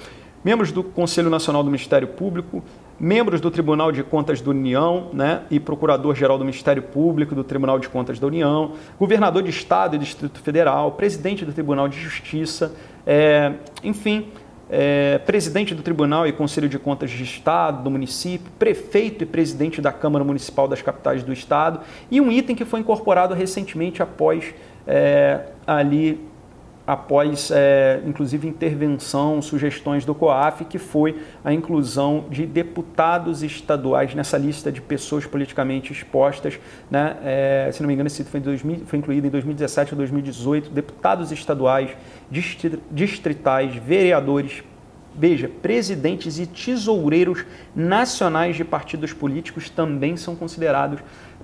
membros 0.44 0.72
do 0.72 0.82
Conselho 0.82 1.28
Nacional 1.28 1.62
do 1.62 1.70
Ministério 1.70 2.08
Público, 2.08 2.62
membros 2.98 3.40
do 3.40 3.50
Tribunal 3.50 3.92
de 3.92 4.02
Contas 4.02 4.40
da 4.40 4.50
União 4.50 5.10
né, 5.12 5.42
e 5.50 5.60
Procurador-Geral 5.60 6.38
do 6.38 6.44
Ministério 6.44 6.82
Público 6.82 7.34
do 7.34 7.44
Tribunal 7.44 7.78
de 7.78 7.88
Contas 7.88 8.18
da 8.18 8.26
União, 8.26 8.72
governador 8.98 9.42
de 9.42 9.50
Estado 9.50 9.96
e 9.96 9.98
Distrito 9.98 10.40
Federal, 10.40 10.92
presidente 10.92 11.44
do 11.44 11.52
Tribunal 11.52 11.88
de 11.88 11.98
Justiça, 11.98 12.74
é, 13.06 13.54
enfim, 13.82 14.28
é, 14.70 15.18
presidente 15.18 15.74
do 15.74 15.82
Tribunal 15.82 16.26
e 16.26 16.32
Conselho 16.32 16.68
de 16.68 16.78
Contas 16.78 17.10
de 17.10 17.24
Estado, 17.24 17.82
do 17.82 17.90
município, 17.90 18.50
prefeito 18.58 19.24
e 19.24 19.26
presidente 19.26 19.80
da 19.80 19.92
Câmara 19.92 20.24
Municipal 20.24 20.68
das 20.68 20.80
capitais 20.80 21.22
do 21.24 21.32
Estado, 21.32 21.80
e 22.10 22.20
um 22.20 22.30
item 22.30 22.54
que 22.54 22.64
foi 22.64 22.80
incorporado 22.80 23.34
recentemente 23.34 24.00
após 24.00 24.54
é, 24.86 25.46
ali 25.66 26.29
após, 26.90 27.52
é, 27.52 28.00
inclusive, 28.04 28.48
intervenção, 28.48 29.40
sugestões 29.40 30.04
do 30.04 30.12
COAF, 30.12 30.64
que 30.64 30.76
foi 30.76 31.22
a 31.44 31.52
inclusão 31.52 32.24
de 32.28 32.44
deputados 32.44 33.44
estaduais 33.44 34.12
nessa 34.12 34.36
lista 34.36 34.72
de 34.72 34.80
pessoas 34.80 35.24
politicamente 35.24 35.92
expostas. 35.92 36.58
Né? 36.90 37.16
É, 37.22 37.70
se 37.72 37.80
não 37.80 37.86
me 37.86 37.94
engano, 37.94 38.08
esse 38.08 38.24
foi, 38.24 38.40
2000, 38.40 38.86
foi 38.86 38.98
incluído 38.98 39.28
em 39.28 39.30
2017 39.30 39.94
ou 39.94 39.98
2018, 39.98 40.70
deputados 40.70 41.30
estaduais, 41.30 41.90
distritais, 42.90 43.76
vereadores, 43.76 44.64
veja, 45.14 45.48
presidentes 45.48 46.40
e 46.40 46.46
tesoureiros 46.46 47.44
nacionais 47.72 48.56
de 48.56 48.64
partidos 48.64 49.12
políticos 49.12 49.70
também 49.70 50.16
são 50.16 50.34
considerados 50.34 50.98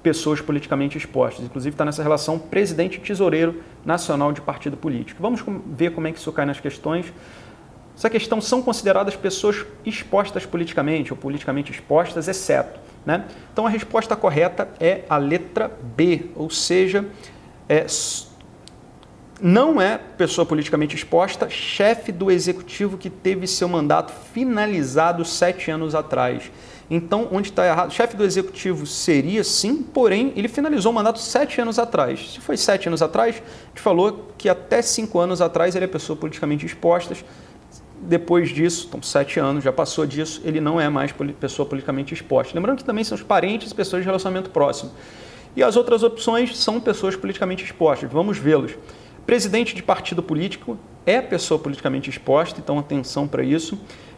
pessoas 0.07 0.41
politicamente 0.41 0.97
expostas. 0.97 1.45
Inclusive 1.45 1.75
está 1.75 1.85
nessa 1.85 2.01
relação 2.01 2.39
presidente-tesoureiro 2.39 3.61
nacional 3.85 4.33
de 4.33 4.41
partido 4.41 4.77
político. 4.77 5.21
Vamos 5.21 5.43
ver 5.67 5.91
como 5.91 6.07
é 6.07 6.13
que 6.13 6.19
isso 6.21 6.31
cai 6.31 6.47
nas 6.47 6.61
questões. 6.61 7.13
Essa 7.97 8.09
questão 8.09 8.41
são 8.41 8.63
consideradas 8.63 9.17
pessoas 9.17 9.67
expostas 9.85 10.47
politicamente 10.47 11.13
ou 11.13 11.17
politicamente 11.17 11.73
expostas, 11.73 12.29
exceto. 12.29 12.79
Né? 13.05 13.25
Então 13.53 13.67
a 13.67 13.69
resposta 13.69 14.15
correta 14.15 14.69
é 14.79 15.03
a 15.11 15.17
letra 15.17 15.73
B, 15.97 16.27
ou 16.37 16.51
seja, 16.51 17.05
é, 17.69 17.85
não 19.41 19.81
é 19.81 19.99
pessoa 19.99 20.47
politicamente 20.47 20.95
exposta, 20.95 21.51
chefe 21.51 22.13
do 22.13 22.31
executivo 22.31 22.97
que 22.97 23.11
teve 23.11 23.49
seu 23.49 23.69
mandato 23.69 24.13
finalizado 24.33 25.25
sete 25.25 25.69
anos 25.69 25.97
atrás. 25.97 26.49
Então, 26.89 27.29
onde 27.33 27.51
está 27.51 27.67
errado? 27.67 27.93
Chefe 27.93 28.17
do 28.17 28.25
executivo 28.25 28.87
seria 28.87 29.43
sim, 29.43 29.83
porém, 29.83 30.33
ele 30.37 30.47
finalizou 30.47 30.93
o 30.93 30.95
mandato 30.95 31.19
sete 31.19 31.61
anos 31.61 31.79
atrás. 31.79 32.35
Se 32.35 32.41
foi 32.41 32.57
sete 32.57 32.87
anos 32.87 33.03
atrás, 33.03 33.37
a 33.37 33.69
gente 33.69 33.81
falou 33.81 34.31
que 34.39 34.49
até 34.49 34.81
cinco 34.83 35.19
anos 35.19 35.41
atrás 35.41 35.75
ele 35.75 35.85
é 35.85 35.89
pessoa 35.89 36.17
politicamente 36.17 36.65
exposta. 36.65 37.17
Depois 38.01 38.51
disso, 38.51 38.87
então 38.89 39.03
sete 39.03 39.41
anos, 39.41 39.65
já 39.65 39.73
passou 39.73 40.07
disso, 40.07 40.41
ele 40.45 40.61
não 40.61 40.81
é 40.81 40.89
mais 40.89 41.13
pessoa 41.41 41.67
politicamente 41.67 42.15
exposta. 42.15 42.55
Lembrando 42.55 42.79
que 42.79 42.85
também 42.85 43.03
são 43.03 43.17
os 43.17 43.23
parentes 43.23 43.73
e 43.73 43.75
pessoas 43.75 44.03
de 44.03 44.07
relacionamento 44.07 44.51
próximo. 44.51 44.93
E 45.57 45.63
as 45.63 45.75
outras 45.75 46.03
opções 46.05 46.57
são 46.57 46.79
pessoas 46.79 47.17
politicamente 47.17 47.65
expostas. 47.65 48.09
Vamos 48.13 48.39
vê-los. 48.39 48.77
Presidente 49.27 49.75
de 49.75 49.83
partido 49.83 50.23
político 50.23 50.79
é 51.05 51.21
pessoa 51.21 51.59
politicamente 51.59 52.11
exposta, 52.11 52.61
então 52.61 52.79
atenção 52.79 53.27
para 53.27 53.43
isso. 53.43 53.77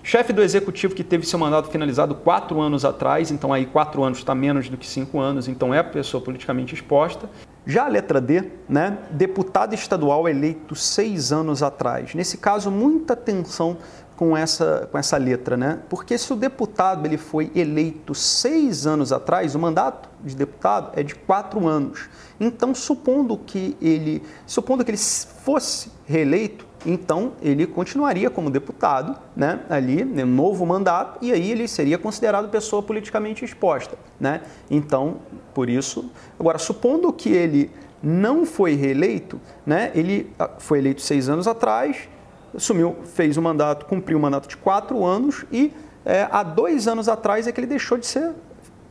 Chefe 0.08 0.32
do 0.32 0.42
executivo 0.42 0.94
que 0.94 1.04
teve 1.04 1.26
seu 1.26 1.38
mandato 1.38 1.68
finalizado 1.68 2.14
quatro 2.14 2.62
anos 2.62 2.82
atrás, 2.82 3.30
então 3.30 3.52
aí 3.52 3.66
quatro 3.66 4.02
anos 4.02 4.16
está 4.16 4.34
menos 4.34 4.66
do 4.70 4.78
que 4.78 4.86
cinco 4.86 5.20
anos, 5.20 5.48
então 5.48 5.74
é 5.74 5.82
pessoa 5.82 6.18
politicamente 6.24 6.74
exposta. 6.74 7.28
Já 7.66 7.84
a 7.84 7.88
letra 7.88 8.18
D, 8.18 8.42
né? 8.66 8.96
Deputado 9.10 9.74
estadual 9.74 10.26
eleito 10.26 10.74
seis 10.74 11.30
anos 11.30 11.62
atrás. 11.62 12.14
Nesse 12.14 12.38
caso, 12.38 12.70
muita 12.70 13.12
atenção 13.12 13.76
com 14.16 14.34
essa, 14.34 14.88
com 14.90 14.96
essa 14.96 15.18
letra, 15.18 15.58
né? 15.58 15.80
Porque 15.90 16.16
se 16.16 16.32
o 16.32 16.36
deputado 16.36 17.04
ele 17.04 17.18
foi 17.18 17.52
eleito 17.54 18.14
seis 18.14 18.86
anos 18.86 19.12
atrás, 19.12 19.54
o 19.54 19.58
mandato 19.58 20.08
de 20.24 20.34
deputado 20.34 20.98
é 20.98 21.02
de 21.02 21.14
quatro 21.14 21.68
anos. 21.68 22.08
Então, 22.40 22.74
supondo 22.74 23.36
que 23.36 23.76
ele, 23.78 24.22
supondo 24.46 24.82
que 24.82 24.90
ele 24.90 24.96
fosse 24.96 25.92
reeleito, 26.06 26.66
então 26.90 27.32
ele 27.42 27.66
continuaria 27.66 28.30
como 28.30 28.50
deputado, 28.50 29.16
né? 29.36 29.60
Ali, 29.68 30.04
né, 30.04 30.24
novo 30.24 30.64
mandato, 30.64 31.18
e 31.20 31.32
aí 31.32 31.52
ele 31.52 31.68
seria 31.68 31.98
considerado 31.98 32.48
pessoa 32.48 32.82
politicamente 32.82 33.44
exposta, 33.44 33.96
né? 34.18 34.42
Então, 34.70 35.16
por 35.54 35.68
isso, 35.68 36.10
agora 36.40 36.58
supondo 36.58 37.12
que 37.12 37.30
ele 37.30 37.70
não 38.02 38.46
foi 38.46 38.74
reeleito, 38.74 39.40
né? 39.66 39.92
Ele 39.94 40.32
ah, 40.38 40.50
foi 40.58 40.78
eleito 40.78 41.02
seis 41.02 41.28
anos 41.28 41.46
atrás 41.46 42.08
assumiu, 42.56 42.96
fez 43.04 43.36
o 43.36 43.42
mandato, 43.42 43.86
cumpriu 43.86 44.18
o 44.18 44.20
mandato 44.20 44.48
de 44.48 44.56
quatro 44.56 45.04
anos 45.04 45.44
e 45.52 45.72
é, 46.04 46.26
há 46.30 46.42
dois 46.42 46.88
anos 46.88 47.08
atrás 47.08 47.46
é 47.46 47.52
que 47.52 47.60
ele 47.60 47.66
deixou 47.66 47.98
de 47.98 48.06
ser 48.06 48.32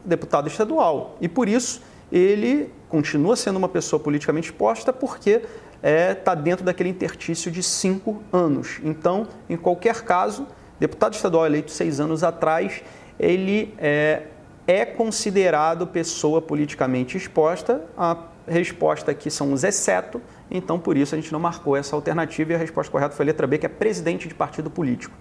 deputado 0.06 0.48
estadual. 0.48 1.18
E 1.20 1.28
por 1.28 1.50
isso 1.50 1.82
ele 2.12 2.72
continua 2.88 3.36
sendo 3.36 3.58
uma 3.58 3.68
pessoa 3.68 4.00
politicamente 4.00 4.52
exposta 4.52 4.94
porque 4.94 5.42
está 5.88 6.12
é, 6.12 6.14
tá 6.14 6.36
dentro 6.36 6.66
daquele 6.66 6.90
intertício 6.90 7.50
de 7.50 7.64
cinco 7.64 8.22
anos. 8.32 8.80
Então, 8.84 9.28
em 9.50 9.56
qualquer 9.56 10.04
caso, 10.04 10.46
deputado 10.80 11.14
estadual 11.14 11.46
eleito 11.46 11.72
seis 11.72 12.00
anos 12.00 12.24
atrás, 12.24 12.84
ele 13.18 13.74
é, 13.78 14.24
é 14.68 14.86
considerado 14.86 15.88
pessoa 15.88 16.42
politicamente 16.42 17.16
exposta. 17.16 17.82
A 17.98 18.18
resposta 18.46 19.12
aqui 19.12 19.32
são 19.32 19.54
os 19.54 19.64
exceto, 19.64 20.22
então, 20.50 20.80
por 20.80 20.96
isso, 20.96 21.16
a 21.16 21.18
gente 21.18 21.32
não 21.32 21.40
marcou 21.40 21.76
essa 21.76 21.96
alternativa 21.96 22.52
e 22.52 22.56
a 22.56 22.58
resposta 22.58 22.92
correta 22.92 23.16
foi 23.16 23.26
a 23.26 23.28
letra 23.28 23.48
B, 23.48 23.58
que 23.58 23.66
é 23.66 23.70
presidente 23.70 24.28
de 24.28 24.34
partido 24.34 24.70
político. 24.70 25.14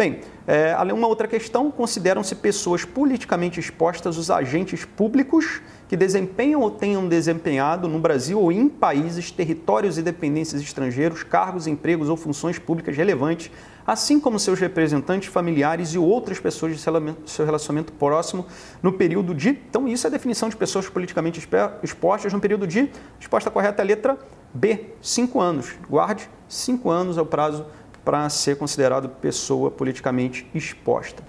Bem, 0.00 0.20
é, 0.46 0.74
uma 0.94 1.06
outra 1.06 1.28
questão, 1.28 1.70
consideram-se 1.70 2.34
pessoas 2.34 2.86
politicamente 2.86 3.60
expostas 3.60 4.16
os 4.16 4.30
agentes 4.30 4.82
públicos 4.82 5.60
que 5.90 5.94
desempenham 5.94 6.62
ou 6.62 6.70
tenham 6.70 7.06
desempenhado 7.06 7.86
no 7.86 7.98
Brasil 7.98 8.40
ou 8.40 8.50
em 8.50 8.66
países, 8.66 9.30
territórios 9.30 9.98
e 9.98 10.02
dependências 10.02 10.62
estrangeiros, 10.62 11.22
cargos, 11.22 11.66
empregos 11.66 12.08
ou 12.08 12.16
funções 12.16 12.58
públicas 12.58 12.96
relevantes, 12.96 13.50
assim 13.86 14.18
como 14.18 14.38
seus 14.38 14.58
representantes 14.58 15.28
familiares 15.28 15.90
e 15.90 15.98
outras 15.98 16.40
pessoas 16.40 16.72
de 16.72 16.80
seu 17.26 17.44
relacionamento 17.44 17.92
próximo 17.92 18.46
no 18.82 18.94
período 18.94 19.34
de. 19.34 19.50
Então, 19.50 19.86
isso 19.86 20.06
é 20.06 20.08
a 20.08 20.10
definição 20.10 20.48
de 20.48 20.56
pessoas 20.56 20.88
politicamente 20.88 21.46
expostas 21.82 22.32
no 22.32 22.40
período 22.40 22.66
de. 22.66 22.90
Resposta 23.18 23.50
correta 23.50 23.82
é 23.82 23.84
a 23.84 23.86
letra 23.86 24.18
B, 24.54 24.86
cinco 25.02 25.42
anos. 25.42 25.74
Guarde, 25.90 26.26
cinco 26.48 26.88
anos 26.88 27.18
é 27.18 27.20
o 27.20 27.26
prazo 27.26 27.66
para 28.04 28.28
ser 28.28 28.56
considerado 28.56 29.08
pessoa 29.08 29.70
politicamente 29.70 30.46
exposta. 30.54 31.22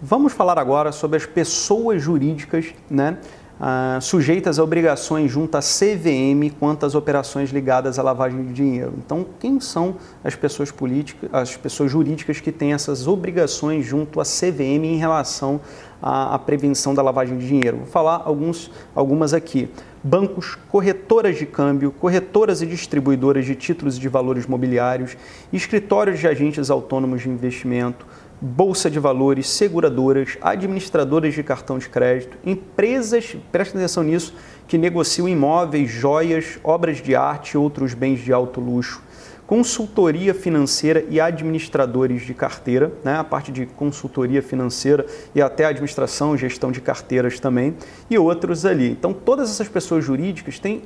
Vamos 0.00 0.32
falar 0.32 0.58
agora 0.58 0.92
sobre 0.92 1.16
as 1.16 1.26
pessoas 1.26 2.02
jurídicas, 2.02 2.66
né? 2.88 3.18
ah, 3.60 3.98
sujeitas 4.00 4.58
a 4.58 4.62
obrigações 4.62 5.30
junto 5.30 5.56
à 5.56 5.60
CVM 5.60 6.50
quanto 6.58 6.86
às 6.86 6.94
operações 6.94 7.50
ligadas 7.50 7.98
à 7.98 8.02
lavagem 8.02 8.44
de 8.44 8.52
dinheiro. 8.52 8.94
Então, 8.98 9.26
quem 9.40 9.58
são 9.58 9.96
as 10.22 10.36
pessoas 10.36 10.70
políticas, 10.70 11.28
as 11.32 11.56
pessoas 11.56 11.90
jurídicas 11.90 12.38
que 12.40 12.52
têm 12.52 12.72
essas 12.72 13.08
obrigações 13.08 13.84
junto 13.84 14.20
à 14.20 14.24
CVM 14.24 14.84
em 14.84 14.96
relação 14.96 15.60
à, 16.02 16.34
à 16.34 16.38
prevenção 16.38 16.94
da 16.94 17.02
lavagem 17.02 17.38
de 17.38 17.46
dinheiro? 17.46 17.78
Vou 17.78 17.86
falar 17.86 18.22
alguns, 18.24 18.70
algumas 18.94 19.34
aqui. 19.34 19.68
Bancos, 20.02 20.56
corretoras 20.68 21.36
de 21.36 21.46
câmbio, 21.46 21.90
corretoras 21.90 22.62
e 22.62 22.66
distribuidoras 22.66 23.44
de 23.44 23.54
títulos 23.54 23.98
de 23.98 24.08
valores 24.08 24.46
mobiliários, 24.46 25.16
escritórios 25.52 26.18
de 26.18 26.28
agentes 26.28 26.70
autônomos 26.70 27.22
de 27.22 27.28
investimento, 27.28 28.06
bolsa 28.40 28.88
de 28.88 29.00
valores, 29.00 29.48
seguradoras, 29.48 30.38
administradoras 30.40 31.34
de 31.34 31.42
cartão 31.42 31.78
de 31.78 31.88
crédito, 31.88 32.36
empresas, 32.44 33.36
prestem 33.50 33.80
atenção 33.80 34.04
nisso, 34.04 34.34
que 34.68 34.78
negociam 34.78 35.28
imóveis, 35.28 35.90
joias, 35.90 36.58
obras 36.62 36.98
de 36.98 37.16
arte 37.16 37.52
e 37.52 37.58
outros 37.58 37.94
bens 37.94 38.20
de 38.20 38.32
alto 38.32 38.60
luxo, 38.60 39.02
consultoria 39.48 40.34
financeira 40.34 41.06
e 41.08 41.18
administradores 41.18 42.26
de 42.26 42.34
carteira, 42.34 42.92
né? 43.02 43.16
a 43.16 43.24
parte 43.24 43.50
de 43.50 43.64
consultoria 43.64 44.42
financeira 44.42 45.06
e 45.34 45.40
até 45.40 45.64
administração, 45.64 46.36
gestão 46.36 46.70
de 46.70 46.82
carteiras 46.82 47.40
também, 47.40 47.74
e 48.10 48.18
outros 48.18 48.66
ali. 48.66 48.90
Então, 48.90 49.14
todas 49.14 49.50
essas 49.50 49.66
pessoas 49.66 50.04
jurídicas 50.04 50.58
têm 50.58 50.82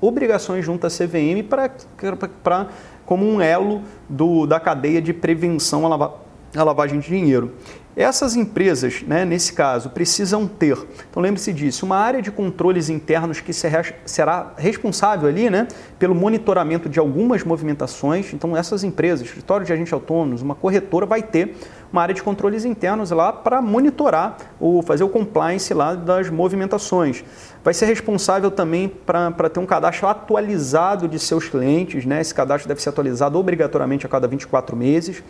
obrigações 0.00 0.64
junto 0.64 0.88
à 0.88 0.90
CVM 0.90 1.46
para 1.48 2.66
como 3.06 3.24
um 3.24 3.40
elo 3.40 3.82
do, 4.08 4.44
da 4.44 4.58
cadeia 4.58 5.00
de 5.00 5.12
prevenção 5.12 5.86
à 5.86 6.12
a 6.56 6.64
lavagem 6.64 6.98
de 6.98 7.06
dinheiro. 7.06 7.52
Essas 7.96 8.36
empresas, 8.36 9.02
né, 9.02 9.24
nesse 9.24 9.52
caso, 9.52 9.90
precisam 9.90 10.46
ter, 10.46 10.78
então 11.10 11.20
lembre-se 11.20 11.52
disso, 11.52 11.84
uma 11.84 11.96
área 11.96 12.22
de 12.22 12.30
controles 12.30 12.88
internos 12.88 13.40
que 13.40 13.52
será 13.52 14.52
responsável 14.56 15.28
ali 15.28 15.50
né, 15.50 15.66
pelo 15.98 16.14
monitoramento 16.14 16.88
de 16.88 17.00
algumas 17.00 17.42
movimentações. 17.42 18.32
Então, 18.32 18.56
essas 18.56 18.84
empresas, 18.84 19.26
escritório 19.26 19.66
de 19.66 19.72
agentes 19.72 19.92
autônomos, 19.92 20.40
uma 20.40 20.54
corretora, 20.54 21.04
vai 21.04 21.20
ter 21.20 21.56
uma 21.92 22.02
área 22.02 22.14
de 22.14 22.22
controles 22.22 22.64
internos 22.64 23.10
lá 23.10 23.32
para 23.32 23.60
monitorar 23.60 24.36
ou 24.60 24.80
fazer 24.82 25.02
o 25.02 25.08
compliance 25.08 25.74
lá 25.74 25.96
das 25.96 26.30
movimentações. 26.30 27.24
Vai 27.64 27.74
ser 27.74 27.86
responsável 27.86 28.50
também 28.50 28.88
para 28.88 29.50
ter 29.50 29.58
um 29.58 29.66
cadastro 29.66 30.06
atualizado 30.06 31.08
de 31.08 31.18
seus 31.18 31.48
clientes, 31.48 32.06
né? 32.06 32.20
Esse 32.20 32.32
cadastro 32.32 32.68
deve 32.68 32.80
ser 32.80 32.90
atualizado 32.90 33.36
obrigatoriamente 33.36 34.06
a 34.06 34.08
cada 34.08 34.28
24 34.28 34.76
meses. 34.76 35.22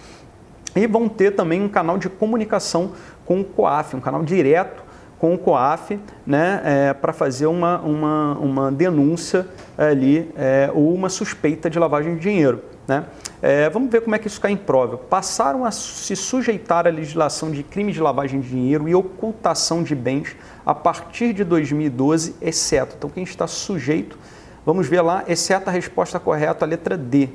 E 0.75 0.87
vão 0.87 1.09
ter 1.09 1.33
também 1.33 1.61
um 1.61 1.68
canal 1.68 1.99
de 1.99 2.09
comunicação 2.09 2.93
com 3.25 3.41
o 3.41 3.45
COAF, 3.45 3.97
um 3.97 4.01
canal 4.01 4.23
direto 4.23 4.91
com 5.18 5.35
o 5.35 5.39
COAF, 5.39 6.01
né, 6.27 6.62
é, 6.64 6.93
para 6.95 7.12
fazer 7.12 7.45
uma, 7.45 7.79
uma, 7.81 8.39
uma 8.39 8.73
denúncia 8.73 9.47
ali 9.77 10.31
é, 10.35 10.71
ou 10.73 10.95
uma 10.95 11.11
suspeita 11.11 11.68
de 11.68 11.79
lavagem 11.79 12.14
de 12.14 12.21
dinheiro. 12.21 12.62
Né? 12.89 13.05
É, 13.43 13.68
vamos 13.68 13.91
ver 13.91 14.01
como 14.01 14.16
é 14.16 14.18
que 14.18 14.27
isso 14.27 14.41
cai 14.41 14.51
em 14.51 14.57
prova. 14.57 14.97
Passaram 14.97 15.64
a 15.64 15.71
se 15.71 16.16
sujeitar 16.16 16.87
à 16.87 16.91
legislação 16.91 17.51
de 17.51 17.62
crime 17.62 17.93
de 17.93 18.01
lavagem 18.01 18.41
de 18.41 18.49
dinheiro 18.49 18.89
e 18.89 18.95
ocultação 18.95 19.83
de 19.83 19.95
bens 19.95 20.35
a 20.64 20.75
partir 20.75 21.35
de 21.35 21.45
2012, 21.45 22.37
exceto. 22.41 22.95
Então, 22.97 23.11
quem 23.11 23.23
está 23.23 23.47
sujeito, 23.47 24.18
vamos 24.64 24.89
ver 24.89 25.03
lá, 25.03 25.23
exceto 25.29 25.68
a 25.68 25.73
resposta 25.73 26.18
correta, 26.18 26.64
a 26.64 26.68
letra 26.68 26.97
D 26.97 27.29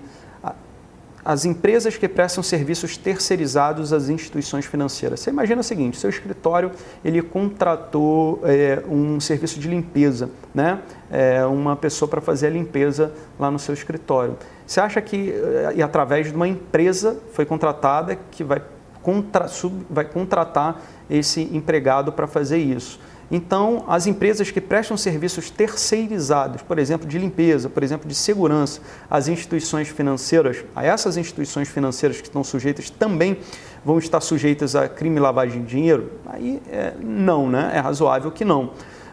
as 1.26 1.44
empresas 1.44 1.98
que 1.98 2.08
prestam 2.08 2.44
serviços 2.44 2.98
terceirizados 2.98 3.92
às 3.92 4.10
instituições 4.10 4.64
financeiras. 4.68 5.20
Você 5.22 5.32
imagina 5.32 5.62
o 5.62 5.64
seguinte, 5.64 5.98
seu 5.98 6.08
escritório 6.08 6.72
ele 7.04 7.20
contratou 7.20 8.40
é, 8.44 8.84
um 8.88 9.20
serviço 9.20 9.60
de 9.60 9.68
limpeza, 9.68 10.30
né? 10.54 10.80
É, 11.10 11.44
uma 11.44 11.76
pessoa 11.76 12.08
para 12.08 12.22
fazer 12.22 12.48
a 12.48 12.50
limpeza 12.52 13.12
lá 13.40 13.50
no 13.50 13.58
seu 13.58 13.74
escritório. 13.74 14.38
Você 14.68 14.80
acha 14.80 15.02
que, 15.02 15.32
é, 15.32 15.74
e 15.78 15.82
através 15.82 16.28
de 16.28 16.36
uma 16.36 16.48
empresa 16.48 17.18
foi 17.34 17.44
contratada 17.44 18.16
que 18.30 18.44
vai, 18.44 18.62
contra, 19.02 19.48
sub, 19.48 19.84
vai 19.90 20.06
contratar 20.06 20.80
esse 21.10 21.42
empregado 21.52 22.12
para 22.12 22.28
fazer 22.28 22.60
isso? 22.60 23.00
Então, 23.32 23.84
as 23.88 24.06
empresas 24.06 24.52
que 24.52 24.62
prestam 24.62 24.96
serviços 24.96 25.50
terceirizados, 25.50 26.62
por 26.62 26.78
exemplo, 26.78 27.08
de 27.08 27.18
limpeza, 27.18 27.70
por 27.70 27.84
exemplo, 27.84 28.08
de 28.08 28.14
segurança, 28.14 28.82
as 29.10 29.28
instituições 29.28 29.88
financeiras, 29.88 30.64
a 30.76 30.86
essas 30.86 31.18
instituições 31.18 31.68
financeiras 31.68 32.22
que 32.22 32.28
estão 32.28 32.44
sujeitas 32.44 32.90
também 32.90 33.38
vão 33.84 33.98
estar 33.98 34.22
sujeitas 34.22 34.76
a 34.76 34.88
crime 34.88 35.18
e 35.18 35.20
lavagem 35.20 35.62
de 35.62 35.68
dinheiro? 35.68 36.12
Aí 36.26 36.62
é, 36.72 36.94
não, 37.02 37.50
né? 37.50 37.72
É 37.74 37.80
razoável 37.80 38.32
que 38.32 38.46
não. 38.46 38.72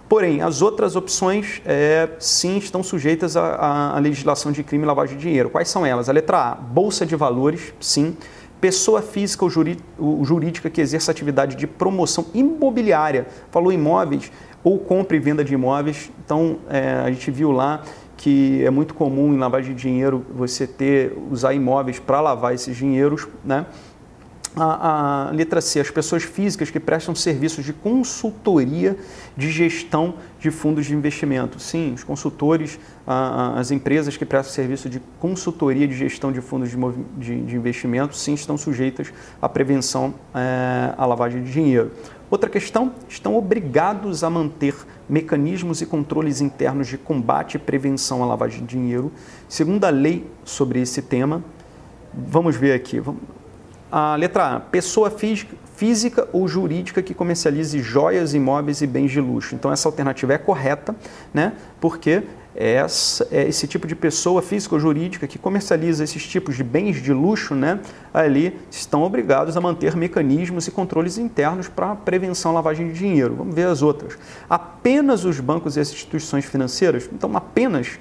Porém, 0.09 0.43
as 0.43 0.61
outras 0.61 0.95
opções 0.95 1.63
é, 1.65 2.07
sim 2.19 2.59
estão 2.59 2.83
sujeitas 2.83 3.35
à, 3.35 3.95
à 3.97 3.99
legislação 3.99 4.53
de 4.53 4.63
crime 4.63 4.85
e 4.85 4.87
lavagem 4.87 5.17
de 5.17 5.23
dinheiro. 5.23 5.49
Quais 5.49 5.71
são 5.71 5.87
elas? 5.87 6.09
A 6.11 6.13
letra 6.13 6.51
A, 6.51 6.55
Bolsa 6.55 7.07
de 7.07 7.17
Valores, 7.17 7.73
sim 7.81 8.15
pessoa 8.63 9.03
física 9.03 9.45
ou 9.45 10.25
jurídica 10.25 10.71
que 10.71 10.81
exerça 10.81 11.11
atividade 11.11 11.57
de 11.57 11.67
promoção 11.67 12.27
imobiliária, 12.33 13.27
falou 13.51 13.73
imóveis 13.73 14.31
ou 14.63 14.79
compra 14.79 15.17
e 15.17 15.21
venda 15.21 15.45
de 15.45 15.53
imóveis. 15.53 16.13
Então, 16.25 16.59
é, 16.71 16.93
a 17.05 17.11
gente 17.11 17.29
viu 17.29 17.51
lá 17.51 17.83
que 18.17 18.65
é 18.65 18.71
muito 18.71 18.95
comum 18.95 19.35
em 19.35 19.37
lavagem 19.37 19.75
de 19.75 19.83
dinheiro 19.83 20.25
você 20.33 20.65
ter 20.65 21.13
usar 21.29 21.55
imóveis 21.55 21.99
para 21.99 22.21
lavar 22.21 22.55
esses 22.55 22.77
dinheiros, 22.77 23.27
né? 23.45 23.67
A, 24.55 25.29
a, 25.29 25.31
letra 25.31 25.63
C, 25.63 25.81
as 25.81 25.91
pessoas 25.91 26.25
físicas 26.25 26.71
que 26.71 26.79
prestam 26.79 27.15
serviços 27.15 27.65
de 27.65 27.73
consultoria 27.73 28.99
de 29.35 29.51
gestão 29.51 30.15
de 30.39 30.51
fundos 30.51 30.85
de 30.85 30.95
investimento. 30.95 31.59
Sim, 31.59 31.95
os 31.95 32.05
consultores, 32.05 32.79
a, 33.07 33.59
as 33.59 33.71
empresas 33.71 34.17
que 34.17 34.27
prestam 34.27 34.53
serviço 34.53 34.91
de 34.91 35.01
consultoria 35.19 35.89
de 35.89 35.97
gestão 35.97 36.31
de 36.31 36.43
fundos 36.43 36.71
de, 36.71 36.77
de, 37.17 37.43
de 37.43 37.57
investimento, 37.57 38.15
sim, 38.15 38.35
estão 38.35 38.59
sujeitas 38.59 39.11
à 39.41 39.49
prevenção 39.49 40.15
é, 40.35 40.93
à 40.99 41.07
lavagem 41.07 41.43
de 41.43 41.51
dinheiro. 41.51 41.91
Outra 42.33 42.49
questão, 42.49 42.93
estão 43.09 43.37
obrigados 43.37 44.25
a 44.25 44.31
manter 44.31 44.75
mecanismos 45.07 45.83
e 45.83 45.87
controles 45.87 46.41
internos 46.41 46.89
de 46.89 46.97
combate 46.97 47.57
e 47.57 47.59
prevenção 47.59 48.23
à 48.23 48.27
lavagem 48.27 48.65
de 48.65 48.77
dinheiro, 48.77 49.13
segundo 49.49 49.85
a 49.85 49.91
lei 49.91 50.27
sobre 50.45 50.81
esse 50.81 51.03
tema. 51.03 51.45
Vamos 52.15 52.57
ver 52.57 52.73
aqui. 52.73 53.01
Vamos 53.01 53.21
a 53.93 54.17
letra 54.17 54.57
A, 54.57 54.61
pessoa 54.61 55.13
física, 55.77 56.27
ou 56.33 56.49
jurídica 56.49 57.03
que 57.03 57.13
comercialize 57.13 57.79
joias, 57.81 58.33
imóveis 58.33 58.81
e 58.81 58.87
bens 58.87 59.11
de 59.11 59.21
luxo. 59.21 59.55
Então 59.55 59.71
essa 59.71 59.87
alternativa 59.87 60.33
é 60.33 60.39
correta, 60.39 60.97
né? 61.35 61.53
Porque 61.79 62.23
essa, 62.55 63.27
é 63.31 63.47
esse 63.47 63.67
tipo 63.67 63.87
de 63.87 63.95
pessoa 63.95 64.41
física 64.41 64.75
ou 64.75 64.81
jurídica 64.81 65.27
que 65.27 65.39
comercializa 65.39 66.05
esses 66.05 66.27
tipos 66.27 66.57
de 66.57 66.63
bens 66.63 67.03
de 67.03 67.13
luxo, 67.13 67.55
né, 67.55 67.81
ali 68.13 68.59
estão 68.71 69.03
obrigados 69.03 69.57
a 69.57 69.61
manter 69.61 69.97
mecanismos 69.97 70.67
e 70.69 70.71
controles 70.71 71.17
internos 71.17 71.69
para 71.69 71.95
prevenção 71.97 72.51
à 72.51 72.55
lavagem 72.55 72.89
de 72.89 72.99
dinheiro. 72.99 73.35
Vamos 73.37 73.55
ver 73.55 73.67
as 73.67 73.81
outras. 73.81 74.19
Apenas 74.51 75.25
os 75.25 75.41
bancos 75.41 75.77
e 75.77 75.81
as 75.81 75.91
instituições 75.91 76.45
financeiras? 76.45 77.09
Então, 77.13 77.35
apenas 77.35 77.99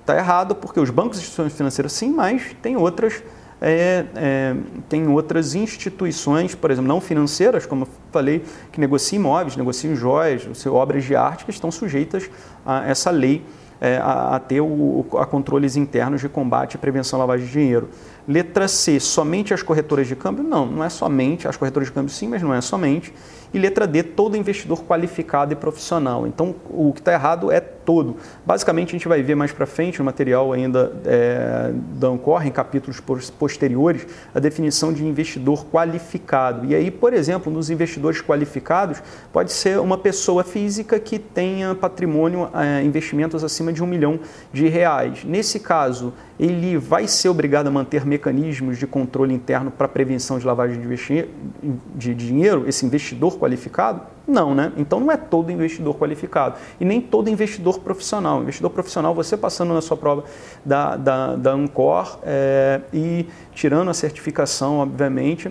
está 0.00 0.16
errado, 0.16 0.54
porque 0.54 0.78
os 0.78 0.90
bancos 0.90 1.18
e 1.18 1.20
instituições 1.20 1.52
financeiras 1.52 1.92
sim, 1.92 2.10
mas 2.10 2.56
tem 2.62 2.76
outras 2.76 3.22
é, 3.60 4.06
é, 4.14 4.56
tem 4.88 5.08
outras 5.08 5.54
instituições, 5.54 6.54
por 6.54 6.70
exemplo, 6.70 6.88
não 6.88 7.00
financeiras, 7.00 7.66
como 7.66 7.84
eu 7.84 7.88
falei, 8.12 8.44
que 8.70 8.80
negociam 8.80 9.20
imóveis, 9.20 9.56
negociam 9.56 9.96
joias, 9.96 10.46
obras 10.66 11.04
de 11.04 11.16
arte, 11.16 11.44
que 11.44 11.50
estão 11.50 11.70
sujeitas 11.70 12.30
a 12.64 12.88
essa 12.88 13.10
lei, 13.10 13.44
é, 13.80 13.96
a, 13.96 14.36
a, 14.36 14.40
ter 14.40 14.60
o, 14.60 15.04
a 15.18 15.26
controles 15.26 15.76
internos 15.76 16.20
de 16.20 16.28
combate 16.28 16.74
e 16.74 16.78
prevenção 16.78 17.18
à 17.18 17.20
lavagem 17.20 17.46
de 17.46 17.52
dinheiro. 17.52 17.88
Letra 18.28 18.68
C, 18.68 19.00
somente 19.00 19.54
as 19.54 19.62
corretoras 19.62 20.06
de 20.06 20.14
câmbio? 20.14 20.44
Não, 20.44 20.66
não 20.66 20.84
é 20.84 20.90
somente, 20.90 21.48
as 21.48 21.56
corretoras 21.56 21.88
de 21.88 21.94
câmbio 21.94 22.12
sim, 22.12 22.28
mas 22.28 22.42
não 22.42 22.52
é 22.52 22.60
somente. 22.60 23.10
E 23.54 23.58
letra 23.58 23.86
D, 23.86 24.02
todo 24.02 24.36
investidor 24.36 24.84
qualificado 24.84 25.54
e 25.54 25.56
profissional. 25.56 26.26
Então, 26.26 26.54
o 26.68 26.92
que 26.92 27.00
está 27.00 27.14
errado 27.14 27.50
é 27.50 27.58
todo. 27.58 28.16
Basicamente, 28.44 28.90
a 28.90 28.92
gente 28.92 29.08
vai 29.08 29.22
ver 29.22 29.34
mais 29.34 29.50
para 29.50 29.64
frente 29.64 29.98
no 29.98 30.04
material 30.04 30.52
ainda 30.52 30.92
é, 31.06 31.72
da 31.94 32.08
Ancor, 32.08 32.46
em 32.46 32.50
capítulos 32.50 33.00
posteriores, 33.38 34.06
a 34.34 34.38
definição 34.38 34.92
de 34.92 35.02
investidor 35.06 35.64
qualificado. 35.64 36.66
E 36.66 36.74
aí, 36.74 36.90
por 36.90 37.14
exemplo, 37.14 37.50
nos 37.50 37.70
investidores 37.70 38.20
qualificados, 38.20 39.02
pode 39.32 39.50
ser 39.50 39.80
uma 39.80 39.96
pessoa 39.96 40.44
física 40.44 41.00
que 41.00 41.18
tenha 41.18 41.74
patrimônio, 41.74 42.50
é, 42.52 42.82
investimentos 42.82 43.42
acima 43.42 43.72
de 43.72 43.82
um 43.82 43.86
milhão 43.86 44.20
de 44.52 44.68
reais. 44.68 45.24
Nesse 45.24 45.58
caso, 45.58 46.12
ele 46.38 46.78
vai 46.78 47.08
ser 47.08 47.28
obrigado 47.28 47.66
a 47.66 47.70
manter 47.70 48.06
mecanismos 48.06 48.78
de 48.78 48.86
controle 48.86 49.34
interno 49.34 49.70
para 49.70 49.88
prevenção 49.88 50.38
de 50.38 50.46
lavagem 50.46 50.80
de 51.94 52.14
dinheiro, 52.14 52.64
esse 52.68 52.86
investidor 52.86 53.38
qualificado? 53.38 54.02
Não, 54.26 54.54
né? 54.54 54.72
Então 54.76 55.00
não 55.00 55.10
é 55.10 55.16
todo 55.16 55.50
investidor 55.50 55.96
qualificado 55.96 56.56
e 56.78 56.84
nem 56.84 57.00
todo 57.00 57.30
investidor 57.30 57.80
profissional. 57.80 58.42
Investidor 58.42 58.70
profissional, 58.70 59.14
você 59.14 59.36
passando 59.36 59.72
na 59.72 59.80
sua 59.80 59.96
prova 59.96 60.24
da, 60.64 60.96
da, 60.96 61.36
da 61.36 61.52
Ancor 61.52 62.18
é, 62.22 62.82
e 62.92 63.26
tirando 63.52 63.88
a 63.88 63.94
certificação, 63.94 64.78
obviamente, 64.78 65.50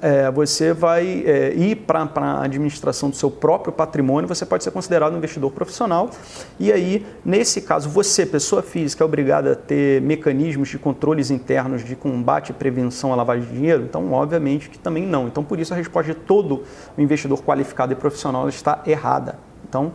é, 0.00 0.30
você 0.30 0.72
vai 0.72 1.22
é, 1.26 1.54
ir 1.54 1.76
para 1.76 2.08
a 2.14 2.42
administração 2.42 3.10
do 3.10 3.16
seu 3.16 3.30
próprio 3.30 3.72
patrimônio, 3.72 4.28
você 4.28 4.46
pode 4.46 4.64
ser 4.64 4.70
considerado 4.70 5.12
um 5.12 5.18
investidor 5.18 5.50
profissional. 5.50 6.10
E 6.58 6.72
aí, 6.72 7.04
nesse 7.24 7.60
caso, 7.60 7.88
você, 7.88 8.24
pessoa 8.24 8.62
física, 8.62 9.04
é 9.04 9.06
obrigada 9.06 9.52
a 9.52 9.56
ter 9.56 10.00
mecanismos 10.00 10.68
de 10.68 10.78
controles 10.78 11.30
internos 11.30 11.84
de 11.84 11.94
combate 11.94 12.50
e 12.50 12.52
prevenção 12.52 13.12
à 13.12 13.16
lavagem 13.16 13.46
de 13.46 13.54
dinheiro? 13.54 13.82
Então, 13.82 14.12
obviamente 14.12 14.70
que 14.70 14.78
também 14.78 15.06
não. 15.06 15.26
Então, 15.26 15.44
por 15.44 15.58
isso, 15.58 15.74
a 15.74 15.76
resposta 15.76 16.12
de 16.12 16.18
todo 16.18 16.62
investidor 16.96 17.42
qualificado 17.42 17.92
e 17.92 17.96
profissional 17.96 18.48
está 18.48 18.82
errada. 18.86 19.38
Então, 19.68 19.92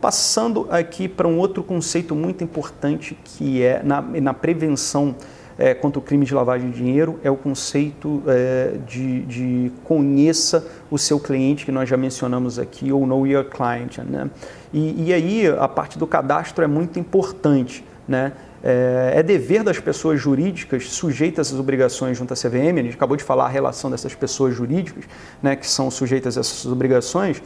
passando 0.00 0.66
aqui 0.70 1.08
para 1.08 1.26
um 1.26 1.38
outro 1.38 1.62
conceito 1.62 2.14
muito 2.14 2.44
importante 2.44 3.16
que 3.24 3.62
é 3.62 3.82
na, 3.82 4.00
na 4.00 4.34
prevenção 4.34 5.14
é, 5.58 5.74
contra 5.74 5.98
o 5.98 6.02
crime 6.02 6.24
de 6.24 6.34
lavagem 6.34 6.70
de 6.70 6.76
dinheiro 6.76 7.18
é 7.22 7.30
o 7.30 7.36
conceito 7.36 8.22
é, 8.26 8.76
de, 8.86 9.22
de, 9.22 9.72
conheça 9.84 10.66
o 10.90 10.98
seu 10.98 11.18
cliente, 11.18 11.64
que 11.64 11.72
nós 11.72 11.88
já 11.88 11.96
mencionamos 11.96 12.58
aqui, 12.58 12.92
ou 12.92 13.06
know 13.06 13.26
your 13.26 13.44
client. 13.44 13.98
Né? 13.98 14.30
E, 14.72 15.06
e 15.06 15.12
aí 15.12 15.46
a 15.46 15.68
parte 15.68 15.98
do 15.98 16.06
cadastro 16.06 16.62
é 16.62 16.66
muito 16.66 16.98
importante. 16.98 17.84
Né? 18.06 18.32
É, 18.62 19.12
é, 19.16 19.22
dever 19.22 19.62
das 19.62 19.78
pessoas 19.78 20.20
jurídicas 20.20 20.90
sujeitas 20.90 21.52
às 21.52 21.58
obrigações 21.58 22.18
junto 22.18 22.32
à 22.32 22.36
CVM, 22.36 22.78
a 22.78 22.82
gente 22.82 22.94
acabou 22.94 23.16
de 23.16 23.22
falar 23.22 23.44
a 23.44 23.48
relação 23.48 23.90
dessas 23.90 24.14
pessoas 24.14 24.54
jurídicas, 24.54 25.04
né, 25.42 25.54
que 25.54 25.68
são 25.68 25.90
sujeitas 25.90 26.36
a 26.36 26.40
essas 26.40 26.66
obrigações, 26.66 27.40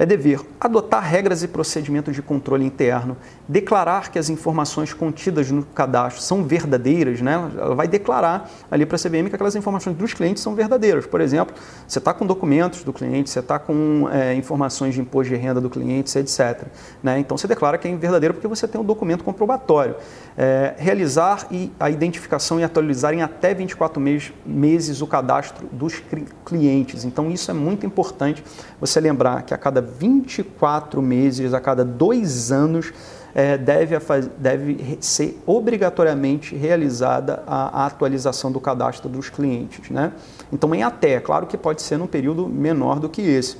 é 0.00 0.06
dever 0.06 0.40
adotar 0.58 1.02
regras 1.02 1.42
e 1.42 1.48
procedimentos 1.48 2.14
de 2.14 2.22
controle 2.22 2.64
interno, 2.64 3.18
declarar 3.46 4.10
que 4.10 4.18
as 4.18 4.30
informações 4.30 4.94
contidas 4.94 5.50
no 5.50 5.62
cadastro 5.62 6.22
são 6.22 6.42
verdadeiras, 6.42 7.20
né? 7.20 7.34
ela 7.34 7.74
vai 7.74 7.86
declarar 7.86 8.50
ali 8.70 8.86
para 8.86 8.96
a 8.96 8.98
CVM 8.98 9.28
que 9.28 9.34
aquelas 9.34 9.54
informações 9.54 9.94
dos 9.94 10.14
clientes 10.14 10.42
são 10.42 10.54
verdadeiras. 10.54 11.04
Por 11.04 11.20
exemplo, 11.20 11.54
você 11.86 11.98
está 11.98 12.14
com 12.14 12.24
documentos 12.24 12.82
do 12.82 12.94
cliente, 12.94 13.28
você 13.28 13.40
está 13.40 13.58
com 13.58 14.08
é, 14.10 14.34
informações 14.34 14.94
de 14.94 15.02
imposto 15.02 15.34
de 15.34 15.38
renda 15.38 15.60
do 15.60 15.68
cliente, 15.68 16.18
etc. 16.18 16.66
Né? 17.02 17.18
Então 17.18 17.36
você 17.36 17.46
declara 17.46 17.76
que 17.76 17.86
é 17.86 17.94
verdadeiro 17.94 18.32
porque 18.32 18.48
você 18.48 18.66
tem 18.66 18.80
um 18.80 18.84
documento 18.84 19.22
comprobatório. 19.22 19.96
É, 20.34 20.76
realizar 20.78 21.46
e 21.50 21.70
a 21.78 21.90
identificação 21.90 22.58
e 22.58 22.64
atualizar 22.64 23.12
em 23.12 23.20
até 23.20 23.52
24 23.52 24.00
meses, 24.00 24.32
meses 24.46 25.02
o 25.02 25.06
cadastro 25.06 25.66
dos 25.70 26.02
clientes. 26.46 27.04
Então 27.04 27.30
isso 27.30 27.50
é 27.50 27.54
muito 27.54 27.84
importante 27.84 28.42
você 28.80 29.00
lembrar 29.00 29.42
que 29.42 29.52
a 29.52 29.58
cada 29.58 29.80
24 29.80 31.02
meses, 31.02 31.52
a 31.52 31.60
cada 31.60 31.84
dois 31.84 32.50
anos, 32.50 32.92
é, 33.34 33.56
deve, 33.56 33.96
deve 34.38 34.98
ser 35.00 35.40
obrigatoriamente 35.46 36.56
realizada 36.56 37.42
a, 37.46 37.82
a, 37.82 37.86
atualização 37.86 38.50
do 38.50 38.60
cadastro 38.60 39.08
dos 39.08 39.28
clientes. 39.28 39.90
Né? 39.90 40.12
Então, 40.52 40.74
em 40.74 40.82
até, 40.82 41.20
claro 41.20 41.46
que 41.46 41.56
pode 41.56 41.82
ser 41.82 41.96
num 41.96 42.06
período 42.06 42.48
menor 42.48 42.98
do 42.98 43.08
que 43.08 43.22
esse. 43.22 43.56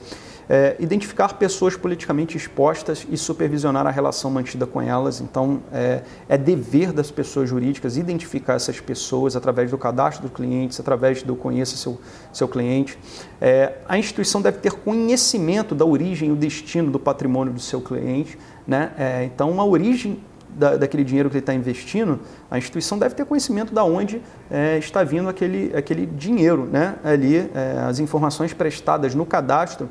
É, 0.52 0.74
identificar 0.80 1.32
pessoas 1.34 1.76
politicamente 1.76 2.36
expostas 2.36 3.06
e 3.08 3.16
supervisionar 3.16 3.86
a 3.86 3.90
relação 3.90 4.32
mantida 4.32 4.66
com 4.66 4.82
elas. 4.82 5.20
Então, 5.20 5.62
é, 5.72 6.02
é, 6.28 6.36
dever 6.36 6.92
das 6.92 7.08
pessoas 7.08 7.48
jurídicas 7.48 7.96
identificar 7.96 8.54
essas 8.54 8.80
pessoas 8.80 9.36
através 9.36 9.70
do 9.70 9.78
cadastro 9.78 10.26
dos 10.26 10.36
clientes, 10.36 10.80
através 10.80 11.22
do 11.22 11.36
conheça 11.36 11.76
seu, 11.76 12.00
seu 12.32 12.48
cliente. 12.48 12.98
É, 13.40 13.74
a 13.88 13.96
instituição 13.96 14.42
deve 14.42 14.58
ter 14.58 14.72
conhecimento 14.72 15.72
da 15.72 15.84
origem 15.84 16.30
e 16.30 16.32
o 16.32 16.36
destino 16.36 16.90
do 16.90 16.98
patrimônio 16.98 17.52
do 17.52 17.60
seu 17.60 17.80
cliente. 17.80 18.36
Né? 18.66 18.90
É, 18.98 19.22
então, 19.22 19.60
a 19.60 19.64
origem 19.64 20.18
da, 20.48 20.76
daquele 20.76 21.04
dinheiro 21.04 21.30
que 21.30 21.36
ele 21.36 21.42
está 21.42 21.54
investindo, 21.54 22.18
a 22.50 22.58
instituição 22.58 22.98
deve 22.98 23.14
ter 23.14 23.24
conhecimento 23.24 23.72
de 23.72 23.80
onde 23.80 24.20
é, 24.50 24.78
está 24.78 25.04
vindo 25.04 25.28
aquele, 25.28 25.70
aquele 25.76 26.06
dinheiro. 26.06 26.64
Né? 26.64 26.96
Ali, 27.04 27.36
é, 27.54 27.84
as 27.88 28.00
informações 28.00 28.52
prestadas 28.52 29.14
no 29.14 29.24
cadastro 29.24 29.88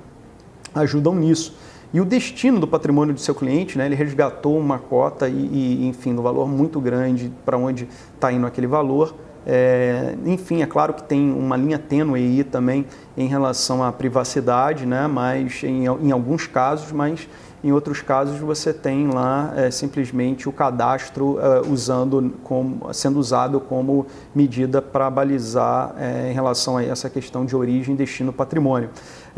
ajudam 0.73 1.15
nisso. 1.15 1.55
E 1.91 1.99
o 1.99 2.05
destino 2.05 2.59
do 2.59 2.67
patrimônio 2.67 3.15
do 3.15 3.19
seu 3.19 3.33
cliente, 3.33 3.77
né, 3.77 3.87
ele 3.87 3.95
resgatou 3.95 4.57
uma 4.59 4.77
cota 4.77 5.27
e, 5.27 5.33
e 5.33 5.87
enfim, 5.87 6.13
um 6.13 6.21
valor 6.21 6.47
muito 6.47 6.79
grande 6.79 7.31
para 7.43 7.57
onde 7.57 7.87
está 8.13 8.31
indo 8.31 8.45
aquele 8.45 8.67
valor. 8.67 9.15
É, 9.45 10.15
enfim, 10.25 10.61
é 10.61 10.67
claro 10.67 10.93
que 10.93 11.01
tem 11.01 11.31
uma 11.31 11.57
linha 11.57 11.79
tênue 11.79 12.19
aí 12.19 12.43
também 12.43 12.85
em 13.17 13.25
relação 13.27 13.83
à 13.83 13.91
privacidade, 13.91 14.85
né, 14.85 15.07
mas 15.07 15.63
em, 15.63 15.85
em 15.85 16.11
alguns 16.11 16.45
casos, 16.45 16.91
mas 16.91 17.27
em 17.63 17.71
outros 17.71 18.01
casos 18.01 18.39
você 18.39 18.71
tem 18.71 19.07
lá 19.07 19.51
é, 19.55 19.69
simplesmente 19.69 20.47
o 20.47 20.51
cadastro 20.51 21.39
é, 21.39 21.67
usando 21.67 22.33
como, 22.43 22.93
sendo 22.93 23.19
usado 23.19 23.59
como 23.59 24.05
medida 24.33 24.81
para 24.81 25.09
balizar 25.09 25.93
é, 25.97 26.29
em 26.31 26.33
relação 26.33 26.77
a 26.77 26.83
essa 26.83 27.09
questão 27.09 27.45
de 27.45 27.55
origem, 27.55 27.95
destino, 27.95 28.31
patrimônio. 28.31 28.89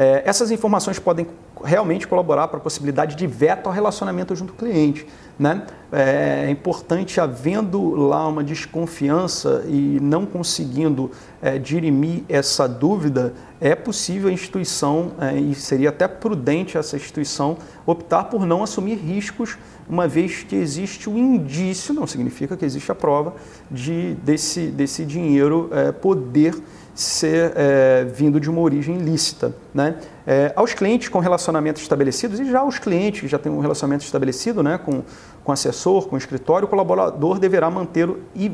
É, 0.01 0.23
essas 0.25 0.49
informações 0.49 0.97
podem 0.97 1.27
realmente 1.63 2.07
colaborar 2.07 2.47
para 2.47 2.57
a 2.57 2.59
possibilidade 2.59 3.15
de 3.15 3.27
veto 3.27 3.67
ao 3.67 3.71
relacionamento 3.71 4.35
junto 4.35 4.49
ao 4.49 4.57
cliente. 4.57 5.05
Né? 5.37 5.61
É, 5.91 6.45
é 6.47 6.49
importante, 6.49 7.21
havendo 7.21 7.93
lá 7.93 8.27
uma 8.27 8.43
desconfiança 8.43 9.63
e 9.67 9.99
não 10.01 10.25
conseguindo 10.25 11.11
é, 11.39 11.59
dirimir 11.59 12.23
essa 12.27 12.67
dúvida, 12.67 13.35
é 13.59 13.75
possível 13.75 14.29
a 14.29 14.33
instituição, 14.33 15.11
é, 15.19 15.35
e 15.35 15.53
seria 15.53 15.89
até 15.89 16.07
prudente 16.07 16.79
essa 16.79 16.95
instituição, 16.95 17.57
optar 17.85 18.23
por 18.23 18.43
não 18.43 18.63
assumir 18.63 18.95
riscos, 18.95 19.55
uma 19.87 20.07
vez 20.07 20.41
que 20.41 20.55
existe 20.55 21.07
o 21.07 21.15
indício, 21.15 21.93
não 21.93 22.07
significa 22.07 22.57
que 22.57 22.65
existe 22.65 22.91
a 22.91 22.95
prova, 22.95 23.35
de 23.69 24.15
desse, 24.23 24.67
desse 24.67 25.05
dinheiro 25.05 25.69
é, 25.71 25.91
poder 25.91 26.55
ser 27.01 27.53
é, 27.55 28.05
vindo 28.05 28.39
de 28.39 28.49
uma 28.49 28.61
origem 28.61 28.97
lícita. 28.97 29.53
Né? 29.73 29.95
É, 30.25 30.53
aos 30.55 30.73
clientes 30.73 31.09
com 31.09 31.19
relacionamentos 31.19 31.81
estabelecidos, 31.81 32.39
e 32.39 32.45
já 32.45 32.63
os 32.63 32.77
clientes 32.77 33.21
que 33.21 33.27
já 33.27 33.39
têm 33.39 33.51
um 33.51 33.59
relacionamento 33.59 34.03
estabelecido 34.03 34.61
né, 34.61 34.77
com, 34.77 35.01
com 35.43 35.51
assessor, 35.51 36.07
com 36.07 36.15
escritório, 36.15 36.67
o 36.67 36.69
colaborador 36.69 37.39
deverá 37.39 37.69
manter 37.69 38.07
e 38.35 38.49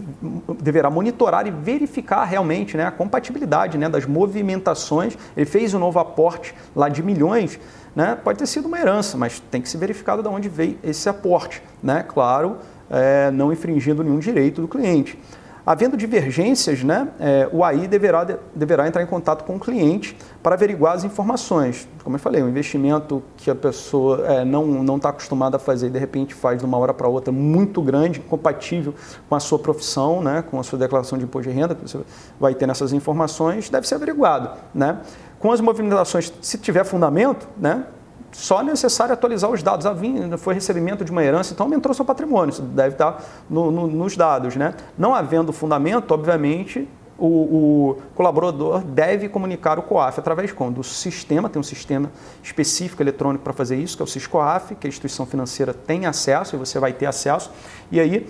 deverá 0.62 0.90
monitorar 0.90 1.46
e 1.46 1.52
verificar 1.52 2.24
realmente 2.24 2.78
né, 2.78 2.86
a 2.86 2.92
compatibilidade 2.92 3.78
né, 3.78 3.90
das 3.90 4.06
movimentações. 4.06 5.18
Ele 5.36 5.46
fez 5.46 5.74
um 5.74 5.80
novo 5.80 6.00
aporte 6.00 6.56
lá 6.76 6.88
de 6.88 7.04
milhões, 7.04 7.60
né, 7.96 8.18
pode 8.24 8.40
ter 8.40 8.48
sido 8.48 8.68
uma 8.68 8.80
herança, 8.80 9.18
mas 9.18 9.40
tem 9.52 9.62
que 9.62 9.68
ser 9.68 9.78
verificado 9.78 10.22
de 10.22 10.30
onde 10.30 10.48
veio 10.48 10.78
esse 10.84 11.10
aporte. 11.10 11.62
Né? 11.84 12.04
Claro, 12.08 12.58
é, 12.90 13.30
não 13.32 13.52
infringindo 13.52 14.04
nenhum 14.04 14.20
direito 14.20 14.62
do 14.62 14.68
cliente. 14.68 15.20
Havendo 15.68 15.98
divergências, 15.98 16.82
né, 16.82 17.10
é, 17.20 17.50
o 17.52 17.62
AI 17.62 17.90
deverá, 17.90 18.26
deverá 18.56 18.88
entrar 18.88 19.04
em 19.04 19.06
contato 19.06 19.44
com 19.44 19.58
o 19.58 19.60
cliente 19.60 20.18
para 20.42 20.56
averiguar 20.56 20.94
as 20.94 21.04
informações. 21.04 21.90
Como 22.06 22.16
eu 22.16 22.20
falei, 22.22 22.42
um 22.42 22.48
investimento 22.48 23.22
que 23.36 23.52
a 23.52 23.56
pessoa 23.56 24.26
é, 24.26 24.46
não 24.46 24.96
está 24.96 25.10
acostumada 25.10 25.58
a 25.58 25.60
fazer 25.60 25.88
e 25.88 25.90
de 25.90 26.00
repente 26.00 26.34
faz 26.34 26.58
de 26.60 26.64
uma 26.64 26.78
hora 26.78 26.94
para 26.94 27.10
outra 27.10 27.34
muito 27.34 27.82
grande, 27.82 28.22
compatível 28.22 28.96
com 29.28 29.36
a 29.36 29.42
sua 29.42 29.60
profissão, 29.60 30.22
né, 30.22 30.42
com 30.50 30.58
a 30.58 30.64
sua 30.64 30.80
declaração 30.80 31.18
de 31.18 31.26
imposto 31.26 31.52
de 31.52 31.56
renda, 31.58 31.76
que 31.76 31.82
você 31.82 32.00
vai 32.40 32.56
ter 32.56 32.66
nessas 32.66 32.94
informações, 32.94 33.70
deve 33.70 33.86
ser 33.86 33.96
averiguado. 33.96 34.52
Né? 34.74 35.02
Com 35.38 35.52
as 35.52 35.60
movimentações, 35.60 36.32
se 36.42 36.58
tiver 36.60 36.86
fundamento, 36.86 37.46
né, 37.58 37.84
só 38.32 38.62
necessário 38.62 39.14
atualizar 39.14 39.50
os 39.50 39.64
dados. 39.64 39.86
Ah, 39.86 39.96
foi 40.38 40.54
recebimento 40.54 41.04
de 41.04 41.12
uma 41.12 41.24
herança, 41.24 41.54
então 41.54 41.66
aumentou 41.66 41.94
seu 41.94 42.06
patrimônio, 42.06 42.52
isso 42.52 42.62
deve 42.62 42.96
estar 42.96 43.24
no, 43.50 43.72
no, 43.72 43.88
nos 43.88 44.16
dados. 44.16 44.56
Né? 44.56 44.74
Não 44.98 45.14
havendo 45.14 45.52
fundamento, 45.54 46.12
obviamente, 46.12 46.88
o, 47.18 47.26
o, 47.26 47.98
colaborador 48.14 48.84
deve 48.84 49.28
comunicar 49.28 49.80
o 49.80 49.82
COAF 49.82 50.20
através 50.20 50.54
do 50.54 50.84
sistema, 50.84 51.50
tem 51.50 51.60
um 51.60 51.64
sistema 51.64 52.12
específico 52.44 53.02
eletrônico 53.02 53.44
para 53.44 53.54
fazer 53.54 53.76
isso, 53.76 53.98
que 53.98 54.04
é 54.04 54.06
o 54.06 54.08
SISCOAF, 54.08 54.76
que 54.76 54.86
a 54.86 54.90
instituição 54.90 55.26
financeira 55.26 55.74
tem 55.74 56.06
acesso 56.06 56.56
e 56.56 56.60
você 56.60 56.80
vai 56.80 56.94
ter 56.94 57.08
acesso, 57.08 57.52
e 57.92 58.00
aí 58.00 58.28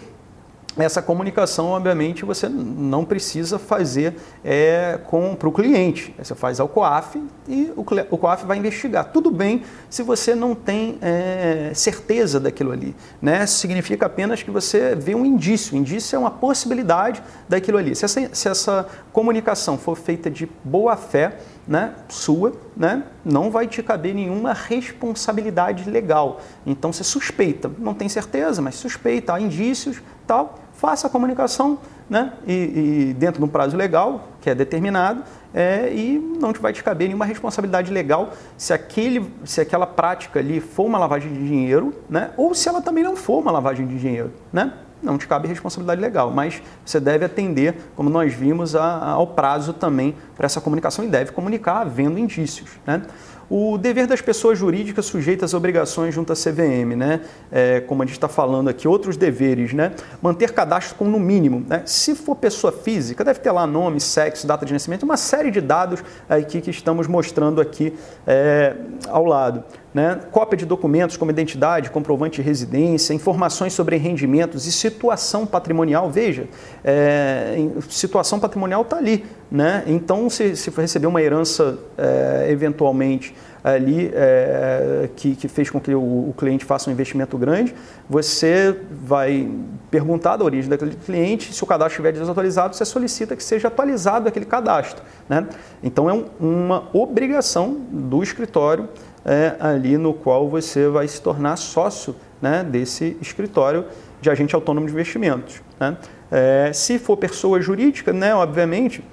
essa 0.86 1.02
comunicação, 1.02 1.68
obviamente, 1.68 2.24
você 2.24 2.48
não 2.48 3.04
precisa 3.04 3.58
fazer 3.58 4.16
é, 4.44 5.00
para 5.40 5.50
o 5.50 5.52
cliente. 5.52 6.14
Você 6.18 6.36
faz 6.36 6.60
ao 6.60 6.68
COAF 6.68 7.22
e 7.48 7.72
o, 7.76 7.82
o 7.82 8.18
COAF 8.18 8.46
vai 8.46 8.58
investigar. 8.58 9.12
Tudo 9.12 9.32
bem 9.32 9.64
se 9.90 10.04
você 10.04 10.36
não 10.36 10.54
tem 10.54 10.98
é, 11.02 11.72
certeza 11.74 12.40
daquilo 12.40 12.72
ali. 12.72 12.96
Né? 13.22 13.46
Significa 13.48 14.06
apenas 14.06 14.44
que 14.44 14.52
você 14.52 14.96
vê 14.96 15.16
um 15.16 15.26
indício. 15.26 15.74
O 15.74 15.78
indício 15.78 16.16
é 16.16 16.20
uma 16.20 16.32
possibilidade 16.32 17.24
daquilo 17.50 17.78
ali. 17.78 17.96
Se 17.96 18.06
essa, 18.06 18.30
se 18.34 18.48
essa 18.48 18.88
comunicação 19.12 19.78
for 19.78 19.98
feita 19.98 20.30
de 20.30 20.48
boa 20.64 20.96
fé, 20.96 21.38
né, 21.68 21.94
sua, 22.08 22.54
né, 22.76 23.04
não 23.26 23.52
vai 23.52 23.68
te 23.68 23.84
caber 23.84 24.16
nenhuma 24.16 24.54
responsabilidade 24.54 25.90
legal. 25.90 26.40
Então 26.66 26.94
você 26.94 27.04
suspeita, 27.04 27.70
não 27.78 27.94
tem 27.94 28.08
certeza, 28.08 28.62
mas 28.62 28.76
suspeita, 28.76 29.34
há 29.34 29.42
indícios, 29.42 30.02
tal, 30.26 30.60
faça 30.78 31.08
a 31.08 31.10
comunicação 31.10 31.80
né? 32.10 32.34
e, 32.46 33.10
e 33.10 33.14
dentro 33.14 33.40
de 33.40 33.46
um 33.46 33.50
prazo 33.50 33.76
legal, 33.76 34.30
que 34.40 34.50
é 34.50 34.56
determinado, 34.56 35.24
é, 35.54 35.92
e 35.92 36.18
não 36.40 36.54
vai 36.54 36.72
te 36.72 36.84
caber 36.84 37.08
nenhuma 37.08 37.26
responsabilidade 37.26 37.92
legal 37.92 38.32
se, 38.56 38.74
aquele, 38.74 39.30
se 39.44 39.60
aquela 39.60 39.88
prática 39.88 40.40
ali 40.40 40.60
for 40.60 40.86
uma 40.86 41.00
lavagem 41.00 41.34
de 41.34 41.48
dinheiro, 41.48 41.94
né? 42.10 42.32
ou 42.38 42.54
se 42.54 42.70
ela 42.70 42.82
também 42.82 43.04
não 43.04 43.16
for 43.16 43.40
uma 43.40 43.52
lavagem 43.52 43.86
de 43.86 44.00
dinheiro. 44.00 44.32
Né? 44.54 44.72
não 45.02 45.18
te 45.18 45.28
cabe 45.28 45.48
responsabilidade 45.48 46.02
legal, 46.02 46.32
mas 46.32 46.62
você 46.84 47.00
deve 47.00 47.24
atender, 47.24 47.76
como 47.96 48.10
nós 48.10 48.34
vimos, 48.34 48.76
a, 48.76 49.12
ao 49.12 49.28
prazo 49.28 49.74
também 49.74 50.16
para 50.36 50.46
essa 50.46 50.60
comunicação 50.60 51.06
e 51.06 51.08
deve 51.08 51.32
comunicar 51.32 51.82
havendo 51.82 52.18
indícios. 52.18 52.72
Né? 52.86 53.04
O 53.50 53.78
dever 53.78 54.08
das 54.08 54.20
pessoas 54.20 54.60
jurídicas 54.60 55.06
sujeitas 55.06 55.54
a 55.54 55.58
obrigações 55.58 56.14
junto 56.14 56.34
à 56.34 56.36
CVM, 56.36 56.96
né? 56.98 57.22
É, 57.52 57.80
como 57.82 58.04
a 58.04 58.06
gente 58.06 58.16
está 58.16 58.28
falando 58.28 58.68
aqui, 58.68 58.88
outros 58.88 59.16
deveres, 59.16 59.74
né? 59.74 59.94
Manter 60.22 60.52
cadastro 60.52 60.96
com 60.96 61.06
no 61.06 61.20
mínimo. 61.20 61.66
Né? 61.68 61.82
Se 61.86 62.14
for 62.14 62.36
pessoa 62.36 62.74
física, 62.74 63.24
deve 63.24 63.40
ter 63.40 63.52
lá 63.52 63.66
nome, 63.66 64.02
sexo, 64.02 64.46
data 64.46 64.66
de 64.66 64.74
nascimento, 64.74 65.04
uma 65.04 65.18
série 65.18 65.50
de 65.50 65.62
dados 65.62 66.04
aqui 66.28 66.60
que 66.60 66.70
estamos 66.70 67.08
mostrando 67.08 67.62
aqui 67.62 67.94
é, 68.26 68.76
ao 69.08 69.24
lado 69.24 69.64
né? 69.98 70.20
cópia 70.32 70.56
de 70.56 70.64
documentos 70.64 71.18
como 71.18 71.32
identidade, 71.32 71.90
comprovante 71.90 72.40
de 72.40 72.44
residência, 72.44 73.16
informações 73.16 73.74
sobre 73.74 73.98
rendimentos 73.98 74.68
e 74.68 74.72
situação 74.72 75.44
patrimonial. 75.44 76.12
Veja, 76.12 76.48
é, 76.84 77.68
situação 77.90 78.40
patrimonial 78.40 78.84
está 78.84 78.98
ali. 78.98 79.26
Né? 79.50 79.84
Então, 79.88 80.30
se, 80.30 80.56
se 80.56 80.70
receber 80.70 81.08
uma 81.08 81.20
herança 81.20 81.80
é, 81.98 82.46
eventualmente 82.52 83.34
ali 83.64 84.12
é, 84.14 85.10
que, 85.16 85.36
que, 85.36 85.48
fez 85.48 85.70
com 85.72 85.80
que 85.80 85.96
o, 85.96 86.30
o, 86.30 86.34
cliente 86.38 86.64
faça 86.64 86.90
um 86.90 86.94
investimento 86.94 87.36
grande, 87.38 87.74
você 88.08 88.78
vai 89.04 89.50
perguntar 89.90 90.38
da 90.38 90.46
origem 90.46 90.70
daquele 90.70 90.96
cliente, 90.96 91.54
se 91.54 91.64
o 91.64 91.66
cadastro 91.66 91.94
estiver 91.94 92.12
desatualizado, 92.14 92.76
você 92.76 92.86
solicita 92.86 93.36
que 93.36 93.44
seja 93.44 93.68
atualizado 93.68 94.28
aquele 94.28 94.46
cadastro. 94.46 95.04
Né? 95.28 95.48
Então 95.82 96.08
é 96.08 96.14
um, 96.14 96.26
uma 96.40 96.88
obrigação 96.94 97.82
do 97.90 98.22
escritório 98.22 98.88
é, 99.28 99.56
ali 99.60 99.98
no 99.98 100.14
qual 100.14 100.50
você 100.50 100.88
vai 100.88 101.08
se 101.08 101.22
tornar 101.22 101.58
sócio 101.58 102.16
né, 102.42 102.64
desse 102.64 103.18
escritório 103.22 103.86
de 104.22 104.30
agente 104.30 104.56
autônomo 104.56 104.88
de 104.88 104.94
investimentos. 104.94 105.62
Né? 105.78 105.98
É, 106.32 106.72
se 106.74 106.98
for 106.98 107.18
pessoa 107.18 107.62
jurídica, 107.62 108.14
né, 108.14 108.34
obviamente, 108.34 109.04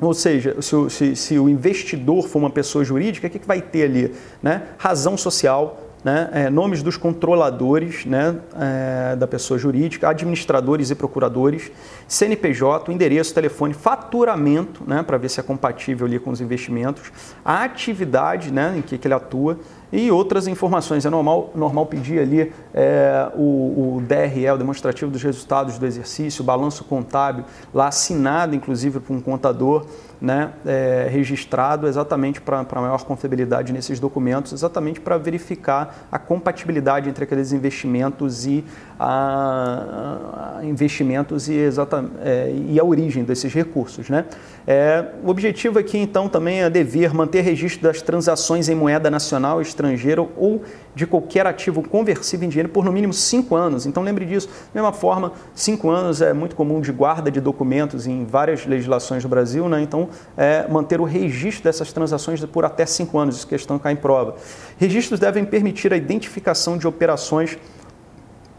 ou 0.00 0.14
seja, 0.14 0.60
se, 0.62 0.90
se, 0.90 1.16
se, 1.16 1.38
o 1.38 1.48
investidor 1.48 2.28
for 2.28 2.38
uma 2.38 2.50
pessoa 2.50 2.84
jurídica, 2.84 3.26
o 3.26 3.30
que, 3.30 3.38
que 3.38 3.46
vai 3.46 3.60
ter 3.60 3.84
ali? 3.84 4.14
Né? 4.42 4.62
Razão 4.78 5.16
social, 5.16 5.80
né, 6.04 6.30
é, 6.32 6.50
nomes 6.50 6.82
dos 6.82 6.96
controladores 6.96 8.04
né, 8.04 8.36
é, 8.58 9.16
da 9.16 9.26
pessoa 9.26 9.58
jurídica, 9.58 10.08
administradores 10.08 10.90
e 10.90 10.94
procuradores, 10.94 11.70
CNPJ, 12.06 12.92
endereço, 12.92 13.34
telefone, 13.34 13.74
faturamento, 13.74 14.84
né, 14.86 15.02
para 15.02 15.18
ver 15.18 15.28
se 15.28 15.40
é 15.40 15.42
compatível 15.42 16.06
ali 16.06 16.18
com 16.18 16.30
os 16.30 16.40
investimentos, 16.40 17.10
a 17.44 17.64
atividade 17.64 18.52
né, 18.52 18.74
em 18.76 18.82
que, 18.82 18.96
que 18.96 19.06
ele 19.06 19.14
atua 19.14 19.58
e 19.92 20.10
outras 20.10 20.46
informações. 20.46 21.04
É 21.04 21.10
normal, 21.10 21.50
normal 21.54 21.86
pedir 21.86 22.20
ali 22.20 22.52
é, 22.74 23.28
o, 23.34 23.96
o 23.96 24.02
DRE, 24.06 24.50
o 24.50 24.56
demonstrativo 24.56 25.10
dos 25.10 25.22
resultados 25.22 25.78
do 25.78 25.86
exercício, 25.86 26.42
o 26.42 26.44
balanço 26.44 26.84
contábil, 26.84 27.44
lá 27.72 27.88
assinado 27.88 28.54
inclusive 28.54 29.00
por 29.00 29.14
um 29.14 29.20
contador, 29.20 29.86
né, 30.20 30.50
é, 30.64 31.08
registrado 31.10 31.86
exatamente 31.86 32.40
para 32.40 32.64
maior 32.74 33.04
confiabilidade 33.04 33.72
nesses 33.72 34.00
documentos, 34.00 34.52
exatamente 34.52 35.00
para 35.00 35.18
verificar 35.18 36.06
a 36.10 36.18
compatibilidade 36.18 37.08
entre 37.08 37.24
aqueles 37.24 37.52
investimentos 37.52 38.46
e 38.46 38.64
a, 38.98 40.58
a 40.58 40.64
investimentos 40.64 41.48
e, 41.48 41.54
exata, 41.54 42.04
é, 42.22 42.54
e 42.68 42.80
a 42.80 42.84
origem 42.84 43.24
desses 43.24 43.52
recursos. 43.52 44.08
Né? 44.08 44.24
É, 44.66 45.04
o 45.22 45.28
objetivo 45.28 45.78
aqui 45.78 45.98
então 45.98 46.28
também 46.28 46.62
é 46.62 46.70
dever 46.70 47.14
manter 47.14 47.42
registro 47.42 47.82
das 47.82 48.00
transações 48.02 48.68
em 48.68 48.74
moeda 48.74 49.10
nacional, 49.10 49.60
estrangeira 49.60 50.22
ou 50.36 50.62
de 50.96 51.06
qualquer 51.06 51.46
ativo 51.46 51.86
conversível 51.86 52.46
em 52.46 52.48
dinheiro 52.48 52.70
por 52.70 52.82
no 52.82 52.90
mínimo 52.90 53.12
cinco 53.12 53.54
anos. 53.54 53.84
Então 53.84 54.02
lembre 54.02 54.24
disso. 54.24 54.48
Da 54.48 54.80
mesma 54.80 54.94
forma, 54.94 55.32
cinco 55.54 55.90
anos 55.90 56.22
é 56.22 56.32
muito 56.32 56.56
comum 56.56 56.80
de 56.80 56.90
guarda 56.90 57.30
de 57.30 57.38
documentos 57.38 58.06
em 58.06 58.24
várias 58.24 58.64
legislações 58.64 59.22
do 59.22 59.28
Brasil, 59.28 59.68
né? 59.68 59.82
então 59.82 60.08
é, 60.38 60.66
manter 60.66 60.98
o 60.98 61.04
registro 61.04 61.64
dessas 61.64 61.92
transações 61.92 62.42
por 62.46 62.64
até 62.64 62.86
cinco 62.86 63.18
anos, 63.18 63.36
isso 63.36 63.46
questão 63.46 63.78
cai 63.78 63.92
em 63.92 63.96
prova. 63.96 64.36
Registros 64.78 65.20
devem 65.20 65.44
permitir 65.44 65.92
a 65.92 65.98
identificação 65.98 66.78
de 66.78 66.88
operações 66.88 67.58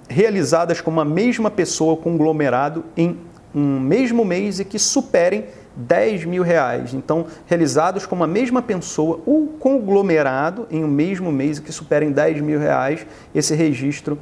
realizadas 0.07 0.79
com 0.79 0.91
uma 0.91 1.03
mesma 1.03 1.49
pessoa 1.49 1.97
conglomerado 1.97 2.85
em 2.95 3.17
um 3.55 3.79
mesmo 3.79 4.23
mês 4.23 4.59
e 4.59 4.65
que 4.65 4.77
superem 4.77 5.45
10 5.77 6.25
mil 6.25 6.41
reais. 6.41 6.93
Então, 6.93 7.27
realizados 7.45 8.05
com 8.05 8.15
uma 8.15 8.27
mesma 8.27 8.61
pessoa 8.61 9.21
ou 9.25 9.47
conglomerado 9.47 10.67
em 10.71 10.83
um 10.83 10.87
mesmo 10.87 11.31
mês 11.31 11.59
que 11.59 11.71
superem 11.71 12.11
10 12.11 12.41
mil 12.41 12.59
reais, 12.59 13.05
esse 13.33 13.53
registro 13.53 14.17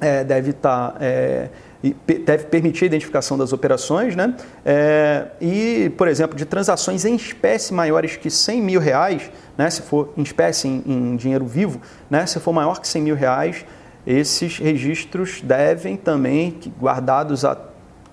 é, 0.00 0.24
deve 0.24 0.50
estar. 0.50 0.92
Tá, 0.92 0.96
é, 1.00 1.48
deve 2.24 2.44
permitir 2.46 2.84
a 2.84 2.86
identificação 2.86 3.38
das 3.38 3.52
operações, 3.52 4.16
né? 4.16 4.34
É, 4.64 5.26
e, 5.40 5.92
por 5.96 6.08
exemplo, 6.08 6.36
de 6.36 6.44
transações 6.44 7.04
em 7.04 7.14
espécie 7.14 7.72
maiores 7.72 8.16
que 8.16 8.28
100 8.28 8.62
mil 8.62 8.80
reais, 8.80 9.30
né? 9.56 9.70
Se 9.70 9.82
for 9.82 10.12
em 10.16 10.22
espécie, 10.22 10.66
em, 10.66 10.82
em 10.84 11.16
dinheiro 11.16 11.46
vivo, 11.46 11.80
né? 12.10 12.26
Se 12.26 12.40
for 12.40 12.52
maior 12.52 12.80
que 12.80 12.88
100 12.88 13.02
mil 13.02 13.14
reais, 13.14 13.64
esses 14.06 14.58
registros 14.58 15.40
devem 15.42 15.96
também, 15.96 16.58
guardados 16.80 17.44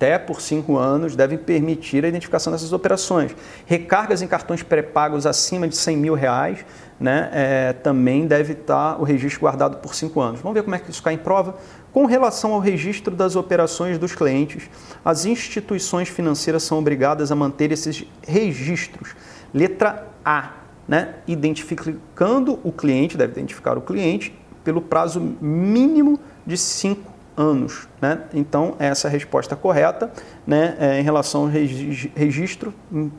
até 0.03 0.19
por 0.19 0.41
cinco 0.41 0.77
anos, 0.77 1.15
devem 1.15 1.37
permitir 1.37 2.03
a 2.03 2.09
identificação 2.09 2.51
dessas 2.51 2.73
operações. 2.73 3.33
Recargas 3.65 4.21
em 4.21 4.27
cartões 4.27 4.61
pré-pagos 4.61 5.25
acima 5.25 5.65
de 5.65 5.77
100 5.77 5.95
mil 5.95 6.13
reais, 6.13 6.65
né, 6.99 7.29
é, 7.31 7.73
também 7.73 8.27
deve 8.27 8.51
estar 8.51 8.99
o 8.99 9.05
registro 9.05 9.39
guardado 9.39 9.77
por 9.77 9.95
cinco 9.95 10.19
anos. 10.19 10.41
Vamos 10.41 10.55
ver 10.55 10.63
como 10.63 10.75
é 10.75 10.79
que 10.79 10.91
isso 10.91 11.01
cai 11.01 11.13
em 11.13 11.17
prova? 11.17 11.55
Com 11.93 12.05
relação 12.05 12.51
ao 12.51 12.59
registro 12.59 13.15
das 13.15 13.37
operações 13.37 13.97
dos 13.97 14.13
clientes, 14.13 14.69
as 15.05 15.25
instituições 15.25 16.09
financeiras 16.09 16.63
são 16.63 16.79
obrigadas 16.79 17.31
a 17.31 17.35
manter 17.35 17.71
esses 17.71 18.05
registros. 18.27 19.15
Letra 19.53 20.07
A, 20.25 20.51
né, 20.85 21.15
identificando 21.25 22.59
o 22.61 22.73
cliente, 22.73 23.15
deve 23.15 23.31
identificar 23.31 23.77
o 23.77 23.81
cliente 23.81 24.37
pelo 24.65 24.81
prazo 24.81 25.21
mínimo 25.39 26.19
de 26.45 26.57
cinco 26.57 27.12
anos. 27.35 27.87
Né? 28.01 28.19
Então, 28.33 28.75
essa 28.79 29.07
é 29.07 29.09
a 29.09 29.11
resposta 29.11 29.55
correta 29.55 30.11
né? 30.45 30.75
É, 30.79 30.99
em 30.99 31.03
relação 31.03 31.41
ao 31.41 31.47
registro, 31.47 32.73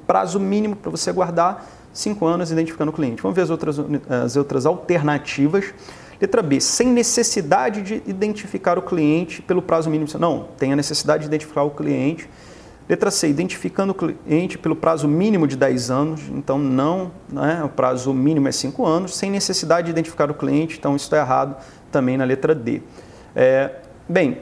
prazo 0.07 0.39
mínimo 0.39 0.77
para 0.77 0.91
você 0.91 1.13
guardar 1.13 1.67
cinco 1.93 2.27
anos 2.27 2.51
identificando 2.51 2.91
o 2.91 2.95
cliente. 2.95 3.23
Vamos 3.23 3.37
ver 3.37 3.43
as 3.43 3.51
outras, 3.51 3.77
as 4.09 4.37
outras 4.37 4.67
alternativas. 4.67 5.73
Letra 6.21 6.43
B, 6.43 6.61
sem 6.61 6.89
necessidade 6.89 7.83
de 7.83 8.03
identificar 8.07 8.79
o 8.79 8.83
cliente 8.83 9.43
pelo 9.43 9.61
prazo 9.61 9.91
mínimo. 9.91 10.09
Não, 10.19 10.49
tem 10.57 10.73
a 10.73 10.77
necessidade 10.77 11.23
de 11.23 11.29
identificar 11.29 11.65
o 11.65 11.71
cliente 11.71 12.29
Letra 12.87 13.11
C, 13.11 13.29
identificando 13.29 13.93
o 13.93 13.95
cliente 13.95 14.59
pelo 14.59 14.77
prazo 14.77 15.09
mínimo 15.09 15.47
de 15.47 15.57
10 15.57 15.91
anos, 15.91 16.21
então 16.31 16.59
não, 16.59 17.11
né, 17.31 17.63
o 17.65 17.69
prazo 17.69 18.13
mínimo 18.13 18.47
é 18.47 18.53
5 18.53 18.85
anos, 18.85 19.17
sem 19.17 19.31
necessidade 19.31 19.87
de 19.87 19.93
identificar 19.93 20.31
o 20.31 20.35
cliente, 20.35 20.77
então 20.79 20.95
isso 20.95 21.07
está 21.07 21.17
errado 21.17 21.57
também 21.91 22.19
na 22.19 22.25
letra 22.25 22.55
D. 22.55 22.83
É, 23.35 23.71
bem, 24.09 24.39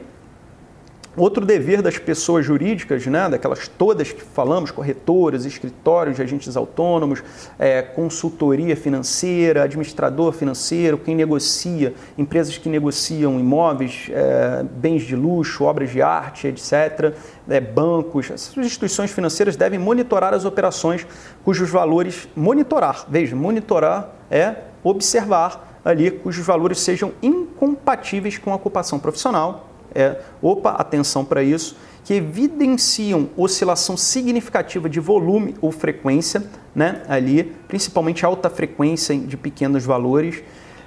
Outro 1.14 1.44
dever 1.44 1.82
das 1.82 1.98
pessoas 1.98 2.46
jurídicas, 2.46 3.06
né, 3.06 3.28
daquelas 3.28 3.68
todas 3.68 4.10
que 4.10 4.22
falamos, 4.22 4.70
corretoras, 4.70 5.44
escritórios 5.44 6.16
de 6.16 6.22
agentes 6.22 6.56
autônomos, 6.56 7.22
é, 7.58 7.82
consultoria 7.82 8.74
financeira, 8.74 9.62
administrador 9.62 10.32
financeiro, 10.32 10.96
quem 10.96 11.14
negocia, 11.14 11.92
empresas 12.16 12.56
que 12.56 12.66
negociam 12.66 13.38
imóveis, 13.38 14.08
é, 14.10 14.64
bens 14.64 15.02
de 15.02 15.14
luxo, 15.14 15.64
obras 15.64 15.90
de 15.90 16.00
arte, 16.00 16.46
etc., 16.46 17.12
é, 17.46 17.60
bancos, 17.60 18.30
essas 18.30 18.56
instituições 18.56 19.10
financeiras 19.10 19.54
devem 19.54 19.78
monitorar 19.78 20.32
as 20.32 20.46
operações 20.46 21.06
cujos 21.44 21.68
valores, 21.68 22.26
monitorar, 22.34 23.04
veja, 23.06 23.36
monitorar 23.36 24.14
é 24.30 24.54
observar 24.82 25.71
ali 25.84 26.10
cujos 26.10 26.44
valores 26.46 26.80
sejam 26.80 27.12
incompatíveis 27.22 28.38
com 28.38 28.52
a 28.52 28.56
ocupação 28.56 28.98
profissional, 28.98 29.68
é, 29.94 30.20
opa, 30.40 30.70
atenção 30.70 31.24
para 31.24 31.42
isso, 31.42 31.76
que 32.04 32.14
evidenciam 32.14 33.28
oscilação 33.36 33.96
significativa 33.96 34.88
de 34.88 34.98
volume 34.98 35.54
ou 35.60 35.70
frequência, 35.70 36.44
né, 36.74 37.02
ali, 37.08 37.44
principalmente 37.68 38.24
alta 38.24 38.50
frequência 38.50 39.16
de 39.16 39.36
pequenos 39.36 39.84
valores, 39.84 40.42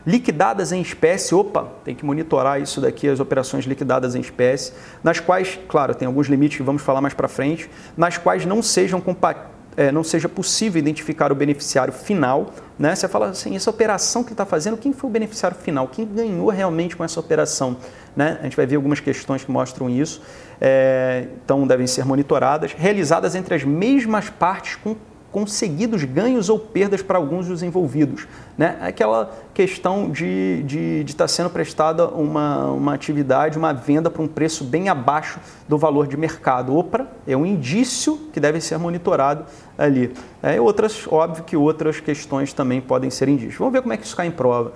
liquidadas 0.06 0.72
em 0.72 0.82
espécie, 0.82 1.34
opa, 1.34 1.68
tem 1.84 1.96
que 1.96 2.06
monitorar 2.06 2.62
isso 2.62 2.82
daqui, 2.82 3.08
as 3.08 3.20
operações 3.20 3.66
liquidadas 3.66 4.14
em 4.14 4.20
espécie, 4.20 4.74
nas 5.04 5.20
quais, 5.20 5.58
claro, 5.68 5.96
tem 5.96 6.06
alguns 6.06 6.28
limites 6.28 6.58
que 6.58 6.64
vamos 6.64 6.82
falar 6.82 7.02
mais 7.02 7.14
para 7.14 7.28
frente, 7.28 7.70
nas 7.96 8.18
quais 8.18 8.46
não 8.46 8.62
sejam 8.62 9.00
compatíveis 9.02 9.55
é, 9.78 9.92
não 9.92 10.04
seja 10.04 10.30
possível 10.30 10.80
identificar 10.80 11.32
o 11.32 11.36
beneficiário 11.36 11.94
final, 11.94 12.54
né? 12.78 12.96
Você 12.96 13.08
fala 13.08 13.28
assim, 13.28 13.56
essa 13.56 13.70
operação 13.70 14.24
que 14.24 14.32
está 14.32 14.46
fazendo, 14.46 14.78
quem 14.78 14.94
foi 14.94 15.10
o 15.10 15.14
beneficiário 15.14 15.58
final? 15.58 15.88
Quem 15.88 16.06
ganhou 16.06 16.50
realmente 16.50 16.96
com 16.96 17.04
essa 17.04 17.20
operação? 17.20 17.78
Né? 18.16 18.38
A 18.40 18.44
gente 18.44 18.56
vai 18.56 18.66
ver 18.66 18.78
algumas 18.78 19.00
questões 19.00 19.44
que 19.44 19.52
mostram 19.52 19.90
isso. 19.90 20.22
É, 20.60 21.28
então, 21.44 21.68
devem 21.68 21.88
ser 21.88 22.06
monitoradas, 22.06 22.74
realizadas 22.74 23.36
entre 23.36 23.56
as 23.56 23.64
mesmas 23.64 24.30
partes 24.30 24.76
com 24.76 24.96
conseguidos 25.36 26.06
ganhos 26.06 26.48
ou 26.48 26.58
perdas 26.58 27.02
para 27.02 27.18
alguns 27.18 27.50
dos 27.50 27.62
envolvidos. 27.62 28.26
Né? 28.58 28.78
Aquela 28.80 29.36
questão 29.54 30.10
de 30.10 30.26
estar 30.26 30.66
de, 30.66 31.04
de 31.04 31.14
tá 31.14 31.28
sendo 31.28 31.50
prestada 31.50 32.08
uma, 32.08 32.72
uma 32.72 32.94
atividade, 32.94 33.58
uma 33.58 33.74
venda 33.74 34.10
para 34.10 34.22
um 34.22 34.30
preço 34.30 34.64
bem 34.64 34.88
abaixo 34.88 35.42
do 35.68 35.78
valor 35.78 36.08
de 36.08 36.16
mercado. 36.16 36.74
Opa, 36.74 37.06
é 37.28 37.36
um 37.36 37.46
indício 37.46 38.16
que 38.32 38.40
deve 38.40 38.62
ser 38.62 38.78
monitorado 38.78 39.44
ali. 39.78 40.14
É, 40.42 40.62
outras, 40.62 41.06
óbvio 41.06 41.44
que 41.44 41.58
outras 41.58 42.00
questões 42.00 42.54
também 42.54 42.80
podem 42.80 43.10
ser 43.10 43.28
indícios. 43.28 43.58
Vamos 43.58 43.74
ver 43.74 43.82
como 43.82 43.92
é 43.92 43.98
que 43.98 44.06
isso 44.06 44.16
cai 44.16 44.28
em 44.28 44.32
prova. 44.32 44.72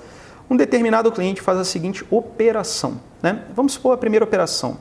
Um 0.49 0.57
determinado 0.57 1.09
cliente 1.09 1.39
faz 1.39 1.57
a 1.57 1.63
seguinte 1.63 2.05
operação. 2.11 2.99
Né? 3.23 3.43
Vamos 3.55 3.71
supor 3.71 3.93
a 3.93 3.97
primeira 3.97 4.25
operação. 4.25 4.77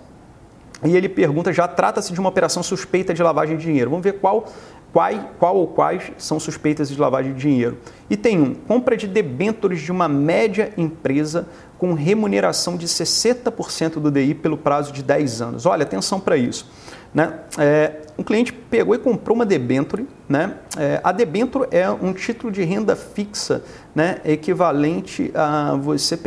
E 0.84 0.96
ele 0.96 1.08
pergunta: 1.08 1.52
já 1.52 1.66
trata-se 1.66 2.12
de 2.12 2.20
uma 2.20 2.28
operação 2.28 2.62
suspeita 2.62 3.12
de 3.12 3.22
lavagem 3.22 3.56
de 3.56 3.64
dinheiro. 3.64 3.90
Vamos 3.90 4.04
ver 4.04 4.14
qual, 4.14 4.46
qual, 4.92 5.12
qual 5.38 5.56
ou 5.56 5.66
quais 5.66 6.10
são 6.16 6.40
suspeitas 6.40 6.88
de 6.88 6.98
lavagem 6.98 7.32
de 7.32 7.40
dinheiro. 7.40 7.78
E 8.08 8.16
tem 8.16 8.40
um: 8.40 8.54
compra 8.54 8.96
de 8.96 9.06
debêntures 9.06 9.80
de 9.80 9.92
uma 9.92 10.08
média 10.08 10.72
empresa 10.76 11.46
com 11.78 11.92
remuneração 11.92 12.76
de 12.76 12.86
60% 12.86 14.00
do 14.00 14.10
DI 14.10 14.34
pelo 14.34 14.56
prazo 14.56 14.92
de 14.92 15.02
10 15.02 15.42
anos. 15.42 15.66
Olha, 15.66 15.84
atenção 15.84 16.18
para 16.18 16.36
isso. 16.36 16.68
Né? 17.14 17.32
É, 17.56 17.92
um 18.18 18.22
cliente 18.22 18.52
pegou 18.52 18.94
e 18.94 18.98
comprou 18.98 19.34
uma 19.34 19.46
debenture. 19.46 20.06
Né? 20.28 20.54
É, 20.76 21.00
a 21.02 21.12
debenture 21.12 21.68
é 21.70 21.88
um 21.88 22.12
título 22.12 22.52
de 22.52 22.62
renda 22.64 22.94
fixa 22.96 23.62
né? 23.94 24.18
equivalente 24.24 25.30
a 25.34 25.74
você 25.76 26.18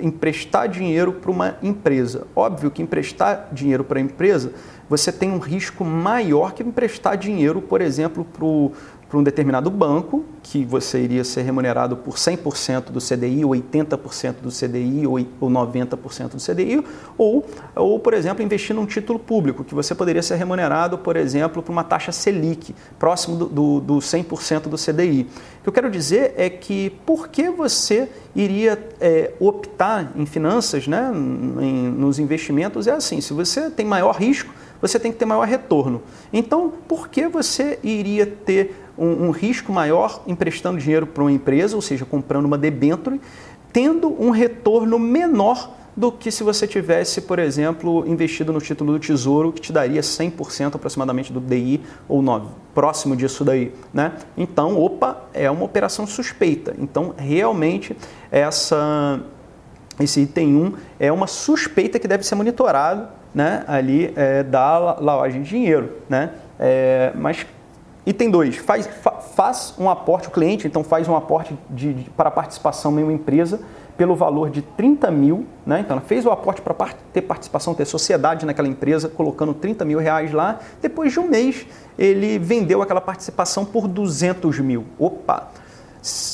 emprestar 0.00 0.68
dinheiro 0.68 1.12
para 1.12 1.30
uma 1.30 1.56
empresa. 1.62 2.26
Óbvio 2.34 2.70
que 2.70 2.82
emprestar 2.82 3.48
dinheiro 3.52 3.84
para 3.84 3.98
a 3.98 4.02
empresa 4.02 4.52
você 4.92 5.10
tem 5.10 5.30
um 5.30 5.38
risco 5.38 5.86
maior 5.86 6.52
que 6.52 6.62
emprestar 6.62 7.16
dinheiro, 7.16 7.62
por 7.62 7.80
exemplo, 7.80 8.26
para 8.26 9.18
um 9.18 9.22
determinado 9.22 9.70
banco, 9.70 10.22
que 10.42 10.66
você 10.66 11.00
iria 11.00 11.24
ser 11.24 11.40
remunerado 11.40 11.96
por 11.96 12.16
100% 12.16 12.90
do 12.90 13.00
CDI, 13.00 13.42
ou 13.42 13.52
80% 13.52 14.34
do 14.42 14.50
CDI, 14.50 15.06
ou 15.06 15.50
90% 15.50 16.32
do 16.32 16.36
CDI, 16.36 16.84
ou, 17.16 17.42
ou, 17.74 17.98
por 18.00 18.12
exemplo, 18.12 18.44
investir 18.44 18.76
num 18.76 18.84
título 18.84 19.18
público, 19.18 19.64
que 19.64 19.74
você 19.74 19.94
poderia 19.94 20.22
ser 20.22 20.34
remunerado, 20.34 20.98
por 20.98 21.16
exemplo, 21.16 21.62
por 21.62 21.72
uma 21.72 21.84
taxa 21.84 22.12
Selic, 22.12 22.74
próximo 22.98 23.36
do, 23.36 23.46
do, 23.46 23.80
do 23.80 23.94
100% 23.94 24.68
do 24.68 24.76
CDI. 24.76 25.26
O 25.60 25.62
que 25.62 25.68
eu 25.70 25.72
quero 25.72 25.90
dizer 25.90 26.34
é 26.36 26.50
que 26.50 26.90
por 27.06 27.28
que 27.28 27.48
você 27.48 28.10
iria 28.36 28.78
é, 29.00 29.32
optar 29.40 30.12
em 30.16 30.26
finanças, 30.26 30.86
né, 30.86 31.10
em, 31.14 31.88
nos 31.88 32.18
investimentos, 32.18 32.86
é 32.86 32.92
assim, 32.92 33.22
se 33.22 33.32
você 33.32 33.70
tem 33.70 33.86
maior 33.86 34.16
risco, 34.16 34.52
você 34.82 34.98
tem 34.98 35.12
que 35.12 35.18
ter 35.18 35.24
maior 35.24 35.46
retorno. 35.46 36.02
Então, 36.32 36.72
por 36.86 37.08
que 37.08 37.28
você 37.28 37.78
iria 37.82 38.26
ter 38.26 38.84
um, 38.98 39.28
um 39.28 39.30
risco 39.30 39.72
maior 39.72 40.22
emprestando 40.26 40.78
dinheiro 40.78 41.06
para 41.06 41.22
uma 41.22 41.32
empresa, 41.32 41.76
ou 41.76 41.80
seja, 41.80 42.04
comprando 42.04 42.44
uma 42.44 42.58
debenture, 42.58 43.20
tendo 43.72 44.08
um 44.22 44.30
retorno 44.30 44.98
menor 44.98 45.76
do 45.96 46.10
que 46.10 46.30
se 46.30 46.42
você 46.42 46.66
tivesse, 46.66 47.20
por 47.22 47.38
exemplo, 47.38 48.06
investido 48.06 48.52
no 48.52 48.60
título 48.60 48.94
do 48.94 48.98
Tesouro, 48.98 49.52
que 49.52 49.60
te 49.60 49.72
daria 49.72 50.00
100% 50.00 50.74
aproximadamente 50.74 51.32
do 51.32 51.40
DI 51.40 51.80
ou 52.08 52.22
9, 52.22 52.48
próximo 52.74 53.14
disso 53.14 53.44
daí, 53.44 53.74
né? 53.92 54.14
Então, 54.36 54.78
opa, 54.80 55.24
é 55.34 55.50
uma 55.50 55.64
operação 55.64 56.06
suspeita. 56.06 56.74
Então, 56.78 57.14
realmente 57.16 57.96
essa 58.30 59.20
esse 60.00 60.22
item 60.22 60.56
1 60.56 60.72
é 60.98 61.12
uma 61.12 61.26
suspeita 61.26 61.98
que 61.98 62.08
deve 62.08 62.24
ser 62.24 62.34
monitorado, 62.34 63.08
né, 63.34 63.64
ali 63.66 64.12
é, 64.16 64.42
da 64.42 64.78
lavagem 65.00 65.42
de 65.42 65.48
dinheiro, 65.48 65.98
né? 66.08 66.30
É, 66.58 67.12
mas 67.14 67.46
Item 68.04 68.30
2, 68.30 68.56
faz, 68.56 68.88
faz 69.36 69.74
um 69.78 69.88
aporte, 69.88 70.26
o 70.26 70.30
cliente 70.32 70.66
então 70.66 70.82
faz 70.82 71.08
um 71.08 71.14
aporte 71.14 71.56
de, 71.70 71.94
de, 71.94 72.10
para 72.10 72.32
participação 72.32 72.98
em 72.98 73.02
uma 73.04 73.12
empresa 73.12 73.60
pelo 73.96 74.16
valor 74.16 74.50
de 74.50 74.60
30 74.60 75.08
mil, 75.12 75.46
né? 75.64 75.80
então 75.80 75.96
ela 75.96 76.04
fez 76.04 76.26
o 76.26 76.30
aporte 76.30 76.60
para 76.60 76.74
ter 77.12 77.22
participação, 77.22 77.74
ter 77.74 77.84
sociedade 77.84 78.44
naquela 78.44 78.66
empresa, 78.66 79.08
colocando 79.08 79.54
30 79.54 79.84
mil 79.84 80.00
reais 80.00 80.32
lá, 80.32 80.58
depois 80.80 81.12
de 81.12 81.20
um 81.20 81.28
mês 81.28 81.64
ele 81.96 82.40
vendeu 82.40 82.82
aquela 82.82 83.00
participação 83.00 83.64
por 83.64 83.86
200 83.86 84.58
mil. 84.58 84.84
Opa! 84.98 85.50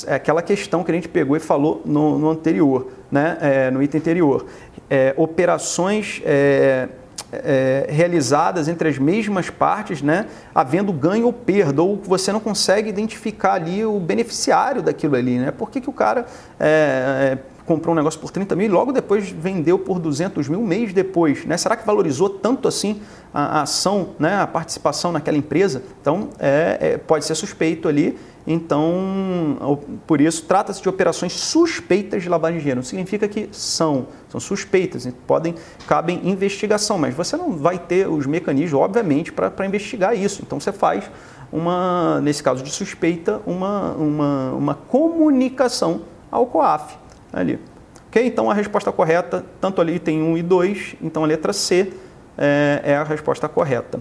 É 0.07 0.15
aquela 0.15 0.41
questão 0.41 0.83
que 0.83 0.89
a 0.89 0.95
gente 0.95 1.07
pegou 1.07 1.37
e 1.37 1.39
falou 1.39 1.83
no, 1.85 2.17
no 2.17 2.31
anterior, 2.31 2.87
né? 3.11 3.37
É, 3.39 3.69
no 3.69 3.83
item 3.83 4.01
anterior. 4.01 4.47
É, 4.89 5.13
operações 5.17 6.21
é, 6.25 6.89
é, 7.31 7.87
realizadas 7.89 8.67
entre 8.67 8.89
as 8.89 8.97
mesmas 8.97 9.49
partes, 9.49 10.01
né, 10.01 10.27
havendo 10.53 10.91
ganho 10.91 11.25
ou 11.25 11.33
perda, 11.33 11.81
ou 11.81 11.97
você 11.97 12.31
não 12.31 12.39
consegue 12.39 12.89
identificar 12.89 13.53
ali 13.53 13.85
o 13.85 13.99
beneficiário 13.99 14.81
daquilo 14.81 15.15
ali. 15.15 15.37
Né? 15.37 15.51
Por 15.51 15.69
que, 15.69 15.79
que 15.81 15.89
o 15.89 15.93
cara 15.93 16.25
é, 16.59 17.33
é, 17.33 17.37
comprou 17.65 17.93
um 17.93 17.95
negócio 17.95 18.19
por 18.19 18.31
30 18.31 18.55
mil 18.55 18.65
e 18.65 18.69
logo 18.69 18.91
depois 18.91 19.29
vendeu 19.29 19.77
por 19.77 19.99
200 19.99 20.47
mil, 20.49 20.59
um 20.59 20.65
mês 20.65 20.93
depois? 20.93 21.45
Né? 21.45 21.55
Será 21.57 21.75
que 21.75 21.85
valorizou 21.85 22.29
tanto 22.29 22.67
assim 22.67 23.01
a, 23.33 23.59
a 23.59 23.61
ação, 23.61 24.09
né, 24.17 24.41
a 24.41 24.47
participação 24.47 25.11
naquela 25.11 25.37
empresa? 25.37 25.83
Então, 26.01 26.29
é, 26.39 26.77
é 26.81 26.97
pode 26.97 27.25
ser 27.25 27.35
suspeito 27.35 27.87
ali 27.87 28.17
então, 28.47 29.85
por 30.07 30.19
isso, 30.21 30.43
trata-se 30.45 30.81
de 30.81 30.89
operações 30.89 31.33
suspeitas 31.33 32.23
de 32.23 32.29
lavagem 32.29 32.57
de 32.57 32.61
dinheiro. 32.61 32.79
Não 32.79 32.85
significa 32.85 33.27
que 33.27 33.49
são, 33.51 34.07
são 34.27 34.39
suspeitas, 34.39 35.07
podem, 35.27 35.55
cabem 35.87 36.21
investigação, 36.23 36.97
mas 36.97 37.13
você 37.13 37.37
não 37.37 37.51
vai 37.51 37.77
ter 37.77 38.07
os 38.07 38.25
mecanismos, 38.25 38.81
obviamente, 38.81 39.31
para 39.31 39.65
investigar 39.65 40.17
isso. 40.17 40.41
Então, 40.41 40.59
você 40.59 40.71
faz, 40.71 41.09
uma, 41.51 42.19
nesse 42.21 42.41
caso 42.41 42.63
de 42.63 42.71
suspeita, 42.71 43.41
uma, 43.45 43.91
uma, 43.93 44.51
uma 44.53 44.73
comunicação 44.73 46.01
ao 46.31 46.45
COAF 46.45 46.95
ali. 47.33 47.59
Ok? 48.07 48.25
Então, 48.25 48.49
a 48.49 48.53
resposta 48.53 48.91
correta, 48.91 49.45
tanto 49.59 49.81
ali 49.81 49.99
tem 49.99 50.21
1 50.21 50.37
e 50.37 50.43
2, 50.43 50.95
então 51.01 51.23
a 51.23 51.27
letra 51.27 51.53
C 51.53 51.93
é, 52.37 52.81
é 52.83 52.95
a 52.95 53.03
resposta 53.03 53.47
correta. 53.47 53.99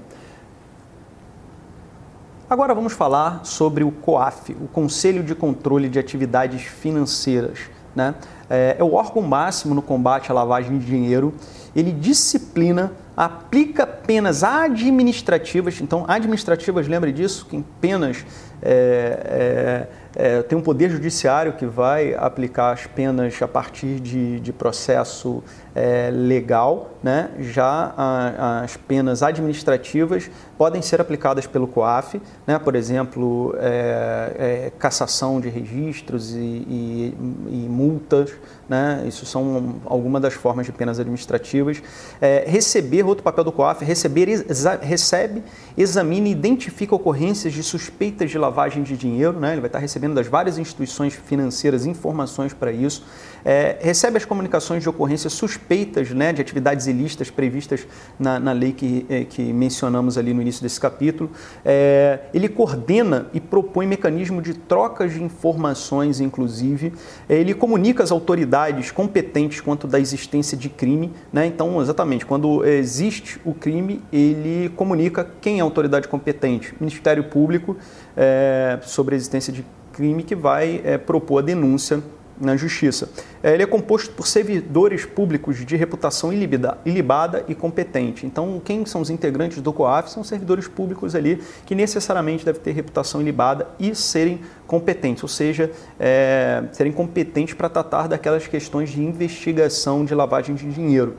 Agora 2.50 2.74
vamos 2.74 2.94
falar 2.94 3.44
sobre 3.44 3.84
o 3.84 3.90
COAF, 3.90 4.56
o 4.58 4.66
Conselho 4.68 5.22
de 5.22 5.34
Controle 5.34 5.86
de 5.86 5.98
Atividades 5.98 6.62
Financeiras. 6.62 7.58
Né? 7.94 8.14
É, 8.48 8.76
é 8.78 8.82
o 8.82 8.94
órgão 8.94 9.20
máximo 9.20 9.74
no 9.74 9.82
combate 9.82 10.30
à 10.30 10.34
lavagem 10.34 10.78
de 10.78 10.86
dinheiro. 10.86 11.34
Ele 11.76 11.92
disciplina, 11.92 12.90
aplica 13.18 13.84
penas 13.84 14.44
administrativas. 14.44 15.80
Então, 15.80 16.04
administrativas, 16.06 16.86
lembre 16.86 17.10
disso, 17.10 17.46
que 17.50 17.64
penas 17.80 18.24
é, 18.62 19.86
é, 20.16 20.38
é, 20.38 20.42
tem 20.42 20.58
um 20.58 20.62
poder 20.62 20.90
judiciário 20.90 21.52
que 21.52 21.64
vai 21.64 22.14
aplicar 22.14 22.72
as 22.72 22.86
penas 22.86 23.40
a 23.40 23.46
partir 23.46 24.00
de, 24.00 24.40
de 24.40 24.52
processo 24.52 25.42
é, 25.74 26.10
legal, 26.10 26.90
né? 27.00 27.30
já 27.38 27.94
a, 27.96 28.62
as 28.64 28.76
penas 28.76 29.22
administrativas 29.22 30.28
podem 30.56 30.82
ser 30.82 31.00
aplicadas 31.00 31.46
pelo 31.46 31.68
COAF, 31.68 32.20
né? 32.44 32.58
por 32.58 32.74
exemplo, 32.74 33.54
é, 33.60 34.32
é, 34.66 34.72
cassação 34.76 35.40
de 35.40 35.48
registros 35.48 36.34
e, 36.34 36.38
e, 36.38 37.14
e 37.46 37.68
multas, 37.70 38.32
né? 38.68 39.04
isso 39.06 39.24
são 39.24 39.76
algumas 39.84 40.20
das 40.20 40.34
formas 40.34 40.66
de 40.66 40.72
penas 40.72 40.98
administrativas. 40.98 41.80
Receber, 42.44 43.02
outro 43.08 43.24
papel 43.24 43.44
do 43.44 43.52
COAF, 43.52 43.84
receber, 43.84 44.28
exa, 44.28 44.76
recebe, 44.76 45.42
examina 45.76 46.28
e 46.28 46.32
identifica 46.32 46.94
ocorrências 46.94 47.52
de 47.52 47.62
suspeitas 47.62 48.30
de 48.30 48.38
lavagem 48.38 48.82
de 48.82 48.96
dinheiro, 48.96 49.38
né? 49.38 49.52
ele 49.52 49.60
vai 49.60 49.68
estar 49.68 49.78
recebendo 49.78 50.14
das 50.14 50.26
várias 50.26 50.58
instituições 50.58 51.14
financeiras 51.14 51.86
informações 51.86 52.52
para 52.52 52.72
isso, 52.72 53.04
é, 53.48 53.78
recebe 53.80 54.18
as 54.18 54.26
comunicações 54.26 54.82
de 54.82 54.90
ocorrências 54.90 55.32
suspeitas 55.32 56.10
né, 56.10 56.34
de 56.34 56.42
atividades 56.42 56.86
ilícitas 56.86 57.30
previstas 57.30 57.86
na, 58.18 58.38
na 58.38 58.52
lei 58.52 58.72
que, 58.72 59.06
é, 59.08 59.24
que 59.24 59.54
mencionamos 59.54 60.18
ali 60.18 60.34
no 60.34 60.42
início 60.42 60.62
desse 60.62 60.78
capítulo. 60.78 61.30
É, 61.64 62.20
ele 62.34 62.46
coordena 62.46 63.26
e 63.32 63.40
propõe 63.40 63.86
mecanismo 63.86 64.42
de 64.42 64.52
trocas 64.52 65.14
de 65.14 65.22
informações, 65.22 66.20
inclusive. 66.20 66.92
É, 67.26 67.36
ele 67.36 67.54
comunica 67.54 68.02
às 68.02 68.12
autoridades 68.12 68.90
competentes 68.90 69.62
quanto 69.62 69.86
da 69.86 69.98
existência 69.98 70.54
de 70.54 70.68
crime. 70.68 71.10
Né? 71.32 71.46
Então, 71.46 71.80
exatamente, 71.80 72.26
quando 72.26 72.62
existe 72.66 73.40
o 73.46 73.54
crime, 73.54 74.02
ele 74.12 74.68
comunica 74.76 75.26
quem 75.40 75.56
é 75.56 75.60
a 75.62 75.64
autoridade 75.64 76.06
competente. 76.06 76.74
Ministério 76.78 77.24
Público 77.24 77.78
é, 78.14 78.78
sobre 78.82 79.14
a 79.14 79.16
existência 79.16 79.50
de 79.50 79.64
crime 79.94 80.22
que 80.22 80.36
vai 80.36 80.82
é, 80.84 80.98
propor 80.98 81.38
a 81.38 81.42
denúncia 81.42 82.02
na 82.40 82.56
Justiça. 82.56 83.08
É, 83.42 83.54
ele 83.54 83.62
é 83.62 83.66
composto 83.66 84.12
por 84.14 84.26
servidores 84.26 85.04
públicos 85.04 85.64
de 85.64 85.76
reputação 85.76 86.32
ilibada 86.32 87.44
e 87.48 87.54
competente. 87.54 88.26
Então, 88.26 88.60
quem 88.64 88.84
são 88.86 89.00
os 89.00 89.10
integrantes 89.10 89.60
do 89.60 89.72
COAF 89.72 90.10
são 90.10 90.22
servidores 90.22 90.68
públicos 90.68 91.14
ali 91.14 91.42
que 91.66 91.74
necessariamente 91.74 92.44
devem 92.44 92.60
ter 92.60 92.72
reputação 92.72 93.20
ilibada 93.20 93.68
e 93.78 93.94
serem 93.94 94.40
competentes, 94.66 95.22
ou 95.22 95.28
seja, 95.28 95.70
é, 95.98 96.64
serem 96.72 96.92
competentes 96.92 97.54
para 97.54 97.68
tratar 97.68 98.08
daquelas 98.08 98.46
questões 98.46 98.90
de 98.90 99.02
investigação 99.02 100.04
de 100.04 100.14
lavagem 100.14 100.54
de 100.54 100.70
dinheiro. 100.70 101.16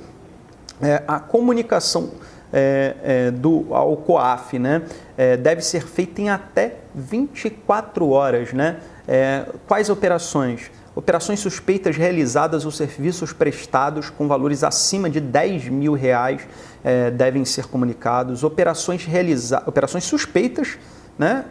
É, 0.82 1.04
a 1.08 1.20
comunicação 1.20 2.12
é, 2.52 2.96
é, 3.04 3.32
do, 3.32 3.68
ao 3.72 3.96
COAF, 3.98 4.58
né? 4.58 4.82
É, 5.18 5.38
deve 5.38 5.62
ser 5.62 5.86
feita 5.86 6.22
em 6.22 6.30
até 6.30 6.76
24 6.96 8.10
horas. 8.10 8.54
Né? 8.54 8.78
É, 9.08 9.46
quais 9.68 9.90
operações? 9.90 10.72
Operações 11.00 11.40
suspeitas 11.40 11.96
realizadas 11.96 12.66
ou 12.66 12.72
serviços 12.72 13.32
prestados 13.32 14.10
com 14.10 14.28
valores 14.28 14.66
acima 14.66 15.10
de 15.10 15.22
10 15.22 15.70
mil 15.70 15.94
reais 15.94 16.42
é, 16.84 17.10
devem 17.10 17.46
ser 17.46 17.68
comunicados. 17.68 18.44
Operações, 18.44 19.06
realiza 19.06 19.64
operações 19.66 20.04
suspeitas 20.04 20.78
né, 21.18 21.46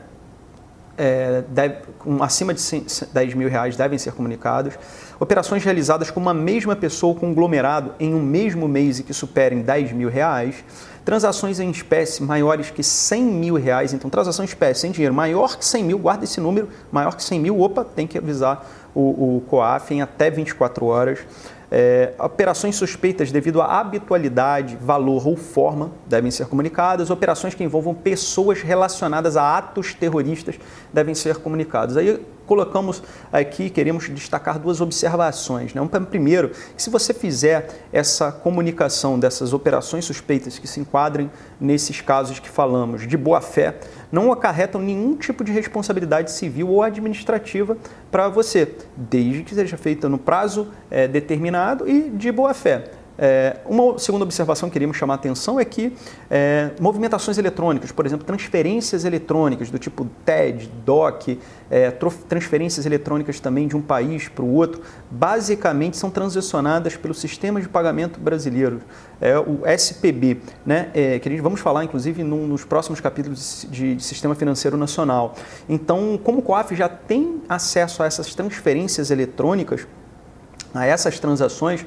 é, 0.98 1.44
deve, 1.48 1.76
acima 2.20 2.52
de 2.52 2.60
10 3.10 3.34
mil 3.34 3.48
reais 3.48 3.74
devem 3.74 3.96
ser 3.96 4.12
comunicados. 4.12 4.74
Operações 5.18 5.64
realizadas 5.64 6.10
com 6.10 6.20
uma 6.20 6.34
mesma 6.34 6.76
pessoa 6.76 7.14
ou 7.14 7.18
conglomerado 7.18 7.94
em 7.98 8.12
um 8.14 8.20
mesmo 8.20 8.68
mês 8.68 8.98
e 8.98 9.02
que 9.02 9.14
superem 9.14 9.62
10 9.62 9.92
mil 9.92 10.10
reais. 10.10 10.62
Transações 11.04 11.58
em 11.58 11.70
espécie 11.70 12.22
maiores 12.22 12.70
que 12.70 12.82
100 12.82 13.22
mil 13.22 13.54
reais. 13.54 13.94
Então, 13.94 14.10
transação 14.10 14.44
em 14.44 14.48
espécie 14.48 14.80
sem 14.80 14.90
dinheiro 14.90 15.14
maior 15.14 15.56
que 15.56 15.64
100 15.64 15.84
mil, 15.84 15.98
guarda 15.98 16.24
esse 16.24 16.38
número, 16.38 16.68
maior 16.92 17.14
que 17.14 17.22
100 17.22 17.40
mil, 17.40 17.60
opa, 17.60 17.82
tem 17.82 18.06
que 18.06 18.18
avisar 18.18 18.66
o, 18.94 19.36
o 19.36 19.40
COAF 19.48 19.94
em 19.94 20.02
até 20.02 20.30
24 20.30 20.86
horas. 20.86 21.20
É, 21.70 22.14
operações 22.18 22.76
suspeitas 22.76 23.30
devido 23.30 23.60
à 23.60 23.78
habitualidade, 23.78 24.76
valor 24.80 25.26
ou 25.26 25.36
forma 25.36 25.92
devem 26.06 26.30
ser 26.30 26.46
comunicadas. 26.46 27.10
Operações 27.10 27.54
que 27.54 27.62
envolvam 27.62 27.94
pessoas 27.94 28.62
relacionadas 28.62 29.36
a 29.36 29.56
atos 29.56 29.92
terroristas 29.92 30.58
devem 30.92 31.14
ser 31.14 31.36
comunicadas. 31.36 31.96
Aí 31.96 32.20
colocamos 32.48 33.02
aqui, 33.30 33.68
queremos 33.68 34.08
destacar 34.08 34.58
duas 34.58 34.80
observações. 34.80 35.74
Né? 35.74 35.86
Primeiro, 36.10 36.48
que 36.48 36.82
se 36.82 36.88
você 36.88 37.12
fizer 37.12 37.68
essa 37.92 38.32
comunicação 38.32 39.18
dessas 39.18 39.52
operações 39.52 40.06
suspeitas 40.06 40.58
que 40.58 40.66
se 40.66 40.80
enquadrem 40.80 41.30
nesses 41.60 42.00
casos 42.00 42.38
que 42.38 42.48
falamos 42.48 43.06
de 43.06 43.16
boa 43.18 43.42
fé, 43.42 43.78
não 44.10 44.32
acarretam 44.32 44.80
nenhum 44.80 45.14
tipo 45.14 45.44
de 45.44 45.52
responsabilidade 45.52 46.32
civil 46.32 46.70
ou 46.70 46.82
administrativa 46.82 47.76
para 48.10 48.30
você, 48.30 48.74
desde 48.96 49.42
que 49.42 49.54
seja 49.54 49.76
feita 49.76 50.08
no 50.08 50.16
prazo 50.16 50.68
é, 50.90 51.06
determinado 51.06 51.57
e 51.86 52.10
de 52.10 52.30
boa 52.32 52.54
fé. 52.54 52.90
É, 53.20 53.56
uma 53.66 53.98
segunda 53.98 54.24
observação 54.24 54.68
que 54.68 54.74
queríamos 54.74 54.96
chamar 54.96 55.14
a 55.14 55.16
atenção 55.16 55.58
é 55.58 55.64
que 55.64 55.92
é, 56.30 56.70
movimentações 56.80 57.36
eletrônicas, 57.36 57.90
por 57.90 58.06
exemplo, 58.06 58.24
transferências 58.24 59.04
eletrônicas 59.04 59.70
do 59.70 59.78
tipo 59.78 60.06
TED, 60.24 60.70
DOC, 60.86 61.36
é, 61.68 61.90
transferências 62.28 62.86
eletrônicas 62.86 63.40
também 63.40 63.66
de 63.66 63.76
um 63.76 63.82
país 63.82 64.28
para 64.28 64.44
o 64.44 64.54
outro, 64.54 64.82
basicamente 65.10 65.96
são 65.96 66.10
transacionadas 66.10 66.96
pelo 66.96 67.12
sistema 67.12 67.60
de 67.60 67.68
pagamento 67.68 68.20
brasileiro, 68.20 68.80
é, 69.20 69.36
o 69.36 69.66
SPB, 69.66 70.40
né, 70.64 70.90
é, 70.94 71.18
que 71.18 71.28
gente 71.28 71.42
vamos 71.42 71.58
falar 71.58 71.82
inclusive 71.82 72.22
num, 72.22 72.46
nos 72.46 72.64
próximos 72.64 73.00
capítulos 73.00 73.66
de, 73.68 73.96
de, 73.96 74.04
Sistema 74.04 74.36
Financeiro 74.36 74.76
Nacional. 74.76 75.34
Então, 75.68 76.18
como 76.22 76.38
o 76.38 76.42
COAF 76.42 76.76
já 76.76 76.88
tem 76.88 77.42
acesso 77.48 78.00
a 78.02 78.06
essas 78.06 78.32
transferências 78.32 79.10
eletrônicas, 79.10 79.88
a 80.74 80.86
essas 80.86 81.18
transações, 81.18 81.84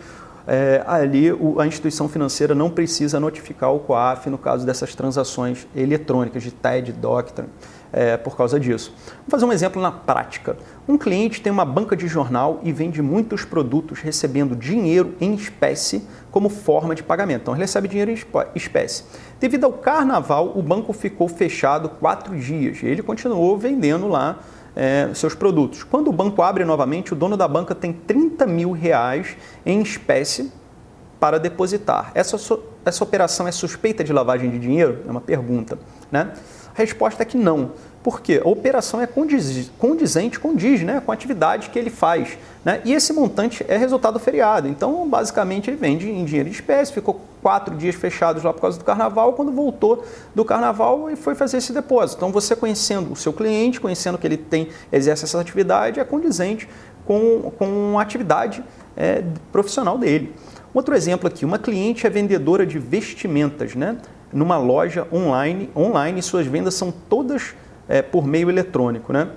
é, 0.47 0.84
ali 0.88 1.32
o, 1.32 1.59
a 1.59 1.67
instituição 1.67 2.09
financeira 2.09 2.55
não 2.55 2.69
precisa 2.69 3.19
notificar 3.19 3.73
o 3.73 3.79
COAF 3.79 4.29
no 4.29 4.38
caso 4.38 4.65
dessas 4.65 4.95
transações 4.95 5.67
eletrônicas 5.75 6.41
de 6.43 6.51
TED, 6.51 6.91
DOC, 6.93 7.43
é, 7.93 8.17
por 8.17 8.36
causa 8.36 8.59
disso. 8.59 8.93
Vou 9.19 9.29
fazer 9.29 9.45
um 9.45 9.51
exemplo 9.51 9.82
na 9.82 9.91
prática. 9.91 10.57
Um 10.88 10.97
cliente 10.97 11.41
tem 11.41 11.51
uma 11.51 11.65
banca 11.65 11.95
de 11.95 12.07
jornal 12.07 12.59
e 12.63 12.71
vende 12.71 13.01
muitos 13.01 13.43
produtos 13.43 13.99
recebendo 13.99 14.55
dinheiro 14.55 15.13
em 15.19 15.34
espécie 15.34 16.07
como 16.32 16.49
forma 16.49 16.95
de 16.95 17.03
pagamento. 17.03 17.41
Então, 17.41 17.53
ele 17.53 17.63
recebe 17.63 17.88
dinheiro 17.88 18.11
em 18.11 18.17
espécie. 18.55 19.03
Devido 19.39 19.65
ao 19.65 19.73
carnaval, 19.73 20.53
o 20.55 20.61
banco 20.61 20.93
ficou 20.93 21.27
fechado 21.27 21.89
quatro 21.89 22.38
dias 22.38 22.82
e 22.82 22.86
ele 22.86 23.03
continuou 23.03 23.57
vendendo 23.57 24.07
lá 24.07 24.39
é, 24.76 25.09
seus 25.13 25.36
produtos. 25.36 25.84
Quando 25.84 26.09
o 26.09 26.13
banco 26.13 26.41
abre 26.41 26.65
novamente, 26.65 27.13
o 27.13 27.15
dono 27.15 27.36
da 27.36 27.47
banca 27.47 27.76
tem 27.76 27.93
30 27.93 28.45
mil 28.47 28.72
reais 28.72 29.36
em 29.65 29.82
espécie 29.82 30.51
para 31.19 31.39
depositar. 31.39 32.11
Essa, 32.15 32.38
essa 32.84 33.03
operação 33.03 33.47
é 33.47 33.51
suspeita 33.51 34.03
de 34.03 34.11
lavagem 34.11 34.49
de 34.49 34.57
dinheiro? 34.57 34.99
É 35.07 35.11
uma 35.11 35.22
pergunta. 35.22 35.78
Né? 36.11 36.32
A 36.76 36.78
resposta 36.78 37.22
é 37.22 37.26
que 37.26 37.38
não. 37.38 37.72
Porque 38.03 38.41
a 38.43 38.47
operação 38.47 38.99
é 38.99 39.05
condiz, 39.05 39.72
condizente, 39.78 40.39
condiz 40.39 40.82
né, 40.82 40.99
com 41.05 41.11
a 41.11 41.13
atividade 41.13 41.69
que 41.69 41.78
ele 41.78 41.91
faz. 41.91 42.38
Né? 42.65 42.82
E 42.84 42.93
esse 42.93 43.13
montante 43.13 43.63
é 43.67 43.78
resultado 43.78 44.17
feriado. 44.19 44.67
Então, 44.67 45.07
basicamente, 45.07 45.69
ele 45.69 45.78
vende 45.78 46.09
em 46.09 46.26
dinheiro 46.26 46.49
de 46.49 46.55
espécie, 46.55 46.91
ficou 46.91 47.22
quatro 47.41 47.75
dias 47.75 47.95
fechados 47.95 48.43
lá 48.43 48.53
por 48.53 48.61
causa 48.61 48.77
do 48.77 48.85
carnaval, 48.85 49.33
quando 49.33 49.51
voltou 49.51 50.05
do 50.33 50.45
carnaval 50.45 51.09
e 51.09 51.15
foi 51.15 51.35
fazer 51.35 51.57
esse 51.57 51.73
depósito. 51.73 52.17
Então, 52.17 52.31
você 52.31 52.55
conhecendo 52.55 53.11
o 53.11 53.15
seu 53.15 53.33
cliente, 53.33 53.81
conhecendo 53.81 54.17
que 54.17 54.27
ele 54.27 54.37
tem, 54.37 54.69
exerce 54.91 55.25
essa 55.25 55.39
atividade, 55.39 55.99
é 55.99 56.03
condizente 56.03 56.67
com, 57.05 57.51
com 57.57 57.97
a 57.97 58.01
atividade 58.01 58.63
é, 58.95 59.23
profissional 59.51 59.97
dele. 59.97 60.33
Outro 60.73 60.95
exemplo 60.95 61.27
aqui, 61.27 61.43
uma 61.43 61.59
cliente 61.59 62.07
é 62.07 62.09
vendedora 62.09 62.65
de 62.65 62.79
vestimentas, 62.79 63.75
né? 63.75 63.97
Numa 64.31 64.57
loja 64.57 65.05
online, 65.11 65.69
online 65.75 66.21
suas 66.21 66.47
vendas 66.47 66.75
são 66.75 66.91
todas 66.91 67.53
é, 67.89 68.01
por 68.01 68.25
meio 68.25 68.49
eletrônico, 68.49 69.11
né? 69.11 69.27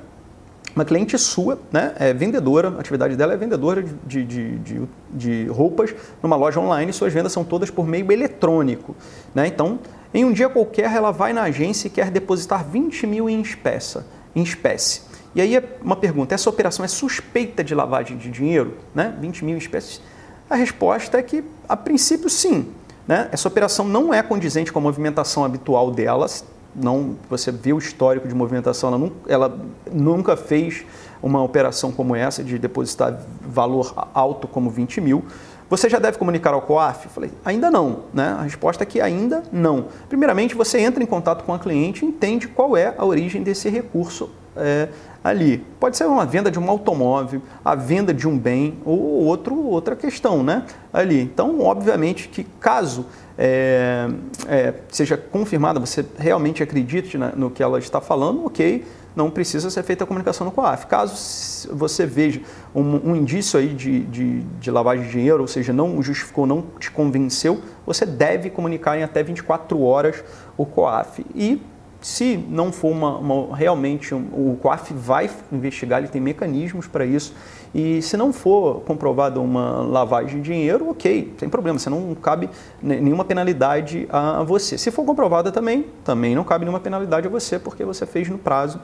Uma 0.74 0.84
cliente 0.84 1.16
sua, 1.16 1.58
né, 1.70 1.94
é 1.98 2.12
vendedora, 2.12 2.68
a 2.68 2.80
atividade 2.80 3.14
dela 3.16 3.32
é 3.32 3.36
vendedora 3.36 3.82
de, 3.82 4.24
de, 4.24 4.58
de, 4.58 4.82
de 5.10 5.46
roupas 5.46 5.94
numa 6.20 6.34
loja 6.34 6.58
online, 6.58 6.92
suas 6.92 7.12
vendas 7.12 7.32
são 7.32 7.44
todas 7.44 7.70
por 7.70 7.86
meio 7.86 8.10
eletrônico. 8.10 8.96
Né? 9.32 9.46
Então, 9.46 9.78
em 10.12 10.24
um 10.24 10.32
dia 10.32 10.48
qualquer, 10.48 10.92
ela 10.92 11.12
vai 11.12 11.32
na 11.32 11.42
agência 11.42 11.86
e 11.86 11.90
quer 11.90 12.10
depositar 12.10 12.64
20 12.64 13.06
mil 13.06 13.30
em 13.30 13.40
espécie. 13.40 14.00
Em 14.34 14.42
espécie. 14.42 15.02
E 15.34 15.40
aí 15.40 15.56
é 15.56 15.78
uma 15.82 15.96
pergunta: 15.96 16.34
essa 16.34 16.50
operação 16.50 16.84
é 16.84 16.88
suspeita 16.88 17.62
de 17.62 17.74
lavagem 17.74 18.16
de 18.16 18.30
dinheiro? 18.30 18.76
Né? 18.94 19.14
20 19.20 19.44
mil 19.44 19.54
em 19.54 19.58
espécie? 19.58 20.00
A 20.48 20.56
resposta 20.56 21.18
é 21.18 21.22
que, 21.22 21.44
a 21.68 21.76
princípio, 21.76 22.28
sim. 22.28 22.68
Né? 23.06 23.28
Essa 23.32 23.48
operação 23.48 23.86
não 23.86 24.12
é 24.12 24.22
condizente 24.22 24.72
com 24.72 24.78
a 24.78 24.82
movimentação 24.82 25.44
habitual 25.44 25.90
delas, 25.90 26.44
não, 26.74 27.16
você 27.28 27.52
vê 27.52 27.72
o 27.72 27.78
histórico 27.78 28.26
de 28.26 28.34
movimentação, 28.34 28.88
ela, 28.88 28.98
nunca, 28.98 29.16
ela 29.28 29.58
nunca 29.92 30.36
fez 30.36 30.84
uma 31.22 31.42
operação 31.42 31.92
como 31.92 32.14
essa 32.14 32.42
de 32.42 32.58
depositar 32.58 33.18
valor 33.40 33.94
alto 34.12 34.46
como 34.46 34.68
20 34.68 35.00
mil. 35.00 35.24
Você 35.70 35.88
já 35.88 35.98
deve 35.98 36.18
comunicar 36.18 36.52
ao 36.52 36.60
COAF? 36.60 37.06
Eu 37.06 37.10
falei, 37.10 37.30
ainda 37.44 37.70
não. 37.70 38.00
Né? 38.12 38.36
A 38.38 38.42
resposta 38.42 38.82
é 38.82 38.86
que 38.86 39.00
ainda 39.00 39.42
não. 39.50 39.86
Primeiramente, 40.08 40.54
você 40.54 40.78
entra 40.78 41.02
em 41.02 41.06
contato 41.06 41.42
com 41.44 41.54
a 41.54 41.58
cliente 41.58 42.04
e 42.04 42.08
entende 42.08 42.46
qual 42.46 42.76
é 42.76 42.94
a 42.98 43.04
origem 43.04 43.42
desse 43.42 43.70
recurso 43.70 44.30
é, 44.56 44.88
ali. 45.22 45.64
Pode 45.80 45.96
ser 45.96 46.04
uma 46.04 46.26
venda 46.26 46.50
de 46.50 46.58
um 46.58 46.68
automóvel, 46.68 47.40
a 47.64 47.74
venda 47.74 48.12
de 48.12 48.28
um 48.28 48.38
bem 48.38 48.78
ou 48.84 48.98
outro, 49.24 49.56
outra 49.66 49.96
questão 49.96 50.42
né? 50.42 50.64
ali. 50.92 51.20
Então, 51.20 51.60
obviamente 51.60 52.28
que 52.28 52.44
caso 52.60 53.06
é, 53.38 54.08
é, 54.46 54.74
seja 54.88 55.16
confirmada, 55.16 55.80
você 55.80 56.04
realmente 56.16 56.62
acredite 56.62 57.18
na, 57.18 57.30
no 57.30 57.50
que 57.50 57.62
ela 57.62 57.78
está 57.78 58.00
falando, 58.00 58.46
ok, 58.46 58.84
não 59.14 59.30
precisa 59.30 59.70
ser 59.70 59.82
feita 59.82 60.04
a 60.04 60.06
comunicação 60.06 60.44
no 60.44 60.52
COAF. 60.52 60.86
Caso 60.86 61.68
você 61.72 62.04
veja 62.04 62.40
um, 62.74 63.10
um 63.10 63.16
indício 63.16 63.58
aí 63.58 63.68
de, 63.68 64.00
de, 64.00 64.40
de, 64.40 64.70
lavagem 64.70 65.04
de 65.04 65.12
dinheiro, 65.12 65.40
ou 65.40 65.46
seja, 65.46 65.72
não 65.72 66.02
justificou, 66.02 66.46
não 66.46 66.64
te 66.78 66.90
convenceu, 66.90 67.60
você 67.86 68.04
deve 68.04 68.50
comunicar 68.50 68.98
em 68.98 69.02
até 69.02 69.22
24 69.22 69.80
horas 69.80 70.24
o 70.56 70.66
COAF. 70.66 71.24
E 71.34 71.62
se 72.04 72.36
não 72.36 72.70
for 72.70 72.90
uma, 72.90 73.16
uma 73.16 73.56
realmente, 73.56 74.14
um, 74.14 74.18
o 74.30 74.58
COAF 74.60 74.92
vai 74.92 75.30
investigar, 75.50 76.00
ele 76.00 76.08
tem 76.08 76.20
mecanismos 76.20 76.86
para 76.86 77.06
isso. 77.06 77.32
E 77.74 78.02
se 78.02 78.14
não 78.14 78.30
for 78.30 78.82
comprovada 78.82 79.40
uma 79.40 79.80
lavagem 79.80 80.42
de 80.42 80.52
dinheiro, 80.52 80.90
ok, 80.90 81.32
sem 81.38 81.48
problema, 81.48 81.78
você 81.78 81.88
não 81.88 82.14
cabe 82.14 82.50
nenhuma 82.82 83.24
penalidade 83.24 84.06
a 84.10 84.42
você. 84.42 84.76
Se 84.76 84.90
for 84.90 85.06
comprovada 85.06 85.50
também, 85.50 85.86
também 86.04 86.34
não 86.34 86.44
cabe 86.44 86.66
nenhuma 86.66 86.78
penalidade 86.78 87.26
a 87.26 87.30
você, 87.30 87.58
porque 87.58 87.86
você 87.86 88.04
fez 88.04 88.28
no 88.28 88.36
prazo 88.36 88.78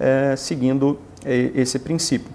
é, 0.00 0.34
seguindo 0.34 0.98
é, 1.26 1.50
esse 1.54 1.78
princípio. 1.78 2.32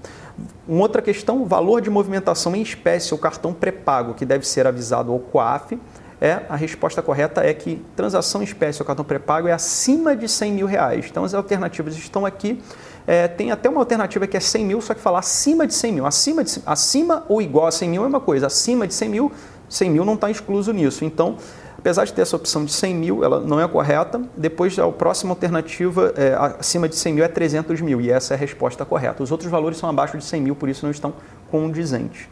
Uma 0.67 0.83
outra 0.83 1.01
questão, 1.01 1.45
valor 1.45 1.81
de 1.81 1.89
movimentação 1.89 2.55
em 2.55 2.61
espécie 2.61 3.11
ou 3.11 3.17
cartão 3.19 3.55
pré-pago, 3.55 4.13
que 4.13 4.23
deve 4.23 4.47
ser 4.47 4.67
avisado 4.67 5.11
ao 5.11 5.17
COAF 5.17 5.79
é, 6.20 6.41
a 6.49 6.55
resposta 6.55 7.01
correta 7.01 7.41
é 7.41 7.53
que 7.53 7.82
transação 7.95 8.41
em 8.41 8.45
espécie 8.45 8.82
ou 8.82 8.86
cartão 8.86 9.05
pré-pago 9.05 9.47
é 9.47 9.51
acima 9.51 10.15
de 10.15 10.28
100 10.28 10.51
mil 10.51 10.65
reais. 10.65 11.05
Então 11.09 11.24
as 11.24 11.34
alternativas 11.34 11.95
estão 11.95 12.26
aqui. 12.26 12.61
É, 13.05 13.28
tem 13.28 13.51
até 13.51 13.70
uma 13.70 13.80
alternativa 13.80 14.26
que 14.28 14.36
é 14.36 14.39
100 14.39 14.65
mil, 14.65 14.82
só 14.82 14.93
que 14.93 14.99
falar 14.99 15.20
acima 15.20 15.68
de 15.68 15.74
100 15.74 15.93
mil. 15.93 16.05
Acima, 16.05 16.43
de, 16.43 16.61
acima 16.65 17.24
ou 17.30 17.41
igual 17.41 17.68
a 17.68 17.72
100 17.72 17.89
mil 17.89 18.03
é 18.03 18.07
uma 18.07 18.20
coisa, 18.20 18.47
acima 18.47 18.88
de 18.88 18.93
100 18.93 19.09
mil, 19.09 19.32
100 19.70 19.89
mil 19.89 20.03
não 20.03 20.15
está 20.15 20.30
excluso 20.30 20.74
nisso. 20.74 21.05
Então, 21.05 21.38
apesar 21.78 22.03
de 22.03 22.11
ter 22.11 22.24
essa 22.24 22.36
opção 22.36 22.65
de 22.65 22.74
100 22.74 22.95
mil, 22.95 23.24
ela 23.24 23.39
não 23.39 23.61
é 23.61 23.68
correta. 23.68 24.22
Depois, 24.36 24.78
a 24.78 24.91
próxima 24.91 25.32
alternativa, 25.32 26.13
é, 26.18 26.36
acima 26.59 26.89
de 26.89 26.95
100 26.95 27.13
mil, 27.13 27.24
é 27.24 27.28
300 27.28 27.80
mil, 27.80 28.01
e 28.01 28.11
essa 28.11 28.34
é 28.34 28.36
a 28.36 28.39
resposta 28.39 28.84
correta. 28.84 29.24
Os 29.24 29.32
outros 29.32 29.49
valores 29.49 29.78
são 29.78 29.89
abaixo 29.89 30.18
de 30.18 30.24
100 30.26 30.41
mil, 30.41 30.55
por 30.55 30.68
isso 30.68 30.84
não 30.84 30.91
estão 30.91 31.13
condizentes. 31.49 32.28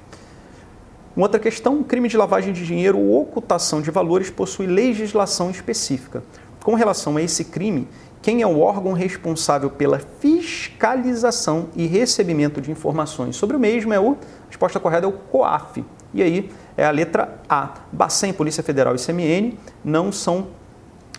Uma 1.16 1.26
outra 1.26 1.40
questão, 1.40 1.82
crime 1.82 2.10
de 2.10 2.18
lavagem 2.18 2.52
de 2.52 2.66
dinheiro 2.66 3.00
ou 3.00 3.22
ocultação 3.22 3.82
de 3.82 3.90
valores 3.90 4.30
possui 4.30 4.68
legislação 4.68 5.50
específica. 5.50 6.22
Com 6.62 6.74
relação 6.76 7.16
a 7.16 7.22
esse 7.22 7.46
crime, 7.46 7.88
quem 8.22 8.42
é 8.42 8.48
o 8.48 8.60
órgão 8.60 8.92
responsável 8.92 9.70
pela 9.70 10.00
fiscalização 10.20 11.70
e 11.74 11.86
recebimento 11.86 12.60
de 12.60 12.70
informações 12.70 13.38
sobre 13.38 13.56
o 13.56 13.60
mesmo 13.60 13.94
é 13.94 14.00
o, 14.00 14.12
a 14.14 14.48
resposta 14.50 14.78
correta 14.78 15.06
é 15.06 15.08
o 15.08 15.14
COAF. 15.14 15.86
E 16.14 16.22
aí 16.22 16.50
é 16.76 16.86
a 16.86 16.92
letra 16.92 17.40
A. 17.48 17.76
Bacen, 17.94 18.34
Polícia 18.34 18.62
Federal 18.62 18.94
e 18.94 18.98
CMN 18.98 19.58
não 19.86 20.12
são 20.12 20.48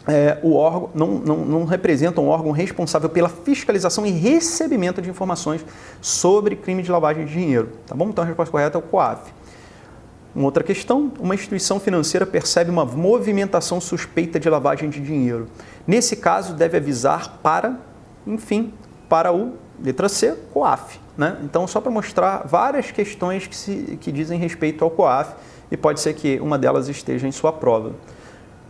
é, 0.06 0.38
o 0.42 0.56
órgão, 0.56 0.90
não, 0.94 1.06
não, 1.12 1.36
não 1.38 1.64
representam 1.64 2.26
o 2.26 2.28
órgão 2.28 2.50
responsável 2.50 3.08
pela 3.08 3.30
fiscalização 3.30 4.04
e 4.04 4.10
recebimento 4.10 5.00
de 5.00 5.08
informações 5.08 5.64
sobre 6.02 6.54
crime 6.54 6.82
de 6.82 6.90
lavagem 6.90 7.24
de 7.24 7.32
dinheiro. 7.32 7.70
Tá 7.86 7.94
bom? 7.94 8.10
Então 8.10 8.22
a 8.22 8.26
resposta 8.26 8.52
correta 8.52 8.76
é 8.76 8.80
o 8.80 8.82
COAF. 8.82 9.32
Uma 10.36 10.44
outra 10.44 10.62
questão, 10.62 11.10
uma 11.18 11.34
instituição 11.34 11.80
financeira 11.80 12.26
percebe 12.26 12.70
uma 12.70 12.84
movimentação 12.84 13.80
suspeita 13.80 14.38
de 14.38 14.50
lavagem 14.50 14.90
de 14.90 15.00
dinheiro. 15.00 15.48
Nesse 15.86 16.14
caso, 16.14 16.52
deve 16.52 16.76
avisar 16.76 17.38
para, 17.42 17.80
enfim, 18.26 18.74
para 19.08 19.32
o, 19.32 19.54
letra 19.82 20.10
C, 20.10 20.36
COAF. 20.52 21.00
Né? 21.16 21.38
Então, 21.42 21.66
só 21.66 21.80
para 21.80 21.90
mostrar 21.90 22.46
várias 22.46 22.90
questões 22.90 23.46
que, 23.46 23.56
se, 23.56 23.98
que 23.98 24.12
dizem 24.12 24.38
respeito 24.38 24.84
ao 24.84 24.90
COAF 24.90 25.36
e 25.70 25.76
pode 25.76 26.00
ser 26.00 26.12
que 26.12 26.38
uma 26.38 26.58
delas 26.58 26.86
esteja 26.86 27.26
em 27.26 27.32
sua 27.32 27.50
prova. 27.50 27.94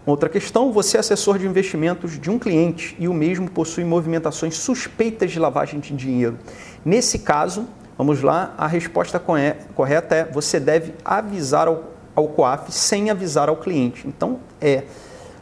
Outra 0.07 0.29
questão, 0.29 0.71
você 0.71 0.99
é 0.99 1.01
assessor 1.01 1.37
de 1.37 1.49
investimentos 1.49 2.17
de 2.17 2.31
um 2.31 2.39
cliente 2.39 2.95
e 2.97 3.09
o 3.09 3.13
mesmo 3.13 3.51
possui 3.51 3.83
movimentações 3.83 4.57
suspeitas 4.57 5.33
de 5.33 5.41
lavagem 5.41 5.81
de 5.81 5.93
dinheiro. 5.97 6.39
Nesse 6.85 7.19
caso, 7.19 7.67
Vamos 7.99 8.21
lá, 8.21 8.53
a 8.59 8.67
resposta 8.67 9.19
correta 9.75 10.15
é 10.15 10.25
você 10.25 10.61
deve 10.61 10.95
avisar 11.03 11.67
ao, 11.67 11.85
ao 12.15 12.29
COAF 12.29 12.71
sem 12.71 13.11
avisar 13.11 13.49
ao 13.49 13.57
cliente. 13.57 14.07
Então, 14.07 14.39
é, 14.61 14.83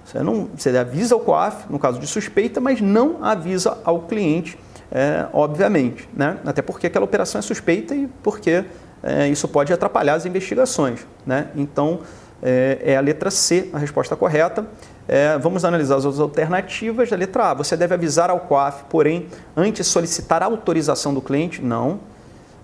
você, 0.04 0.20
não, 0.22 0.48
você 0.56 0.76
avisa 0.76 1.16
ao 1.16 1.20
COAF, 1.20 1.64
no 1.68 1.80
caso 1.80 1.98
de 1.98 2.06
suspeita, 2.06 2.60
mas 2.60 2.80
não 2.80 3.24
avisa 3.24 3.76
ao 3.84 4.02
cliente, 4.02 4.56
é, 4.92 5.26
obviamente. 5.32 6.08
Né? 6.14 6.38
Até 6.46 6.62
porque 6.62 6.86
aquela 6.86 7.04
operação 7.04 7.40
é 7.40 7.42
suspeita 7.42 7.92
e 7.92 8.06
porque 8.22 8.64
é, 9.02 9.26
isso 9.26 9.48
pode 9.48 9.72
atrapalhar 9.72 10.14
as 10.14 10.24
investigações. 10.24 11.04
Né? 11.26 11.48
Então, 11.56 12.02
é, 12.40 12.78
é, 12.84 12.96
a 12.96 13.00
letra 13.00 13.32
C 13.32 13.68
a 13.72 13.78
resposta 13.78 14.14
correta. 14.14 14.64
É, 15.08 15.36
vamos 15.38 15.64
analisar 15.64 15.96
as 15.96 16.04
outras 16.04 16.20
alternativas. 16.20 17.12
A 17.12 17.16
letra 17.16 17.50
A, 17.50 17.54
você 17.54 17.76
deve 17.76 17.94
avisar 17.94 18.30
ao 18.30 18.38
COAF, 18.38 18.84
porém, 18.88 19.26
antes 19.56 19.88
solicitar 19.88 20.40
a 20.40 20.46
autorização 20.46 21.12
do 21.12 21.20
cliente? 21.20 21.60
Não 21.60 22.13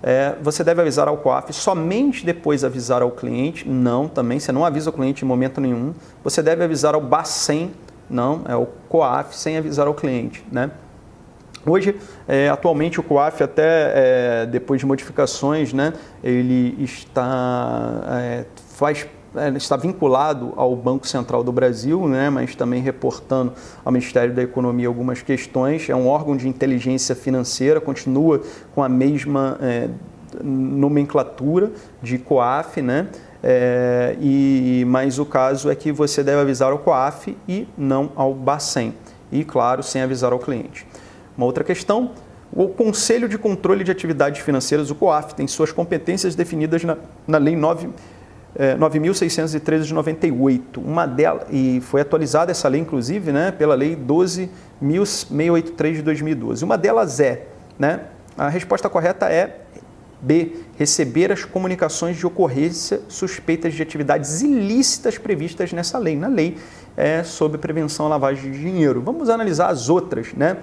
é, 0.03 0.35
você 0.41 0.65
deve 0.65 0.81
avisar 0.81 1.09
ao 1.09 1.19
COAF 1.19 1.53
somente 1.53 2.25
depois 2.25 2.65
avisar 2.65 3.03
ao 3.03 3.11
cliente? 3.11 3.69
Não, 3.69 4.09
também. 4.09 4.41
Você 4.41 4.51
não 4.51 4.65
avisa 4.65 4.91
o 4.91 4.93
cliente 4.93 5.25
em 5.25 5.29
momento 5.29 5.61
nenhum. 5.61 5.93
Você 6.25 6.43
deve 6.43 6.65
avisar 6.65 6.95
ao 6.95 7.01
Bacen? 7.01 7.73
Não, 8.09 8.43
é 8.49 8.57
o 8.57 8.67
COAF 8.89 9.37
sem 9.37 9.57
avisar 9.57 9.87
ao 9.87 9.95
cliente, 9.95 10.45
né? 10.51 10.71
Hoje, 11.65 11.95
é, 12.27 12.49
atualmente, 12.49 12.99
o 12.99 13.03
COAF, 13.03 13.43
até 13.43 13.93
é, 14.43 14.47
depois 14.47 14.81
de 14.81 14.87
modificações, 14.87 15.75
né, 15.75 15.93
ele 16.25 16.75
está, 16.83 18.01
é, 18.09 18.45
faz 18.73 19.07
está 19.57 19.77
vinculado 19.77 20.53
ao 20.57 20.75
Banco 20.75 21.07
Central 21.07 21.45
do 21.45 21.53
Brasil, 21.53 22.09
né, 22.09 22.31
mas 22.31 22.55
também 22.55 22.83
reportando 22.83 23.53
ao 23.85 23.93
Ministério 23.93 24.35
da 24.35 24.43
Economia 24.43 24.89
algumas 24.89 25.23
questões. 25.23 25.89
É 25.89 25.95
um 25.95 26.09
órgão 26.09 26.37
de 26.37 26.49
inteligência 26.49 27.15
financeira, 27.15 27.81
continua 27.81 28.41
com 28.75 28.83
a 28.83 28.89
mesma 28.89 29.57
é, 29.61 29.89
nomenclatura 30.43 31.71
de 32.03 32.19
COAF, 32.19 32.83
né? 32.83 33.09
É, 33.43 34.17
e, 34.21 34.85
mas 34.87 35.19
o 35.19 35.25
caso 35.25 35.71
é 35.71 35.75
que 35.75 35.91
você 35.91 36.23
deve 36.23 36.43
avisar 36.43 36.73
ao 36.73 36.79
COAF 36.79 37.37
e 37.49 37.67
não 37.77 38.13
ao 38.15 38.35
Bacen. 38.35 38.95
E, 39.33 39.45
claro, 39.45 39.83
sem 39.83 40.03
avisar 40.03 40.33
ao 40.33 40.39
cliente. 40.39 40.87
Uma 41.37 41.47
outra 41.47 41.65
questão, 41.65 42.11
o 42.53 42.69
Conselho 42.69 43.29
de 43.29 43.39
Controle 43.39 43.85
de 43.85 43.91
Atividades 43.91 44.43
Financeiras, 44.43 44.91
o 44.91 44.95
COAF, 44.95 45.35
tem 45.35 45.47
suas 45.47 45.73
competências 45.73 46.35
definidas 46.35 46.85
na, 46.85 46.97
na 47.27 47.39
Lei 47.39 47.57
9 47.57 47.89
é, 48.55 48.77
9.613 48.77 49.83
de 49.83 49.95
98. 49.95 50.81
Uma 50.81 51.07
delas, 51.07 51.45
e 51.51 51.81
foi 51.83 52.01
atualizada 52.01 52.51
essa 52.51 52.69
lei, 52.69 52.81
inclusive, 52.81 53.33
né, 53.33 53.51
pela 53.51 53.75
Lei 53.75 53.97
12.683 53.97 55.95
de 55.95 56.03
2012. 56.03 56.65
Uma 56.65 56.77
delas 56.77 57.21
é, 57.21 57.47
né, 57.79 58.01
a 58.37 58.49
resposta 58.49 58.89
correta 58.89 59.31
é 59.31 59.61
B. 60.21 60.57
Receber 60.77 61.33
as 61.33 61.45
comunicações 61.45 62.17
de 62.17 62.27
ocorrência 62.27 63.01
suspeitas 63.09 63.75
de 63.75 63.83
atividades 63.83 64.43
ilícitas 64.43 65.17
previstas 65.17 65.73
nessa 65.73 65.99
lei, 65.99 66.17
na 66.17 66.29
lei 66.29 66.59
é, 66.97 67.23
sobre 67.23 67.59
prevenção 67.59 68.07
à 68.07 68.09
lavagem 68.11 68.51
de 68.51 68.59
dinheiro. 68.59 69.01
Vamos 69.01 69.31
analisar 69.31 69.69
as 69.69 69.89
outras, 69.89 70.33
né? 70.35 70.59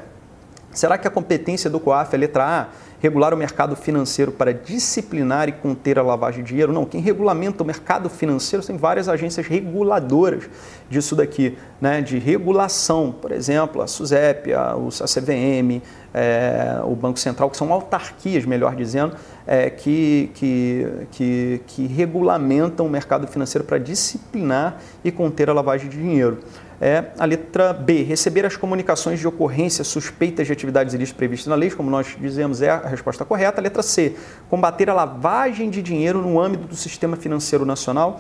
Será 0.72 0.98
que 0.98 1.08
a 1.08 1.12
competência 1.12 1.70
do 1.70 1.80
COAF 1.80 2.14
é 2.14 2.18
letra 2.18 2.46
A? 2.46 2.68
Regular 3.00 3.34
o 3.34 3.38
mercado 3.38 3.76
financeiro 3.76 4.32
para 4.32 4.54
disciplinar 4.54 5.48
e 5.48 5.52
conter 5.52 6.00
a 6.00 6.02
lavagem 6.02 6.44
de 6.44 6.50
dinheiro. 6.50 6.74
Não, 6.74 6.86
quem 6.86 7.00
regulamenta 7.02 7.64
o 7.64 7.66
mercado 7.66 8.10
financeiro 8.10 8.66
tem 8.66 8.78
várias 8.78 9.08
agências 9.08 9.46
reguladoras 9.46 10.50
disso 10.90 11.16
daqui, 11.16 11.58
né, 11.80 12.02
de 12.02 12.18
regulação, 12.18 13.12
por 13.12 13.32
exemplo, 13.32 13.82
a 13.82 13.88
SUSEP, 13.88 14.54
a, 14.54 14.72
a 14.72 15.06
CVM, 15.06 15.82
é, 16.14 16.80
o 16.84 16.96
Banco 16.96 17.20
Central, 17.20 17.50
que 17.50 17.58
são 17.58 17.72
autarquias, 17.72 18.46
melhor 18.46 18.76
dizendo, 18.76 19.16
é, 19.46 19.70
que, 19.70 20.32
que, 20.34 20.88
que, 21.12 21.62
que 21.68 21.88
regulamentam 21.88 22.86
o 22.86 22.90
mercado 22.90 23.28
financeiro 23.28 23.66
para 23.66 23.78
disciplinar 23.78 24.82
e 25.04 25.12
conter 25.12 25.50
a 25.50 25.54
lavagem 25.54 25.90
de 25.90 25.98
dinheiro 25.98 26.40
é 26.80 27.06
a 27.18 27.26
letra 27.26 27.74
B, 27.74 28.04
receber 28.04 28.46
as 28.46 28.56
comunicações 28.56 29.20
de 29.20 29.28
ocorrência 29.28 29.84
suspeitas 29.84 30.46
de 30.46 30.54
atividades 30.54 30.94
ilícitas 30.94 31.18
previstas 31.18 31.48
na 31.48 31.56
lei, 31.56 31.72
como 31.72 31.90
nós 31.90 32.16
dizemos, 32.20 32.62
é 32.62 32.70
a 32.70 32.88
resposta 32.88 33.26
correta. 33.26 33.60
A 33.60 33.64
letra 33.64 33.82
C, 33.82 34.16
combater 34.50 34.90
a 34.90 34.94
lavagem 34.94 35.70
de 35.70 35.82
dinheiro 35.82 36.22
no 36.22 36.40
âmbito 36.40 36.68
do 36.68 36.76
sistema 36.76 37.18
financeiro 37.18 37.66
nacional. 37.66 38.20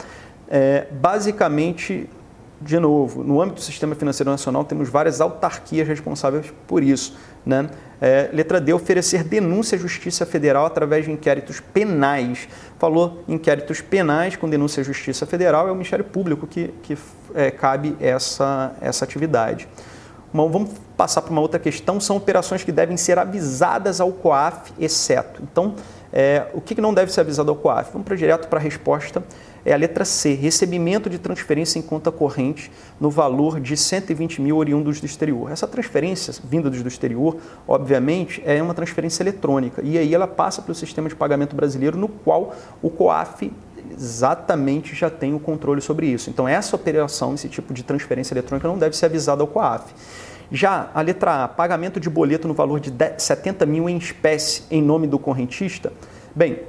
É, 0.49 0.88
basicamente, 0.91 2.10
de 2.60 2.80
novo, 2.80 3.24
no 3.24 3.41
âmbito 3.41 3.62
do 3.62 3.64
sistema 3.64 3.93
financeiro 3.93 4.32
nacional 4.32 4.64
temos 4.64 4.89
várias 4.89 5.22
autarquias 5.22 5.88
responsáveis 5.88 6.51
por 6.66 6.82
isso. 6.82 7.16
Né? 7.48 7.70
É, 8.02 8.30
letra 8.34 8.60
D, 8.60 8.74
oferecer 8.74 9.24
denúncia 9.24 9.78
à 9.78 9.80
Justiça 9.80 10.26
Federal 10.26 10.66
através 10.66 11.06
de 11.06 11.12
inquéritos 11.12 11.62
penais. 11.62 12.48
Falou 12.78 13.24
inquéritos 13.28 13.80
penais 13.80 14.36
com 14.36 14.50
denúncia 14.50 14.82
à 14.82 14.84
Justiça 14.84 15.26
Federal, 15.26 15.68
é 15.68 15.72
o 15.72 15.74
Ministério 15.74 16.04
Público 16.04 16.45
que, 16.45 16.74
que 16.84 16.98
é, 17.34 17.50
cabe 17.50 17.95
essa, 18.02 18.74
essa 18.82 19.06
atividade. 19.06 19.68
Bom, 20.34 20.50
vamos 20.52 20.72
passar 20.98 21.22
para 21.22 21.32
uma 21.32 21.41
outra 21.41 21.58
questão, 21.58 22.02
são 22.02 22.18
operações 22.18 22.64
que 22.64 22.72
devem 22.72 22.98
ser 22.98 23.18
avisadas 23.18 24.02
ao 24.02 24.12
COAF, 24.12 24.74
exceto. 24.78 25.41
Então, 25.41 25.74
é, 26.12 26.48
o 26.54 26.60
que 26.60 26.80
não 26.82 26.93
deve 26.93 27.12
ser 27.14 27.22
avisado 27.22 27.50
ao 27.50 27.56
COAF? 27.56 27.91
Vamos 27.93 28.06
para 28.06 28.16
direto 28.16 28.48
para 28.50 28.60
a 28.60 28.62
resposta 28.62 29.24
é 29.68 29.74
a 29.74 29.78
letra 29.78 30.05
C, 30.05 30.34
recebimento 30.34 31.09
de 31.09 31.20
transferência 31.20 31.78
em 31.78 31.82
conta 31.82 32.09
corrente 32.09 32.72
no 33.01 33.09
valor 33.09 33.59
de 33.59 33.76
120 33.76 34.41
mil 34.41 34.55
oriundos 34.55 35.01
do 35.01 35.05
exterior. 35.05 35.51
Essa 35.51 35.68
transferência 35.68 36.34
vinda 36.41 36.70
do 36.70 36.88
exterior, 36.88 37.36
obviamente, 37.68 38.41
é 38.45 38.63
uma 38.63 38.74
transferência 38.74 39.24
eletrônica 39.24 39.82
e 39.84 39.97
aí 39.97 40.15
ela 40.15 40.26
passa 40.26 40.61
pelo 40.61 40.74
sistema 40.74 41.09
de 41.09 41.15
pagamento 41.18 41.53
brasileiro, 41.53 41.97
no 41.97 42.07
qual 42.07 42.55
o 42.82 42.89
COAF 42.89 43.51
exatamente 43.91 44.95
já 44.95 45.09
tem 45.09 45.34
o 45.34 45.39
controle 45.39 45.82
sobre 45.82 46.07
isso. 46.07 46.30
Então, 46.30 46.47
essa 46.47 46.74
operação, 46.74 47.34
esse 47.34 47.49
tipo 47.49 47.74
de 47.74 47.84
transferência 47.84 48.34
eletrônica, 48.34 48.65
não 48.70 48.78
deve 48.78 48.95
ser 48.95 49.07
avisada 49.07 49.43
ao 49.43 49.47
COAF. 49.47 49.93
Já 50.49 50.89
a 50.93 51.01
letra 51.01 51.43
A, 51.43 51.47
pagamento 51.49 51.99
de 51.99 52.09
boleto 52.09 52.47
no 52.47 52.53
valor 52.53 52.80
de 52.80 52.93
70 53.18 53.65
mil 53.65 53.89
em 53.89 53.97
espécie 53.97 54.63
em 54.72 54.82
nome 54.82 55.07
do 55.07 55.20
correntista. 55.20 55.91
Bem, 56.34 56.61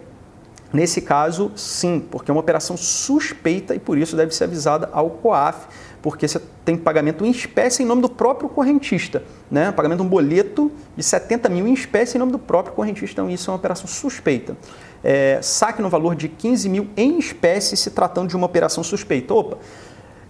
Nesse 0.72 1.00
caso, 1.00 1.50
sim, 1.56 1.98
porque 1.98 2.30
é 2.30 2.34
uma 2.34 2.40
operação 2.40 2.76
suspeita 2.76 3.74
e 3.74 3.78
por 3.78 3.96
isso 3.96 4.14
deve 4.14 4.34
ser 4.34 4.44
avisada 4.44 4.90
ao 4.92 5.08
COAF, 5.08 5.66
porque 6.02 6.28
você 6.28 6.40
tem 6.64 6.76
pagamento 6.76 7.24
em 7.24 7.30
espécie 7.30 7.82
em 7.82 7.86
nome 7.86 8.02
do 8.02 8.08
próprio 8.08 8.48
correntista, 8.50 9.22
né? 9.50 9.72
Pagamento 9.72 10.00
de 10.00 10.06
um 10.06 10.08
boleto 10.08 10.70
de 10.94 11.02
70 11.02 11.48
mil 11.48 11.66
em 11.66 11.72
espécie 11.72 12.16
em 12.16 12.18
nome 12.18 12.32
do 12.32 12.38
próprio 12.38 12.74
correntista, 12.74 13.22
então 13.22 13.30
isso 13.30 13.50
é 13.50 13.52
uma 13.52 13.58
operação 13.58 13.86
suspeita. 13.86 14.56
É, 15.02 15.38
saque 15.40 15.80
no 15.80 15.88
valor 15.88 16.14
de 16.14 16.28
15 16.28 16.68
mil 16.68 16.88
em 16.96 17.18
espécie 17.18 17.76
se 17.76 17.90
tratando 17.90 18.28
de 18.28 18.36
uma 18.36 18.46
operação 18.46 18.84
suspeita. 18.84 19.32
Opa, 19.32 19.56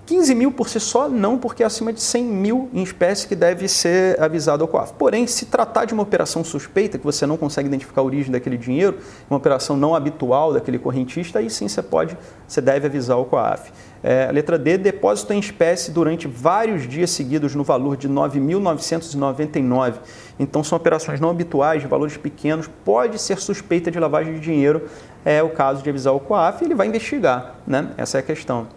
15 0.09 0.35
mil 0.35 0.51
por 0.51 0.71
si 0.71 0.81
só, 0.81 1.07
não, 1.07 1.37
porque 1.37 1.63
é 1.63 1.67
acima 1.67 1.93
de 1.93 2.01
100 2.01 2.25
mil 2.25 2.71
em 2.73 2.83
espécie 2.83 3.29
que 3.29 3.37
deve 3.37 3.69
ser 3.69 4.19
avisado 4.19 4.65
ao 4.65 4.69
COAF. 4.69 4.95
Porém, 4.95 5.27
se 5.27 5.45
tratar 5.45 5.85
de 5.85 5.93
uma 5.93 6.03
operação 6.03 6.43
suspeita, 6.43 6.97
que 6.97 7.05
você 7.05 7.27
não 7.27 7.37
consegue 7.37 7.69
identificar 7.69 8.01
a 8.01 8.05
origem 8.05 8.33
daquele 8.33 8.57
dinheiro, 8.57 8.97
uma 9.29 9.37
operação 9.37 9.77
não 9.77 9.95
habitual 9.95 10.55
daquele 10.55 10.79
correntista, 10.79 11.41
aí 11.41 11.51
sim 11.51 11.69
você 11.69 11.83
pode, 11.83 12.17
você 12.47 12.59
deve 12.63 12.87
avisar 12.87 13.19
o 13.19 13.27
COAF. 13.27 13.71
É, 14.03 14.33
letra 14.33 14.59
D, 14.59 14.79
depósito 14.79 15.35
em 15.35 15.39
espécie 15.39 15.91
durante 15.91 16.27
vários 16.27 16.89
dias 16.89 17.11
seguidos 17.11 17.55
no 17.55 17.63
valor 17.63 17.95
de 17.95 18.09
9.999. 18.09 19.97
Então, 20.41 20.65
são 20.65 20.79
operações 20.79 21.21
não 21.21 21.29
habituais, 21.29 21.83
de 21.83 21.87
valores 21.87 22.17
pequenos, 22.17 22.67
pode 22.83 23.21
ser 23.21 23.39
suspeita 23.39 23.91
de 23.91 24.01
lavagem 24.01 24.33
de 24.33 24.41
dinheiro, 24.41 24.89
é 25.23 25.43
o 25.43 25.51
caso 25.51 25.83
de 25.83 25.91
avisar 25.91 26.15
o 26.15 26.21
COAF 26.21 26.63
e 26.63 26.69
ele 26.69 26.75
vai 26.75 26.87
investigar, 26.87 27.57
né? 27.67 27.91
Essa 27.99 28.17
é 28.17 28.21
a 28.21 28.23
questão. 28.23 28.69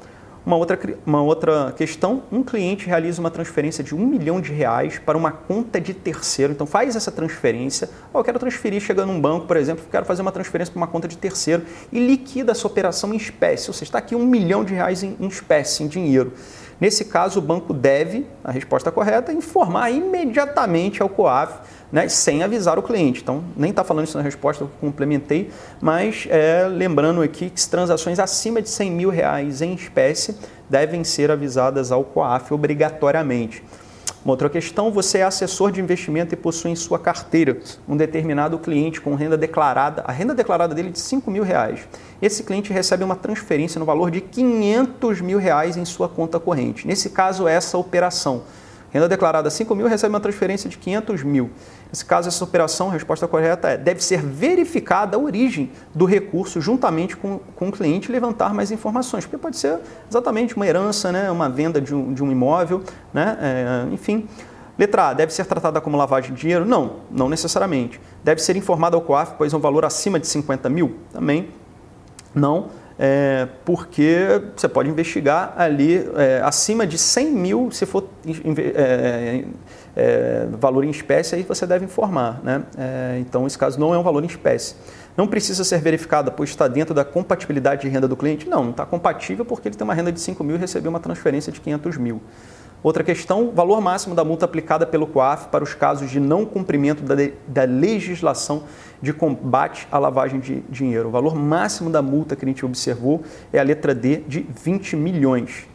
Uma 0.44 0.56
outra, 0.56 0.80
uma 1.06 1.22
outra 1.22 1.72
questão, 1.78 2.24
um 2.32 2.42
cliente 2.42 2.88
realiza 2.88 3.20
uma 3.20 3.30
transferência 3.30 3.84
de 3.84 3.94
um 3.94 4.04
milhão 4.04 4.42
de 4.42 4.52
reais 4.52 4.98
para 4.98 5.16
uma 5.16 5.32
conta 5.32 5.80
de 5.80 5.94
terceiro. 5.94 6.52
Então 6.52 6.66
faz 6.66 6.96
essa 6.96 7.12
transferência. 7.12 7.90
Oh, 8.12 8.20
eu 8.20 8.24
quero 8.24 8.40
transferir, 8.40 8.82
chega 8.82 9.06
num 9.06 9.22
banco, 9.22 9.46
por 9.46 9.56
exemplo, 9.56 9.86
quero 9.92 10.04
fazer 10.04 10.24
uma 10.24 10.32
transferência 10.32 10.72
para 10.72 10.80
uma 10.80 10.88
conta 10.88 11.08
de 11.08 11.16
terceiro 11.16 11.64
e 11.92 12.00
liquida 12.00 12.54
essa 12.54 12.66
operação 12.66 13.14
em 13.14 13.18
espécie. 13.18 13.70
Ou 13.70 13.74
seja, 13.74 13.90
está 13.90 14.00
aqui 14.00 14.16
um 14.16 14.26
milhão 14.26 14.64
de 14.64 14.74
reais 14.74 15.04
em, 15.04 15.16
em 15.20 15.28
espécie, 15.28 15.84
em 15.84 15.88
dinheiro. 15.88 16.34
Nesse 16.80 17.06
caso, 17.06 17.38
o 17.38 17.42
banco 17.44 17.72
deve, 17.72 18.26
a 18.44 18.52
resposta 18.52 18.92
correta, 18.92 19.32
informar 19.32 19.92
imediatamente 19.92 21.04
ao 21.04 21.08
COAF 21.08 21.60
né, 21.92 22.08
sem 22.08 22.42
avisar 22.44 22.80
o 22.80 22.84
cliente. 22.84 23.22
Então, 23.22 23.44
nem 23.56 23.72
está 23.72 23.84
falando 23.84 24.06
isso 24.06 24.18
na 24.18 24.24
resposta 24.24 24.64
eu 24.64 24.70
complementei, 24.80 25.52
mas 25.82 26.28
é, 26.30 26.68
lembrando 26.68 27.22
aqui 27.22 27.50
que 27.50 27.68
transações 27.68 28.20
acima 28.20 28.62
de 28.62 28.70
100 28.70 28.92
mil 28.92 29.10
reais 29.10 29.62
em 29.62 29.74
espécie 29.74 30.36
devem 30.70 31.04
ser 31.04 31.30
avisadas 31.30 31.92
ao 31.92 32.04
COAF 32.04 32.54
obrigatoriamente. 32.54 33.64
Uma 34.24 34.34
outra 34.34 34.50
questão, 34.52 34.92
você 34.92 35.18
é 35.18 35.24
assessor 35.24 35.72
de 35.72 35.82
investimento 35.82 36.36
e 36.36 36.38
possui 36.38 36.70
em 36.70 36.76
sua 36.76 37.00
carteira 37.00 37.58
um 37.90 37.98
determinado 37.98 38.60
cliente 38.60 39.02
com 39.02 39.16
renda 39.16 39.36
declarada, 39.36 40.04
a 40.06 40.12
renda 40.12 40.36
declarada 40.36 40.76
dele 40.76 40.90
é 40.90 40.92
de 40.92 41.00
5 41.00 41.32
mil 41.32 41.44
reais. 41.44 41.88
Esse 42.22 42.44
cliente 42.44 42.72
recebe 42.72 43.04
uma 43.04 43.16
transferência 43.16 43.80
no 43.80 43.86
valor 43.86 44.12
de 44.12 44.22
500 44.22 45.22
mil 45.22 45.40
reais 45.40 45.76
em 45.76 45.86
sua 45.86 46.08
conta 46.08 46.40
corrente. 46.40 46.86
Nesse 46.86 47.10
caso, 47.10 47.48
essa 47.48 47.80
operação 47.80 48.44
Renda 48.92 49.08
declarada 49.08 49.50
5 49.50 49.74
mil 49.74 49.88
recebe 49.88 50.14
uma 50.14 50.20
transferência 50.20 50.70
de 50.70 50.78
500 50.78 51.24
mil. 51.24 51.50
Nesse 51.92 52.06
caso, 52.06 52.30
essa 52.30 52.44
operação, 52.44 52.90
a 52.90 52.94
resposta 52.94 53.28
correta 53.28 53.70
é: 53.70 53.78
deve 53.78 54.02
ser 54.02 54.22
verificada 54.22 55.18
a 55.18 55.20
origem 55.20 55.72
do 55.94 56.06
recurso 56.06 56.62
juntamente 56.62 57.18
com, 57.18 57.40
com 57.56 57.68
o 57.68 57.72
cliente 57.72 58.10
e 58.10 58.12
levantar 58.12 58.54
mais 58.54 58.72
informações, 58.72 59.26
porque 59.26 59.38
pode 59.38 59.58
ser 59.58 59.80
exatamente 60.10 60.56
uma 60.56 60.66
herança, 60.66 61.12
né, 61.12 61.30
uma 61.30 61.50
venda 61.50 61.82
de 61.82 61.94
um, 61.94 62.14
de 62.14 62.24
um 62.24 62.32
imóvel, 62.32 62.82
né, 63.14 63.38
é, 63.42 63.94
enfim. 63.94 64.28
Letra 64.78 65.10
A, 65.10 65.14
deve 65.14 65.34
ser 65.34 65.46
tratada 65.46 65.82
como 65.82 65.98
lavagem 65.98 66.34
de 66.34 66.42
dinheiro? 66.42 66.66
Não, 66.66 67.02
não 67.12 67.28
necessariamente. 67.28 68.00
Deve 68.24 68.42
ser 68.42 68.56
informada 68.56 68.96
ao 68.96 69.02
COAF, 69.02 69.34
pois 69.38 69.54
é 69.54 69.58
um 69.58 69.60
valor 69.60 69.84
acima 69.84 70.18
de 70.18 70.26
50 70.28 70.70
mil? 70.70 70.96
Também 71.12 71.50
não 72.34 72.70
é, 73.04 73.48
porque 73.66 74.44
você 74.56 74.68
pode 74.68 74.88
investigar 74.88 75.56
ali 75.58 76.08
é, 76.16 76.40
acima 76.44 76.86
de 76.86 77.00
100 77.00 77.32
mil, 77.32 77.72
se 77.72 77.84
for 77.88 78.08
é, 78.76 79.44
é, 79.96 80.48
valor 80.60 80.84
em 80.84 80.90
espécie, 80.90 81.36
aí 81.36 81.44
você 81.44 81.66
deve 81.66 81.86
informar. 81.86 82.42
Né? 82.44 82.64
É, 82.78 83.18
então, 83.20 83.46
esse 83.46 83.58
caso 83.58 83.80
não 83.80 83.94
é 83.94 83.98
um 83.98 84.04
valor 84.04 84.24
em 84.24 84.28
espécie. 84.28 84.76
Não 85.16 85.28
precisa 85.28 85.64
ser 85.64 85.80
verificada, 85.80 86.32
pois 86.32 86.50
está 86.50 86.68
dentro 86.68 86.94
da 86.94 87.04
compatibilidade 87.04 87.82
de 87.82 87.90
renda 87.90 88.08
do 88.08 88.16
cliente? 88.16 88.48
Não, 88.48 88.64
não 88.64 88.72
está 88.72 88.86
compatível 88.86 89.44
porque 89.44 89.68
ele 89.68 89.76
tem 89.76 89.84
uma 89.84 89.94
renda 89.94 90.12
de 90.12 90.20
5 90.20 90.44
mil 90.44 90.56
e 90.56 90.60
recebeu 90.60 90.90
uma 90.90 91.00
transferência 91.00 91.52
de 91.52 91.60
500 91.60 91.98
mil. 91.98 92.22
Outra 92.84 93.04
questão, 93.04 93.52
valor 93.54 93.80
máximo 93.80 94.16
da 94.16 94.24
multa 94.24 94.46
aplicada 94.46 94.88
pelo 94.88 95.06
COAF 95.06 95.50
para 95.50 95.64
os 95.64 95.76
casos 95.76 96.10
de 96.10 96.20
não 96.20 96.46
cumprimento 96.46 97.04
da, 97.04 97.14
da 97.48 97.64
legislação 97.64 98.64
de 99.00 99.14
combate 99.14 99.88
à 99.92 100.00
lavagem 100.00 100.40
de 100.40 100.62
dinheiro. 100.62 101.10
O 101.10 101.12
valor 101.12 101.36
máximo 101.36 101.92
da 101.92 102.02
multa 102.02 102.36
que 102.36 102.44
a 102.44 102.48
gente 102.48 102.66
observou 102.66 103.22
é 103.54 103.60
a 103.60 103.64
letra 103.64 103.94
D 103.94 104.24
de 104.28 104.48
20 104.64 104.96
milhões. 104.96 105.68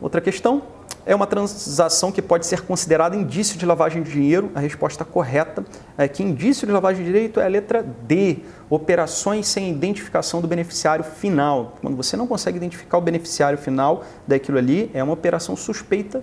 Outra 0.00 0.20
questão, 0.20 0.62
é 1.06 1.14
uma 1.14 1.26
transação 1.26 2.10
que 2.10 2.22
pode 2.22 2.46
ser 2.46 2.62
considerada 2.62 3.14
indício 3.14 3.58
de 3.58 3.66
lavagem 3.66 4.02
de 4.02 4.10
dinheiro? 4.10 4.50
A 4.54 4.60
resposta 4.60 5.04
correta 5.04 5.64
é 5.98 6.08
que 6.08 6.22
indício 6.22 6.66
de 6.66 6.72
lavagem 6.72 7.04
de 7.04 7.12
direito 7.12 7.40
é 7.40 7.44
a 7.44 7.48
letra 7.48 7.82
D, 7.82 8.38
operações 8.70 9.46
sem 9.46 9.70
identificação 9.70 10.40
do 10.40 10.48
beneficiário 10.48 11.04
final. 11.04 11.76
Quando 11.80 11.96
você 11.96 12.16
não 12.16 12.26
consegue 12.26 12.56
identificar 12.56 12.98
o 12.98 13.00
beneficiário 13.00 13.58
final 13.58 14.02
daquilo 14.26 14.58
ali, 14.58 14.90
é 14.94 15.02
uma 15.02 15.12
operação 15.12 15.56
suspeita 15.56 16.22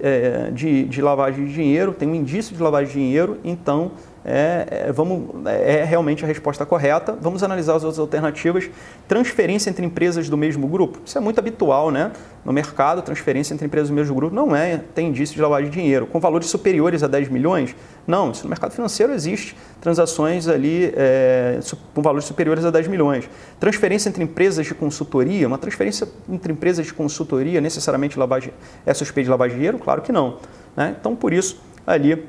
é, 0.00 0.50
de, 0.50 0.84
de 0.84 1.02
lavagem 1.02 1.44
de 1.44 1.52
dinheiro, 1.52 1.92
tem 1.92 2.08
um 2.08 2.14
indício 2.14 2.56
de 2.56 2.62
lavagem 2.62 2.88
de 2.88 2.94
dinheiro, 2.94 3.38
então 3.44 3.92
é, 4.24 4.86
é, 4.88 4.92
vamos, 4.92 5.46
é 5.46 5.84
realmente 5.84 6.24
a 6.24 6.26
resposta 6.26 6.64
correta. 6.64 7.16
Vamos 7.20 7.42
analisar 7.42 7.76
as 7.76 7.84
outras 7.84 7.98
alternativas. 7.98 8.70
Transferência 9.06 9.68
entre 9.68 9.84
empresas 9.84 10.28
do 10.30 10.36
mesmo 10.36 10.66
grupo. 10.66 10.98
Isso 11.04 11.18
é 11.18 11.20
muito 11.20 11.38
habitual 11.38 11.90
né? 11.90 12.10
no 12.44 12.52
mercado, 12.52 13.02
transferência 13.02 13.52
entre 13.52 13.66
empresas 13.66 13.88
do 13.88 13.94
mesmo 13.94 14.14
grupo 14.14 14.34
não 14.34 14.54
é, 14.54 14.78
tem 14.94 15.08
indício 15.08 15.34
de 15.34 15.42
lavagem 15.42 15.70
de 15.70 15.78
dinheiro. 15.78 16.06
Com 16.06 16.20
valores 16.20 16.48
superiores 16.48 17.02
a 17.02 17.06
10 17.06 17.28
milhões? 17.28 17.76
Não, 18.06 18.30
isso 18.30 18.44
no 18.44 18.50
mercado 18.50 18.72
financeiro 18.72 19.12
existe. 19.12 19.56
Transações 19.80 20.48
ali 20.48 20.92
é, 20.96 21.60
com 21.94 22.00
valores 22.00 22.26
superiores 22.26 22.64
a 22.64 22.70
10 22.70 22.88
milhões. 22.88 23.28
Transferência 23.60 24.08
entre 24.08 24.24
empresas 24.24 24.66
de 24.66 24.74
consultoria, 24.74 25.46
uma 25.46 25.58
transferência 25.58 26.08
entre 26.28 26.52
empresas 26.52 26.86
de 26.86 26.94
consultoria 26.94 27.60
necessariamente 27.60 28.18
lavagem, 28.18 28.52
é 28.86 28.94
suspeita 28.94 29.24
de 29.24 29.30
lavagem 29.30 29.54
de 29.54 29.60
dinheiro? 29.60 29.78
Claro 29.78 30.00
que 30.02 30.12
não. 30.12 30.38
Né? 30.76 30.96
Então, 30.98 31.14
por 31.14 31.32
isso, 31.32 31.60
ali 31.86 32.26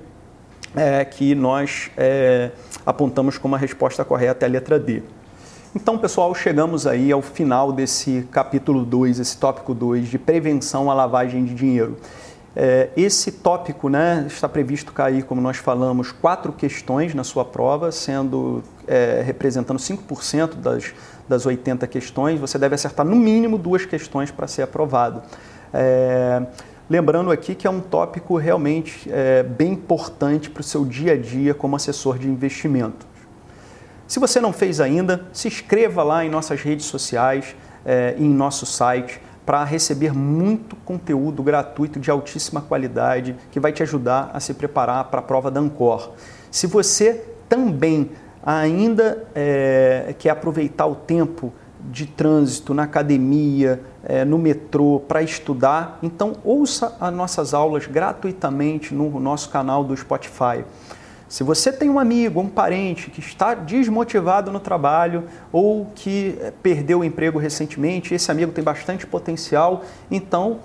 é, 0.76 1.04
que 1.06 1.34
nós 1.34 1.92
é, 1.98 2.52
apontamos 2.86 3.38
como 3.38 3.56
a 3.56 3.58
resposta 3.58 4.04
correta 4.04 4.46
é 4.46 4.48
a 4.48 4.52
letra 4.52 4.80
D. 4.80 5.02
Então, 5.76 5.98
pessoal, 5.98 6.34
chegamos 6.34 6.88
aí 6.88 7.12
ao 7.12 7.22
final 7.22 7.72
desse 7.72 8.28
capítulo 8.32 8.86
2, 8.86 9.20
esse 9.20 9.38
tópico 9.38 9.74
2 9.74 10.08
de 10.08 10.18
prevenção 10.18 10.90
à 10.90 10.94
lavagem 10.94 11.44
de 11.44 11.54
dinheiro. 11.54 11.98
É, 12.56 12.90
esse 12.96 13.34
tópico 13.34 13.90
né, 13.90 14.24
está 14.28 14.48
previsto 14.48 14.94
cair, 14.94 15.24
como 15.24 15.42
nós 15.42 15.58
falamos, 15.58 16.14
quatro 16.14 16.54
questões 16.54 17.14
na 17.14 17.26
sua 17.26 17.44
prova, 17.44 17.92
sendo 17.92 18.64
é, 18.88 19.22
representando 19.26 19.78
5% 19.78 20.56
das, 20.56 20.94
das 21.28 21.46
80 21.46 21.86
questões. 21.88 22.40
Você 22.40 22.58
deve 22.58 22.76
acertar 22.76 23.06
no 23.06 23.16
mínimo 23.18 23.58
duas 23.58 23.86
questões 23.86 24.32
para 24.32 24.48
ser 24.48 24.62
aprovado. 24.62 25.22
É, 25.74 26.42
Lembrando 26.88 27.32
aqui 27.32 27.56
que 27.56 27.66
é 27.66 27.70
um 27.70 27.82
tópico 27.82 28.38
realmente 28.38 29.10
é, 29.12 29.42
bem 29.42 29.72
importante 29.72 30.52
para 30.52 30.62
o 30.62 30.64
seu 30.64 30.86
dia 30.86 31.14
a 31.14 31.18
dia 31.18 31.54
como 31.54 31.76
assessor 31.76 32.20
de 32.20 32.28
investimento. 32.28 33.08
Se 34.08 34.20
você 34.20 34.40
não 34.40 34.54
fez 34.54 34.80
ainda, 34.80 35.26
se 35.34 35.48
inscreva 35.48 36.04
lá 36.04 36.24
em 36.24 36.30
nossas 36.30 36.62
redes 36.62 36.86
sociais 36.86 37.56
é, 37.84 38.16
em 38.20 38.30
nosso 38.30 38.68
site 38.68 39.20
para 39.44 39.64
receber 39.64 40.14
muito 40.14 40.76
conteúdo 40.76 41.42
gratuito 41.42 42.00
de 42.00 42.12
altíssima 42.12 42.62
qualidade 42.62 43.36
que 43.52 43.60
vai 43.60 43.72
te 43.72 43.82
ajudar 43.82 44.30
a 44.32 44.40
se 44.40 44.54
preparar 44.54 45.06
para 45.06 45.20
a 45.20 45.24
prova 45.24 45.50
da 45.50 45.60
Ancor. 45.60 46.12
Se 46.52 46.68
você 46.68 47.26
também 47.50 48.12
ainda 48.44 49.28
é, 49.34 50.14
quer 50.20 50.30
aproveitar 50.30 50.86
o 50.86 50.96
tempo 50.96 51.52
de 51.92 52.06
trânsito, 52.06 52.74
na 52.74 52.84
academia, 52.84 53.82
é, 54.06 54.24
no 54.24 54.38
metrô, 54.38 55.02
para 55.08 55.22
estudar, 55.24 56.00
então 56.02 56.34
ouça 56.44 56.96
as 57.02 57.14
nossas 57.14 57.54
aulas 57.54 57.88
gratuitamente 57.88 58.94
no 58.94 59.20
nosso 59.20 59.50
canal 59.50 59.84
do 59.84 59.98
Spotify. 59.98 60.64
Se 61.28 61.44
você 61.44 61.74
tem 61.74 61.90
um 61.90 61.98
amigo, 61.98 62.40
um 62.40 62.48
parente 62.48 63.10
que 63.10 63.20
está 63.20 63.56
desmotivado 63.56 64.52
no 64.52 64.60
trabalho 64.60 65.24
ou 65.52 65.88
que 65.96 66.38
é, 66.40 66.54
perdeu 66.62 67.00
o 67.00 67.04
emprego 67.04 67.40
recentemente, 67.40 68.14
esse 68.14 68.30
amigo 68.30 68.52
tem 68.52 68.64
bastante 68.64 69.08
potencial, 69.08 69.84
então 70.10 70.60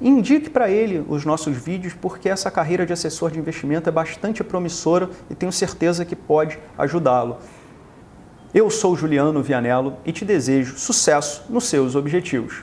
indique 0.00 0.50
para 0.50 0.68
ele 0.68 1.04
os 1.08 1.24
nossos 1.24 1.56
vídeos, 1.56 1.94
porque 1.94 2.28
essa 2.28 2.50
carreira 2.50 2.84
de 2.84 2.92
assessor 2.92 3.30
de 3.30 3.38
investimento 3.38 3.88
é 3.88 3.92
bastante 3.92 4.42
promissora 4.42 5.08
e 5.30 5.36
tenho 5.36 5.52
certeza 5.52 6.04
que 6.04 6.16
pode 6.16 6.58
ajudá-lo. 6.76 7.38
Eu 8.52 8.68
sou 8.68 8.94
Juliano 8.94 9.42
Vianello 9.42 9.96
e 10.04 10.12
te 10.12 10.26
desejo 10.26 10.76
sucesso 10.76 11.44
nos 11.48 11.64
seus 11.64 11.94
objetivos. 11.94 12.56